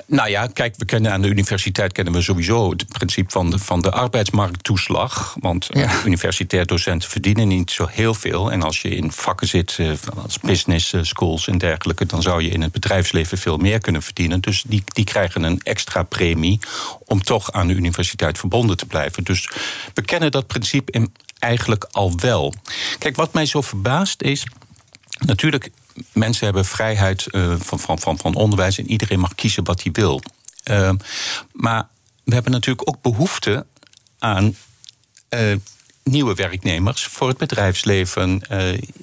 Nou 0.05 0.29
ja, 0.29 0.47
kijk, 0.47 0.75
we 0.77 0.85
kennen 0.85 1.11
aan 1.11 1.21
de 1.21 1.27
universiteit 1.27 1.91
kennen 1.91 2.13
we 2.13 2.21
sowieso 2.21 2.69
het 2.69 2.87
principe 2.87 3.31
van 3.31 3.49
de, 3.49 3.59
van 3.59 3.81
de 3.81 3.91
arbeidsmarkttoeslag. 3.91 5.35
Want 5.39 5.67
ja. 5.69 5.91
universitair 6.05 6.65
docenten 6.65 7.09
verdienen 7.09 7.47
niet 7.47 7.71
zo 7.71 7.87
heel 7.89 8.13
veel. 8.13 8.51
En 8.51 8.61
als 8.61 8.81
je 8.81 8.89
in 8.89 9.11
vakken 9.11 9.47
zit, 9.47 9.75
eh, 9.79 9.91
als 10.23 10.39
business 10.39 10.93
eh, 10.93 11.03
schools 11.03 11.47
en 11.47 11.57
dergelijke, 11.57 12.05
dan 12.05 12.21
zou 12.21 12.43
je 12.43 12.49
in 12.49 12.61
het 12.61 12.71
bedrijfsleven 12.71 13.37
veel 13.37 13.57
meer 13.57 13.79
kunnen 13.79 14.01
verdienen. 14.01 14.41
Dus 14.41 14.63
die, 14.67 14.83
die 14.85 15.05
krijgen 15.05 15.43
een 15.43 15.59
extra 15.63 16.03
premie 16.03 16.59
om 17.05 17.23
toch 17.23 17.51
aan 17.51 17.67
de 17.67 17.73
universiteit 17.73 18.37
verbonden 18.37 18.77
te 18.77 18.85
blijven. 18.85 19.23
Dus 19.23 19.49
we 19.93 20.01
kennen 20.01 20.31
dat 20.31 20.47
principe 20.47 21.09
eigenlijk 21.39 21.87
al 21.91 22.13
wel. 22.19 22.53
Kijk, 22.97 23.15
wat 23.15 23.33
mij 23.33 23.45
zo 23.45 23.61
verbaast 23.61 24.21
is. 24.21 24.45
Natuurlijk 25.25 25.69
mensen 26.11 26.45
hebben 26.45 26.65
vrijheid 26.65 27.25
uh, 27.31 27.55
van, 27.59 27.79
van, 27.79 27.99
van, 27.99 28.17
van 28.17 28.35
onderwijs 28.35 28.77
en 28.77 28.91
iedereen 28.91 29.19
mag 29.19 29.35
kiezen 29.35 29.63
wat 29.63 29.83
hij 29.83 29.91
wil. 29.91 30.21
Uh, 30.71 30.91
maar 31.53 31.87
we 32.23 32.33
hebben 32.33 32.51
natuurlijk 32.51 32.89
ook 32.89 33.01
behoefte 33.01 33.65
aan 34.19 34.55
uh, 35.29 35.55
nieuwe 36.03 36.33
werknemers 36.33 37.03
voor 37.05 37.27
het 37.27 37.37
bedrijfsleven, 37.37 38.41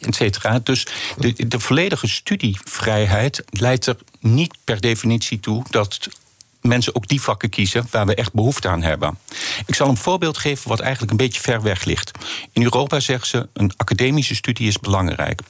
et 0.00 0.14
cetera. 0.14 0.58
Dus 0.58 0.86
de, 1.18 1.48
de 1.48 1.60
volledige 1.60 2.08
studievrijheid 2.08 3.44
leidt 3.50 3.86
er 3.86 3.96
niet 4.20 4.54
per 4.64 4.80
definitie 4.80 5.40
toe 5.40 5.64
dat 5.70 6.08
mensen 6.66 6.94
ook 6.94 7.08
die 7.08 7.20
vakken 7.20 7.48
kiezen 7.48 7.86
waar 7.90 8.06
we 8.06 8.14
echt 8.14 8.32
behoefte 8.32 8.68
aan 8.68 8.82
hebben. 8.82 9.18
Ik 9.66 9.74
zal 9.74 9.88
een 9.88 9.96
voorbeeld 9.96 10.38
geven 10.38 10.68
wat 10.68 10.80
eigenlijk 10.80 11.10
een 11.10 11.16
beetje 11.16 11.40
ver 11.40 11.62
weg 11.62 11.84
ligt. 11.84 12.10
In 12.52 12.62
Europa 12.62 13.00
zeggen 13.00 13.28
ze 13.28 13.48
een 13.52 13.72
academische 13.76 14.34
studie 14.34 14.68
is 14.68 14.78
belangrijk. 14.78 15.40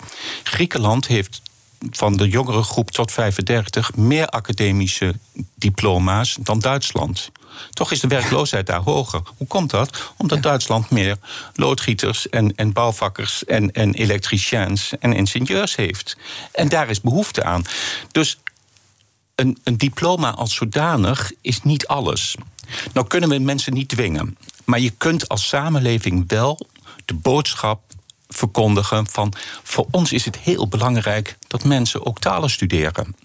Griekenland 0.43 1.07
heeft 1.07 1.43
van 1.91 2.17
de 2.17 2.29
jongere 2.29 2.63
groep 2.63 2.91
tot 2.91 3.13
35 3.13 3.97
meer 3.97 4.27
academische 4.27 5.15
diploma's 5.55 6.37
dan 6.41 6.59
Duitsland. 6.59 7.31
Toch 7.71 7.93
is 7.93 8.01
de 8.01 8.07
werkloosheid 8.07 8.67
daar 8.67 8.81
hoger. 8.81 9.21
Hoe 9.37 9.47
komt 9.47 9.71
dat? 9.71 10.13
Omdat 10.17 10.43
Duitsland 10.43 10.91
meer 10.91 11.17
loodgieters 11.55 12.29
en, 12.29 12.55
en 12.57 12.73
bouwvakkers 12.73 13.45
en, 13.45 13.73
en 13.73 13.95
elektriciens 13.95 14.93
en 15.01 15.13
ingenieurs 15.13 15.77
heeft. 15.77 16.17
En 16.53 16.69
daar 16.69 16.91
is 16.91 17.01
behoefte 17.01 17.45
aan. 17.45 17.65
Dus 18.13 18.39
een, 19.35 19.59
diploma 19.77 20.31
als 20.31 20.55
zodanig 20.55 21.33
is 21.41 21.63
niet 21.63 21.87
alles. 21.87 22.35
Nou 22.93 23.07
kunnen 23.07 23.29
we 23.29 23.39
mensen 23.39 23.73
niet 23.73 23.89
dwingen. 23.89 24.37
Maar 24.65 24.81
je 24.81 24.91
kunt 24.91 25.29
als 25.29 25.49
samenleving 25.49 26.25
wel 26.27 26.67
de 27.05 27.15
boodschap 27.15 27.83
verkondigen 28.29 29.07
van 29.07 29.33
voor 29.63 29.87
ons 29.91 30.13
is 30.13 30.25
het 30.25 30.39
heel 30.39 30.69
belangrijk 30.69 31.37
dat 31.47 31.65
mensen 31.65 32.07
ook 32.07 32.19
talen 32.19 32.51
studeren. 32.51 33.17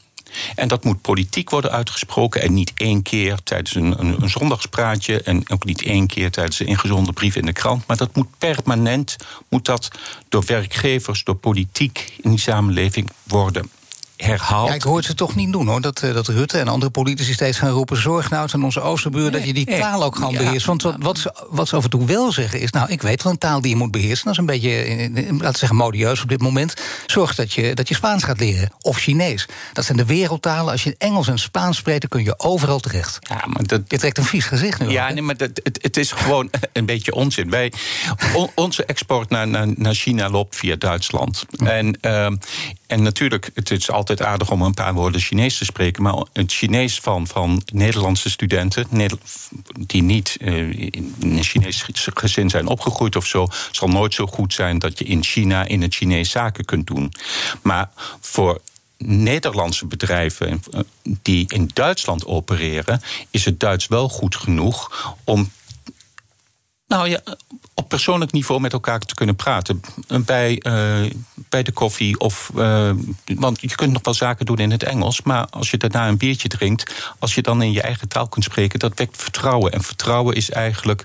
En 0.56 0.68
dat 0.68 0.84
moet 0.84 1.02
politiek 1.02 1.50
worden 1.50 1.72
uitgesproken. 1.72 2.42
En 2.42 2.54
niet 2.54 2.72
één 2.76 3.02
keer 3.02 3.44
tijdens 3.44 3.76
een, 3.76 4.00
een, 4.00 4.22
een, 4.22 4.30
zondagspraatje. 4.30 5.22
En 5.22 5.50
ook 5.50 5.66
niet 5.66 5.84
één 5.84 6.08
keer 6.08 6.32
tijdens 6.32 6.60
een 6.60 6.68
ingezonde 6.68 7.14
brief 7.14 7.36
in 7.36 7.46
de 7.46 7.54
krant. 7.54 7.88
Maar 7.88 7.98
dat 7.98 8.16
moet 8.16 8.38
permanent 8.38 9.16
moet 9.48 9.66
dat 9.66 9.88
door 10.30 10.44
werkgevers, 10.46 11.24
door 11.24 11.36
politiek 11.36 12.14
in 12.22 12.30
die 12.30 12.40
samenleving 12.40 13.10
worden 13.24 13.70
herhaalt. 14.24 14.68
Ja, 14.68 14.74
ik 14.74 14.82
hoor 14.82 15.04
ze 15.04 15.14
toch 15.14 15.36
niet 15.36 15.52
doen 15.52 15.68
hoor. 15.68 15.82
Dat, 15.82 16.02
eh, 16.02 16.14
dat 16.14 16.28
Rutte 16.28 16.58
en 16.58 16.68
andere 16.68 16.92
politici 16.92 17.34
steeds 17.34 17.58
gaan 17.58 17.70
roepen: 17.70 17.98
zorg 17.98 18.30
nou 18.30 18.50
aan 18.54 18.64
onze 18.64 18.82
oosterburen 18.82 19.32
dat 19.32 19.46
je 19.46 19.54
die 19.54 19.66
taal 19.66 20.04
ook 20.04 20.16
gewoon 20.16 20.36
beheerst. 20.36 20.66
Want 20.66 20.82
wat, 20.82 20.96
wat, 21.00 21.18
ze, 21.18 21.34
wat 21.50 21.68
ze 21.68 21.76
af 21.76 21.84
en 21.84 21.90
toe 21.90 22.06
wel 22.06 22.32
zeggen 22.32 22.60
is: 22.60 22.72
nou, 22.72 22.90
ik 22.90 23.02
weet 23.02 23.24
wel 23.24 23.32
een 23.32 23.38
taal 23.38 23.62
die 23.62 23.70
je 23.70 23.76
moet 23.76 23.92
beheersen. 23.92 24.26
Dat 24.26 24.34
is 24.34 24.40
een 24.40 24.46
beetje, 24.46 24.70
eh, 24.70 25.06
eh, 25.06 25.14
laten 25.14 25.52
we 25.52 25.58
zeggen, 25.58 25.78
modieus 25.78 26.22
op 26.22 26.30
dit 26.30 26.42
moment. 26.42 26.74
Zorg 27.06 27.36
dat 27.36 27.54
je, 27.54 27.76
dat 27.76 27.88
je 27.88 27.96
Spaans 27.96 28.24
gaat 28.24 28.40
leren. 28.40 28.72
Of 28.82 28.98
Chinees. 28.98 29.48
Dat 29.74 29.86
zijn 29.86 29.98
de 29.98 30.06
wereldtalen. 30.06 30.72
Als 30.72 30.84
je 30.84 30.96
Engels 30.98 31.28
en 31.28 31.40
Spaans 31.40 31.78
spreekt, 31.78 32.02
dan 32.02 32.10
kun 32.10 32.24
je 32.24 32.40
overal 32.40 32.80
terecht. 32.80 33.20
Ja, 33.30 33.44
maar 33.46 33.64
dat, 33.64 33.82
je 33.88 33.98
trekt 33.98 34.18
een 34.18 34.24
vies 34.24 34.46
gezicht 34.46 34.80
nu. 34.80 34.90
Ja, 34.90 35.10
nee, 35.10 35.22
maar 35.22 35.38
dat, 35.38 35.50
het, 35.64 35.80
het 35.82 35.98
is 35.98 36.12
gewoon 36.12 36.50
een 36.74 36.86
beetje 36.86 37.14
onzin. 37.14 37.50
Wij, 37.50 37.74
onze 38.56 38.86
export 38.86 39.30
naar, 39.30 39.48
naar, 39.48 39.68
naar 39.76 39.94
China 39.94 40.30
loopt 40.30 40.56
via 40.56 40.76
Duitsland. 40.76 41.46
En, 41.58 41.98
uh, 42.02 42.28
en 42.90 43.04
natuurlijk, 43.04 43.50
het 43.54 43.72
is 43.72 43.92
altijd 43.92 44.22
aardig 44.22 44.52
om 44.52 44.62
een 44.62 44.74
paar 44.74 44.94
woorden 44.94 45.22
Chinees 45.22 45.58
te 45.58 45.66
spreken. 45.66 46.04
Maar 46.04 46.24
het 46.34 46.52
Chinees 46.52 47.00
van, 47.00 47.28
van 47.28 47.62
Nederlandse 47.74 48.30
studenten, 48.30 48.88
die 49.80 50.02
niet 50.02 50.38
uh, 50.42 50.70
in 50.70 51.16
een 51.20 51.44
Chinees 51.44 51.86
gezin 52.14 52.50
zijn 52.50 52.68
opgegroeid 52.68 53.16
of 53.16 53.26
zo, 53.26 53.48
zal 53.72 53.88
nooit 53.88 54.14
zo 54.14 54.26
goed 54.26 54.54
zijn 54.54 54.80
dat 54.80 55.00
je 55.00 55.06
in 55.06 55.24
China 55.24 55.66
in 55.66 55.82
het 55.82 55.96
Chinees 55.96 56.32
zaken 56.32 56.66
kunt 56.66 56.88
doen. 56.88 57.14
Maar 57.62 57.90
voor 58.20 58.62
Nederlandse 58.98 59.86
bedrijven 59.86 60.62
eh, 60.72 60.80
die 61.04 61.54
in 61.54 61.70
Duitsland 61.74 62.26
opereren, 62.26 63.02
is 63.30 63.46
het 63.46 63.60
Duits 63.60 63.88
wel 63.88 64.10
goed 64.10 64.36
genoeg 64.36 65.16
om 65.24 65.52
Nou 66.90 67.10
ja, 67.10 67.20
op 67.74 67.90
persoonlijk 67.90 68.32
niveau 68.32 68.62
met 68.62 68.74
elkaar 68.74 69.00
te 69.00 69.14
kunnen 69.14 69.36
praten. 69.36 69.82
Bij, 70.26 70.62
uh, 70.64 71.12
bij 71.50 71.64
de 71.64 71.72
koffie 71.72 72.20
of. 72.20 72.52
Uh, 72.56 72.92
want 73.26 73.62
je 73.62 73.76
kunt 73.76 73.94
nog 73.94 74.02
wel 74.04 74.14
zaken 74.14 74.46
doen 74.46 74.58
in 74.58 74.72
het 74.72 74.84
Engels. 74.84 75.22
Maar 75.22 75.48
als 75.50 75.72
je 75.72 75.78
daarna 75.78 76.08
een 76.08 76.18
biertje 76.18 76.48
drinkt. 76.48 77.14
Als 77.20 77.36
je 77.36 77.42
dan 77.42 77.62
in 77.62 77.72
je 77.72 77.82
eigen 77.82 78.08
taal 78.08 78.28
kunt 78.28 78.46
spreken. 78.46 78.80
dat 78.80 78.98
wekt 78.98 79.18
vertrouwen. 79.18 79.72
En 79.72 79.84
vertrouwen 79.84 80.36
is 80.36 80.50
eigenlijk. 80.50 81.04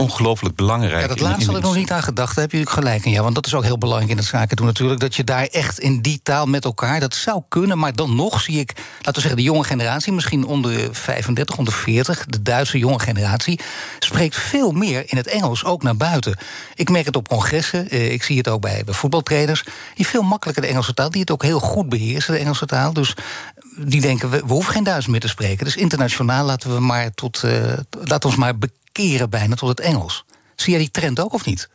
Ongelooflijk 0.00 0.54
belangrijk. 0.54 1.00
Ja, 1.00 1.08
dat 1.08 1.20
laatste 1.20 1.46
had 1.46 1.56
ik 1.56 1.62
nog 1.62 1.74
niet 1.74 1.92
aan 1.92 2.02
gedacht. 2.02 2.34
Daar 2.34 2.44
heb 2.44 2.52
je 2.52 2.66
gelijk 2.66 3.04
in. 3.04 3.10
Ja, 3.10 3.22
want 3.22 3.34
dat 3.34 3.46
is 3.46 3.54
ook 3.54 3.64
heel 3.64 3.78
belangrijk 3.78 4.10
in 4.10 4.16
het 4.16 4.26
zaken 4.26 4.56
doen 4.56 4.66
natuurlijk. 4.66 5.00
Dat 5.00 5.14
je 5.14 5.24
daar 5.24 5.46
echt 5.46 5.78
in 5.78 6.00
die 6.00 6.20
taal 6.22 6.46
met 6.46 6.64
elkaar. 6.64 7.00
Dat 7.00 7.14
zou 7.14 7.42
kunnen, 7.48 7.78
maar 7.78 7.94
dan 7.94 8.14
nog 8.14 8.40
zie 8.40 8.58
ik, 8.58 8.72
laten 8.76 9.14
we 9.14 9.20
zeggen, 9.20 9.36
de 9.36 9.42
jonge 9.42 9.64
generatie, 9.64 10.12
misschien 10.12 10.44
onder 10.44 10.88
35, 10.92 11.56
onder 11.56 11.72
40, 11.72 12.24
de 12.26 12.42
Duitse 12.42 12.78
jonge 12.78 12.98
generatie, 12.98 13.60
spreekt 13.98 14.36
veel 14.36 14.72
meer 14.72 15.02
in 15.06 15.16
het 15.16 15.26
Engels, 15.26 15.64
ook 15.64 15.82
naar 15.82 15.96
buiten. 15.96 16.38
Ik 16.74 16.90
merk 16.90 17.06
het 17.06 17.16
op 17.16 17.28
congressen, 17.28 17.90
eh, 17.90 18.12
ik 18.12 18.22
zie 18.22 18.38
het 18.38 18.48
ook 18.48 18.60
bij, 18.60 18.82
bij 18.84 18.94
voetbaltrainers. 18.94 19.64
Die 19.94 20.06
veel 20.06 20.22
makkelijker 20.22 20.62
de 20.62 20.68
Engelse 20.68 20.94
taal, 20.94 21.10
die 21.10 21.20
het 21.20 21.30
ook 21.30 21.42
heel 21.42 21.60
goed 21.60 21.88
beheersen, 21.88 22.32
de 22.34 22.40
Engelse 22.40 22.66
taal. 22.66 22.92
Dus 22.92 23.14
die 23.76 24.00
denken, 24.00 24.30
we, 24.30 24.42
we 24.46 24.52
hoeven 24.52 24.72
geen 24.72 24.84
Duits 24.84 25.06
meer 25.06 25.20
te 25.20 25.28
spreken. 25.28 25.64
Dus 25.64 25.76
internationaal 25.76 26.44
laten 26.44 26.74
we 26.74 26.80
maar 26.80 27.14
tot, 27.14 27.42
uh, 27.44 27.72
laat 28.04 28.24
ons 28.24 28.36
maar 28.36 28.54
keren 29.00 29.30
bijna 29.30 29.54
tot 29.54 29.68
het 29.68 29.80
Engels. 29.80 30.24
Zie 30.56 30.70
jij 30.70 30.80
die 30.80 30.90
trend 30.90 31.20
ook 31.20 31.32
of 31.32 31.44
niet? 31.44 31.68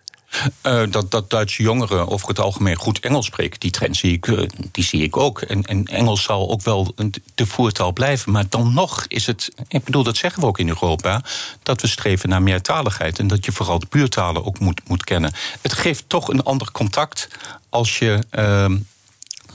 Uh, 0.63 0.84
dat, 0.89 1.11
dat 1.11 1.30
Duitse 1.30 1.63
jongeren 1.63 2.07
over 2.07 2.28
het 2.28 2.39
algemeen 2.39 2.76
goed 2.76 2.99
Engels 2.99 3.26
spreken, 3.26 3.59
die 3.59 3.71
trend 3.71 3.97
zie 3.97 4.11
ik, 4.11 4.28
uh, 4.28 4.47
die 4.71 4.84
zie 4.84 5.03
ik 5.03 5.17
ook. 5.17 5.41
En, 5.41 5.63
en 5.63 5.86
Engels 5.86 6.23
zal 6.23 6.49
ook 6.49 6.61
wel 6.61 6.95
de 7.36 7.45
voertaal 7.45 7.93
blijven. 7.93 8.32
Maar 8.32 8.45
dan 8.49 8.73
nog 8.73 9.05
is 9.07 9.26
het, 9.26 9.51
ik 9.67 9.84
bedoel, 9.84 10.03
dat 10.03 10.17
zeggen 10.17 10.41
we 10.41 10.47
ook 10.47 10.59
in 10.59 10.67
Europa, 10.67 11.23
dat 11.63 11.82
we 11.82 11.88
streven 11.88 12.30
naar 12.30 12.41
meertaligheid. 12.41 13.19
En 13.19 13.28
dat 13.28 13.45
je 13.45 13.51
vooral 13.51 13.80
de 13.80 13.88
buurtalen 13.89 14.45
ook 14.45 14.59
moet, 14.59 14.82
moet 14.88 15.03
kennen. 15.03 15.32
Het 15.61 15.73
geeft 15.73 16.03
toch 16.07 16.28
een 16.28 16.43
ander 16.43 16.71
contact 16.71 17.28
als 17.69 17.99
je. 17.99 18.19
Uh, 18.32 18.65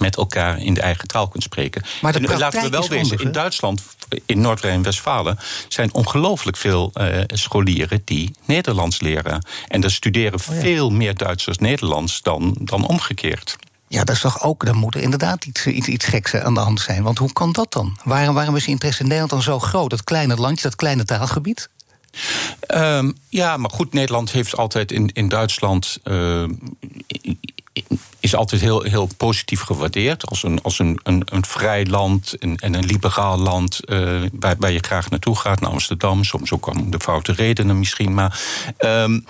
met 0.00 0.16
elkaar 0.16 0.58
in 0.58 0.74
de 0.74 0.80
eigen 0.80 1.08
taal 1.08 1.28
kunt 1.28 1.42
spreken. 1.42 1.82
Maar 2.00 2.12
de 2.12 2.38
laten 2.38 2.62
we 2.62 2.68
wel 2.68 2.88
wezen, 2.88 3.18
in 3.18 3.32
Duitsland, 3.32 3.82
in 4.26 4.40
Noord-Rijn-Westfalen, 4.40 5.38
zijn 5.68 5.94
ongelooflijk 5.94 6.56
veel 6.56 6.90
uh, 6.94 7.20
scholieren 7.26 8.02
die 8.04 8.30
Nederlands 8.44 9.00
leren. 9.00 9.46
En 9.68 9.82
er 9.82 9.90
studeren 9.90 10.38
oh 10.38 10.60
veel 10.60 10.90
meer 10.90 11.14
Duitsers 11.14 11.58
Nederlands 11.58 12.22
dan, 12.22 12.56
dan 12.60 12.86
omgekeerd. 12.86 13.56
Ja, 13.88 14.04
dat 14.04 14.14
is 14.14 14.20
toch 14.20 14.42
ook, 14.42 14.66
dan 14.66 14.76
moet 14.76 14.94
er 14.94 15.00
inderdaad 15.00 15.44
iets, 15.44 15.66
iets, 15.66 15.88
iets 15.88 16.04
geks 16.04 16.34
aan 16.34 16.54
de 16.54 16.60
hand 16.60 16.80
zijn. 16.80 17.02
Want 17.02 17.18
hoe 17.18 17.32
kan 17.32 17.52
dat 17.52 17.72
dan? 17.72 17.98
Waarom, 18.04 18.34
waarom 18.34 18.56
is 18.56 18.66
interesse 18.66 19.00
in 19.00 19.08
Nederland 19.08 19.32
dan 19.32 19.42
zo 19.42 19.58
groot? 19.58 19.90
Dat 19.90 20.04
kleine 20.04 20.36
landje, 20.36 20.62
dat 20.62 20.76
kleine 20.76 21.04
taalgebied? 21.04 21.68
Um, 22.74 23.16
ja, 23.28 23.56
maar 23.56 23.70
goed, 23.70 23.92
Nederland 23.92 24.30
heeft 24.30 24.56
altijd 24.56 24.92
in, 24.92 25.10
in 25.12 25.28
Duitsland. 25.28 25.98
Uh, 26.04 26.44
is 28.20 28.34
altijd 28.34 28.60
heel, 28.60 28.82
heel 28.82 29.08
positief 29.16 29.60
gewaardeerd. 29.60 30.26
Als 30.26 30.42
een, 30.42 30.62
als 30.62 30.78
een, 30.78 31.00
een, 31.02 31.44
vrij 31.46 31.86
land 31.86 32.38
en, 32.38 32.56
en 32.56 32.74
een 32.74 32.84
liberaal 32.84 33.38
land 33.38 33.80
uh, 33.84 34.22
waar, 34.32 34.56
waar 34.58 34.72
je 34.72 34.78
graag 34.78 35.10
naartoe 35.10 35.36
gaat, 35.36 35.60
naar 35.60 35.70
Amsterdam. 35.70 36.24
Soms 36.24 36.52
ook 36.52 36.66
om 36.66 36.90
de 36.90 37.00
foute 37.00 37.32
redenen 37.32 37.78
misschien. 37.78 38.14
Maar, 38.14 38.40
um? 38.78 39.24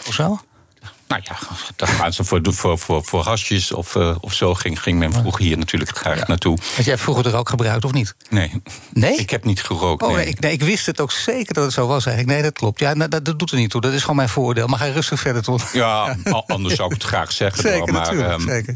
Nou 1.11 1.23
ja, 1.25 1.37
daar 1.77 1.89
gaan 1.89 2.13
ze 2.13 2.25
voor, 2.25 2.41
voor, 2.43 2.79
voor, 2.79 3.05
voor 3.05 3.23
hasjes 3.23 3.73
of, 3.73 3.95
uh, 3.95 4.17
of 4.21 4.35
zo. 4.35 4.55
Ging, 4.55 4.83
ging 4.83 4.99
men 4.99 5.13
vroeger 5.13 5.45
hier 5.45 5.59
natuurlijk 5.59 5.97
graag 5.97 6.19
ja. 6.19 6.25
naartoe. 6.27 6.59
Had 6.77 6.85
jij 6.85 6.99
vroeger 6.99 7.27
er 7.27 7.37
ook 7.37 7.49
gebruikt 7.49 7.85
of 7.85 7.93
niet? 7.93 8.15
Nee. 8.29 8.63
Nee? 8.93 9.17
Ik 9.17 9.31
heb 9.31 9.45
niet 9.45 9.63
gerookt. 9.63 10.03
Oh, 10.03 10.09
nee. 10.09 10.17
nee, 10.17 10.27
ik, 10.27 10.41
nee, 10.41 10.53
ik 10.53 10.63
wist 10.63 10.87
het 10.87 11.01
ook 11.01 11.13
zeker 11.13 11.55
dat 11.55 11.65
het 11.65 11.73
zo 11.73 11.87
was 11.87 12.07
eigenlijk. 12.07 12.37
Nee, 12.37 12.51
dat 12.51 12.59
klopt. 12.59 12.81
Ja, 12.81 12.95
nou, 12.95 13.11
dat, 13.11 13.25
dat, 13.25 13.39
doet 13.39 13.51
er 13.51 13.57
niet 13.57 13.71
toe. 13.71 13.81
Dat 13.81 13.93
is 13.93 14.01
gewoon 14.01 14.17
mijn 14.17 14.29
voordeel. 14.29 14.67
Maar 14.67 14.79
ga 14.79 14.87
rustig 14.87 15.21
verder, 15.21 15.43
toch? 15.43 15.73
Ja, 15.73 16.17
anders 16.47 16.75
zou 16.75 16.89
ik 16.89 16.95
het 16.95 17.05
graag 17.05 17.33
zeggen. 17.33 17.63
Zeker, 17.71 17.93
maar, 17.93 18.33
um, 18.33 18.41
zeker. 18.41 18.75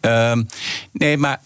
Um, 0.00 0.46
nee, 0.92 1.16
maar 1.16 1.40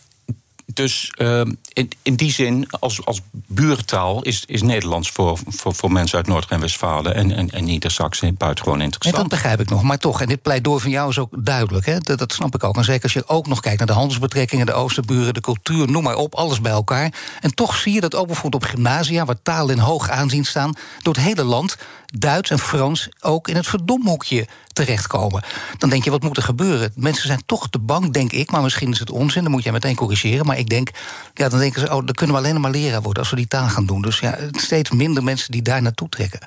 dus 0.75 1.13
uh, 1.17 1.41
in, 1.73 1.91
in, 2.03 2.17
die 2.17 2.33
zin, 2.33 2.71
als, 2.71 3.05
als 3.05 3.21
buurtaal, 3.33 4.23
is, 4.23 4.45
is 4.47 4.63
Nederlands 4.63 5.11
voor, 5.11 5.39
voor, 5.49 5.75
voor 5.75 5.93
mensen 5.93 6.19
uit 6.19 6.27
Noord-Rijn-Westfalen 6.27 7.15
en, 7.15 7.33
en, 7.33 7.51
en 7.51 7.65
Niedersachsen 7.65 8.37
buitengewoon 8.37 8.81
interessant. 8.81 9.15
En 9.15 9.21
dat 9.21 9.31
begrijp 9.31 9.61
ik 9.61 9.71
nog, 9.71 9.83
maar 9.83 9.99
toch, 9.99 10.21
en 10.21 10.29
dit 10.29 10.43
pleidooi 10.43 10.81
van 10.81 10.91
jou 10.91 11.09
is 11.09 11.19
ook 11.19 11.45
duidelijk, 11.45 11.87
hè? 11.87 11.99
Dat, 11.99 12.19
dat 12.19 12.33
snap 12.33 12.55
ik 12.55 12.65
ook. 12.65 12.77
En 12.77 12.85
zeker 12.85 13.03
als 13.03 13.13
je 13.13 13.29
ook 13.29 13.47
nog 13.47 13.61
kijkt 13.61 13.79
naar 13.79 13.87
de 13.87 13.93
handelsbetrekkingen, 13.93 14.67
de 14.67 14.73
oosterburen, 14.73 15.35
de 15.35 15.41
cultuur, 15.41 15.91
noem 15.91 16.03
maar 16.03 16.17
op, 16.17 16.35
alles 16.35 16.61
bij 16.61 16.73
elkaar. 16.73 17.13
En 17.41 17.55
toch 17.55 17.77
zie 17.77 17.93
je 17.93 18.01
dat 18.01 18.15
ook 18.15 18.27
bijvoorbeeld 18.27 18.63
op 18.63 18.71
gymnasia, 18.71 19.25
waar 19.25 19.43
talen 19.43 19.75
in 19.75 19.83
hoog 19.83 20.11
aanzien 20.11 20.45
staan, 20.45 20.73
door 21.03 21.15
het 21.15 21.23
hele 21.23 21.45
land 21.45 21.77
Duits 22.15 22.51
en 22.51 22.59
Frans 22.59 23.09
ook 23.21 23.49
in 23.49 23.57
het 23.57 23.67
verdomhoekje 23.67 24.47
terechtkomen. 24.73 25.45
Dan 25.79 25.91
denk 25.91 26.05
je, 26.05 26.11
wat 26.11 26.23
moet 26.23 26.37
er 26.37 26.43
gebeuren? 26.43 26.93
Mensen 26.95 27.27
zijn 27.27 27.43
toch 27.47 27.69
te 27.69 27.79
bang, 27.79 28.13
denk 28.13 28.33
ik, 28.33 28.51
maar 28.51 28.63
misschien 28.63 28.91
is 28.91 28.99
het 28.99 29.11
onzin, 29.11 29.43
dan 29.43 29.53
moet 29.53 29.63
jij 29.63 29.73
meteen 29.73 29.95
corrigeren. 29.95 30.47
Maar 30.47 30.59
ik 30.59 30.69
denk, 30.69 30.91
ja, 31.35 31.49
dan 31.49 31.59
denken 31.59 31.81
ze, 31.81 31.87
oh, 31.87 32.07
dan 32.07 32.15
kunnen 32.15 32.37
we 32.37 32.43
alleen 32.43 32.61
maar 32.61 32.71
leraar 32.71 33.03
worden 33.03 33.23
als 33.23 33.31
we 33.31 33.37
die 33.37 33.49
taal 33.49 33.69
gaan 33.69 33.87
doen. 33.87 34.03
Dus 34.03 34.19
ja, 34.19 34.39
steeds 34.53 34.91
minder 34.91 35.23
mensen 35.23 35.53
die 35.53 35.63
daar 35.63 35.83
naartoe 35.83 36.09
trekken. 36.09 36.41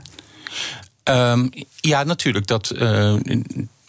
Um, 1.04 1.50
ja, 1.76 2.04
natuurlijk. 2.04 2.48
Dat. 2.48 2.72
Uh 2.76 3.16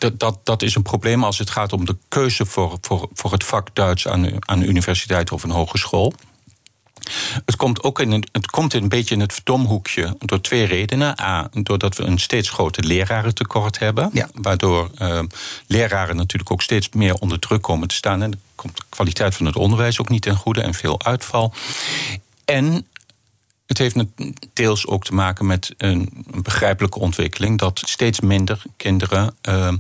dat, 0.01 0.19
dat, 0.19 0.39
dat 0.45 0.63
is 0.63 0.75
een 0.75 0.83
probleem 0.83 1.25
als 1.25 1.39
het 1.39 1.51
gaat 1.51 1.73
om 1.73 1.85
de 1.85 1.97
keuze 2.09 2.47
voor, 2.47 2.79
voor, 2.81 3.09
voor 3.15 3.33
het 3.33 3.45
vak 3.45 3.75
Duits 3.75 4.09
aan, 4.09 4.49
aan 4.49 4.61
de 4.61 4.67
universiteit 4.67 5.33
of 5.33 5.43
een 5.43 5.51
hogeschool. 5.51 6.13
Het 7.45 7.57
komt 7.57 7.83
ook 7.83 8.01
in 8.01 8.11
een, 8.11 8.25
het 8.33 8.47
komt 8.47 8.75
een 8.75 8.89
beetje 8.89 9.15
in 9.15 9.21
het 9.21 9.33
verdomhoekje 9.33 10.17
door 10.19 10.41
twee 10.41 10.65
redenen. 10.65 11.21
A, 11.21 11.49
doordat 11.53 11.97
we 11.97 12.03
een 12.03 12.19
steeds 12.19 12.51
groter 12.51 12.85
lerarentekort 12.85 13.79
hebben. 13.79 14.11
Ja. 14.13 14.29
Waardoor 14.35 14.91
uh, 14.99 15.21
leraren 15.67 16.17
natuurlijk 16.17 16.51
ook 16.51 16.63
steeds 16.63 16.89
meer 16.89 17.15
onder 17.15 17.39
druk 17.39 17.63
komen 17.63 17.89
te 17.89 17.95
staan. 17.95 18.23
En 18.23 18.31
dan 18.31 18.41
komt 18.55 18.77
de 18.77 18.83
kwaliteit 18.89 19.35
van 19.35 19.47
het 19.47 19.57
onderwijs 19.57 20.01
ook 20.01 20.09
niet 20.09 20.23
ten 20.23 20.37
goede 20.37 20.61
en 20.61 20.75
veel 20.75 21.03
uitval. 21.03 21.55
En 22.45 22.87
het 23.67 23.79
heeft 23.79 23.97
deels 24.53 24.87
ook 24.87 25.05
te 25.05 25.15
maken 25.15 25.47
met 25.47 25.75
een 25.77 26.25
begrijpelijke 26.43 26.99
ontwikkeling 26.99 27.59
dat 27.59 27.83
steeds 27.85 28.21
minder 28.21 28.63
kinderen 28.77 29.35
uh, 29.49 29.73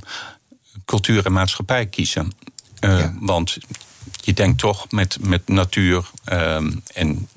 cultuur 0.84 1.26
en 1.26 1.32
maatschappij 1.32 1.86
kiezen. 1.86 2.32
Uh, 2.80 2.98
ja. 2.98 3.14
Want 3.20 3.58
je 4.20 4.32
denkt 4.32 4.58
toch 4.58 4.90
met, 4.90 5.18
met 5.20 5.48
natuur 5.48 6.10
um, 6.32 6.82
en 6.94 7.28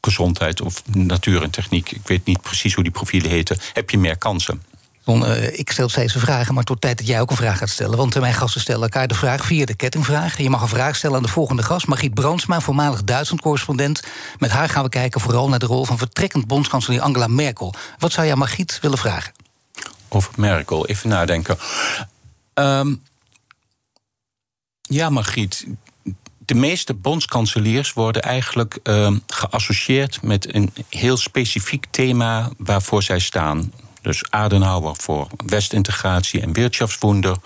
gezondheid 0.00 0.60
of 0.60 0.82
natuur 0.86 1.42
en 1.42 1.50
techniek, 1.50 1.90
ik 1.90 2.06
weet 2.06 2.24
niet 2.24 2.40
precies 2.40 2.74
hoe 2.74 2.82
die 2.82 2.92
profielen 2.92 3.30
heten, 3.30 3.58
heb 3.72 3.90
je 3.90 3.98
meer 3.98 4.16
kansen. 4.18 4.62
Uh, 5.06 5.58
ik 5.58 5.70
stel 5.70 5.88
steeds 5.88 6.12
vragen, 6.12 6.54
maar 6.54 6.64
tot 6.64 6.80
tijd 6.80 6.98
dat 6.98 7.06
jij 7.06 7.20
ook 7.20 7.30
een 7.30 7.36
vraag 7.36 7.58
gaat 7.58 7.68
stellen. 7.68 7.96
Want 7.96 8.20
mijn 8.20 8.34
gasten 8.34 8.60
stellen 8.60 8.82
elkaar 8.82 9.08
de 9.08 9.14
vraag 9.14 9.44
via 9.44 9.64
de 9.64 9.74
kettingvraag. 9.74 10.38
Je 10.38 10.50
mag 10.50 10.62
een 10.62 10.68
vraag 10.68 10.96
stellen 10.96 11.16
aan 11.16 11.22
de 11.22 11.28
volgende 11.28 11.62
gast, 11.62 11.86
Margriet 11.86 12.14
Brandsma, 12.14 12.60
voormalig 12.60 13.04
Duitsland-correspondent. 13.04 14.02
Met 14.38 14.50
haar 14.50 14.68
gaan 14.68 14.82
we 14.82 14.88
kijken 14.88 15.20
vooral 15.20 15.48
naar 15.48 15.58
de 15.58 15.66
rol 15.66 15.84
van 15.84 15.98
vertrekkend 15.98 16.46
bondskanselier 16.46 17.00
Angela 17.00 17.26
Merkel. 17.26 17.74
Wat 17.98 18.12
zou 18.12 18.26
jij 18.26 18.36
Margriet 18.36 18.78
willen 18.80 18.98
vragen? 18.98 19.32
Over 20.08 20.32
Merkel, 20.36 20.86
even 20.86 21.08
nadenken. 21.08 21.58
Um, 22.54 23.02
ja, 24.82 25.10
Margriet, 25.10 25.66
de 26.44 26.54
meeste 26.54 26.94
bondskanseliers 26.94 27.92
worden 27.92 28.22
eigenlijk 28.22 28.78
uh, 28.82 29.10
geassocieerd 29.26 30.22
met 30.22 30.54
een 30.54 30.72
heel 30.88 31.16
specifiek 31.16 31.86
thema 31.90 32.50
waarvoor 32.58 33.02
zij 33.02 33.18
staan. 33.18 33.72
Dus 34.00 34.30
Adenauer 34.30 34.96
voor 34.96 35.26
Westintegratie 35.46 36.40
en 36.40 36.52
Wirtschaftswunder. 36.52 37.36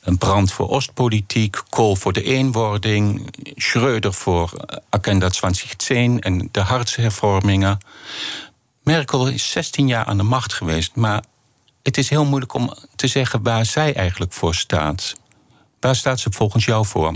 Een 0.00 0.18
brand 0.18 0.52
voor 0.52 0.68
Oostpolitiek, 0.68 1.62
Kool 1.68 1.96
voor 1.96 2.12
de 2.12 2.22
eenwording, 2.22 3.34
Schröder 3.54 4.10
voor 4.10 4.50
Agenda 4.90 5.28
2010 5.28 6.20
en 6.20 6.48
de 6.52 6.60
hartshervormingen. 6.60 7.78
Merkel 8.82 9.28
is 9.28 9.50
16 9.50 9.86
jaar 9.86 10.04
aan 10.04 10.16
de 10.16 10.22
macht 10.22 10.52
geweest, 10.52 10.94
maar 10.94 11.24
het 11.82 11.98
is 11.98 12.08
heel 12.08 12.24
moeilijk 12.24 12.54
om 12.54 12.74
te 12.96 13.06
zeggen 13.06 13.42
waar 13.42 13.64
zij 13.64 13.94
eigenlijk 13.94 14.32
voor 14.32 14.54
staat. 14.54 15.14
Waar 15.80 15.96
staat 15.96 16.20
ze 16.20 16.32
volgens 16.32 16.64
jou 16.64 16.86
voor? 16.86 17.12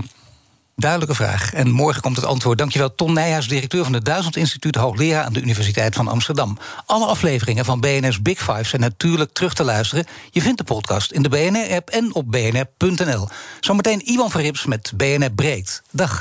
Duidelijke 0.78 1.14
vraag. 1.14 1.52
En 1.52 1.70
morgen 1.70 2.02
komt 2.02 2.16
het 2.16 2.24
antwoord. 2.24 2.58
Dankjewel, 2.58 2.94
Tom 2.94 3.12
Nijhuis, 3.12 3.48
directeur 3.48 3.84
van 3.84 3.92
het 3.92 4.04
Duizend 4.04 4.36
Instituut, 4.36 4.74
hoogleraar 4.74 5.24
aan 5.24 5.32
de 5.32 5.40
Universiteit 5.40 5.94
van 5.94 6.08
Amsterdam. 6.08 6.58
Alle 6.86 7.06
afleveringen 7.06 7.64
van 7.64 7.80
BNR's 7.80 8.22
Big 8.22 8.38
Five 8.38 8.64
zijn 8.64 8.80
natuurlijk 8.80 9.32
terug 9.32 9.54
te 9.54 9.64
luisteren. 9.64 10.06
Je 10.30 10.42
vindt 10.42 10.58
de 10.58 10.64
podcast 10.64 11.12
in 11.12 11.22
de 11.22 11.28
BNR-app 11.28 11.90
en 11.90 12.14
op 12.14 12.30
bnr.nl. 12.30 13.28
Zometeen 13.60 14.00
Iwan 14.04 14.30
Verrips 14.30 14.64
met 14.64 14.92
BNR 14.96 15.32
Breed. 15.32 15.82
Dag. 15.90 16.20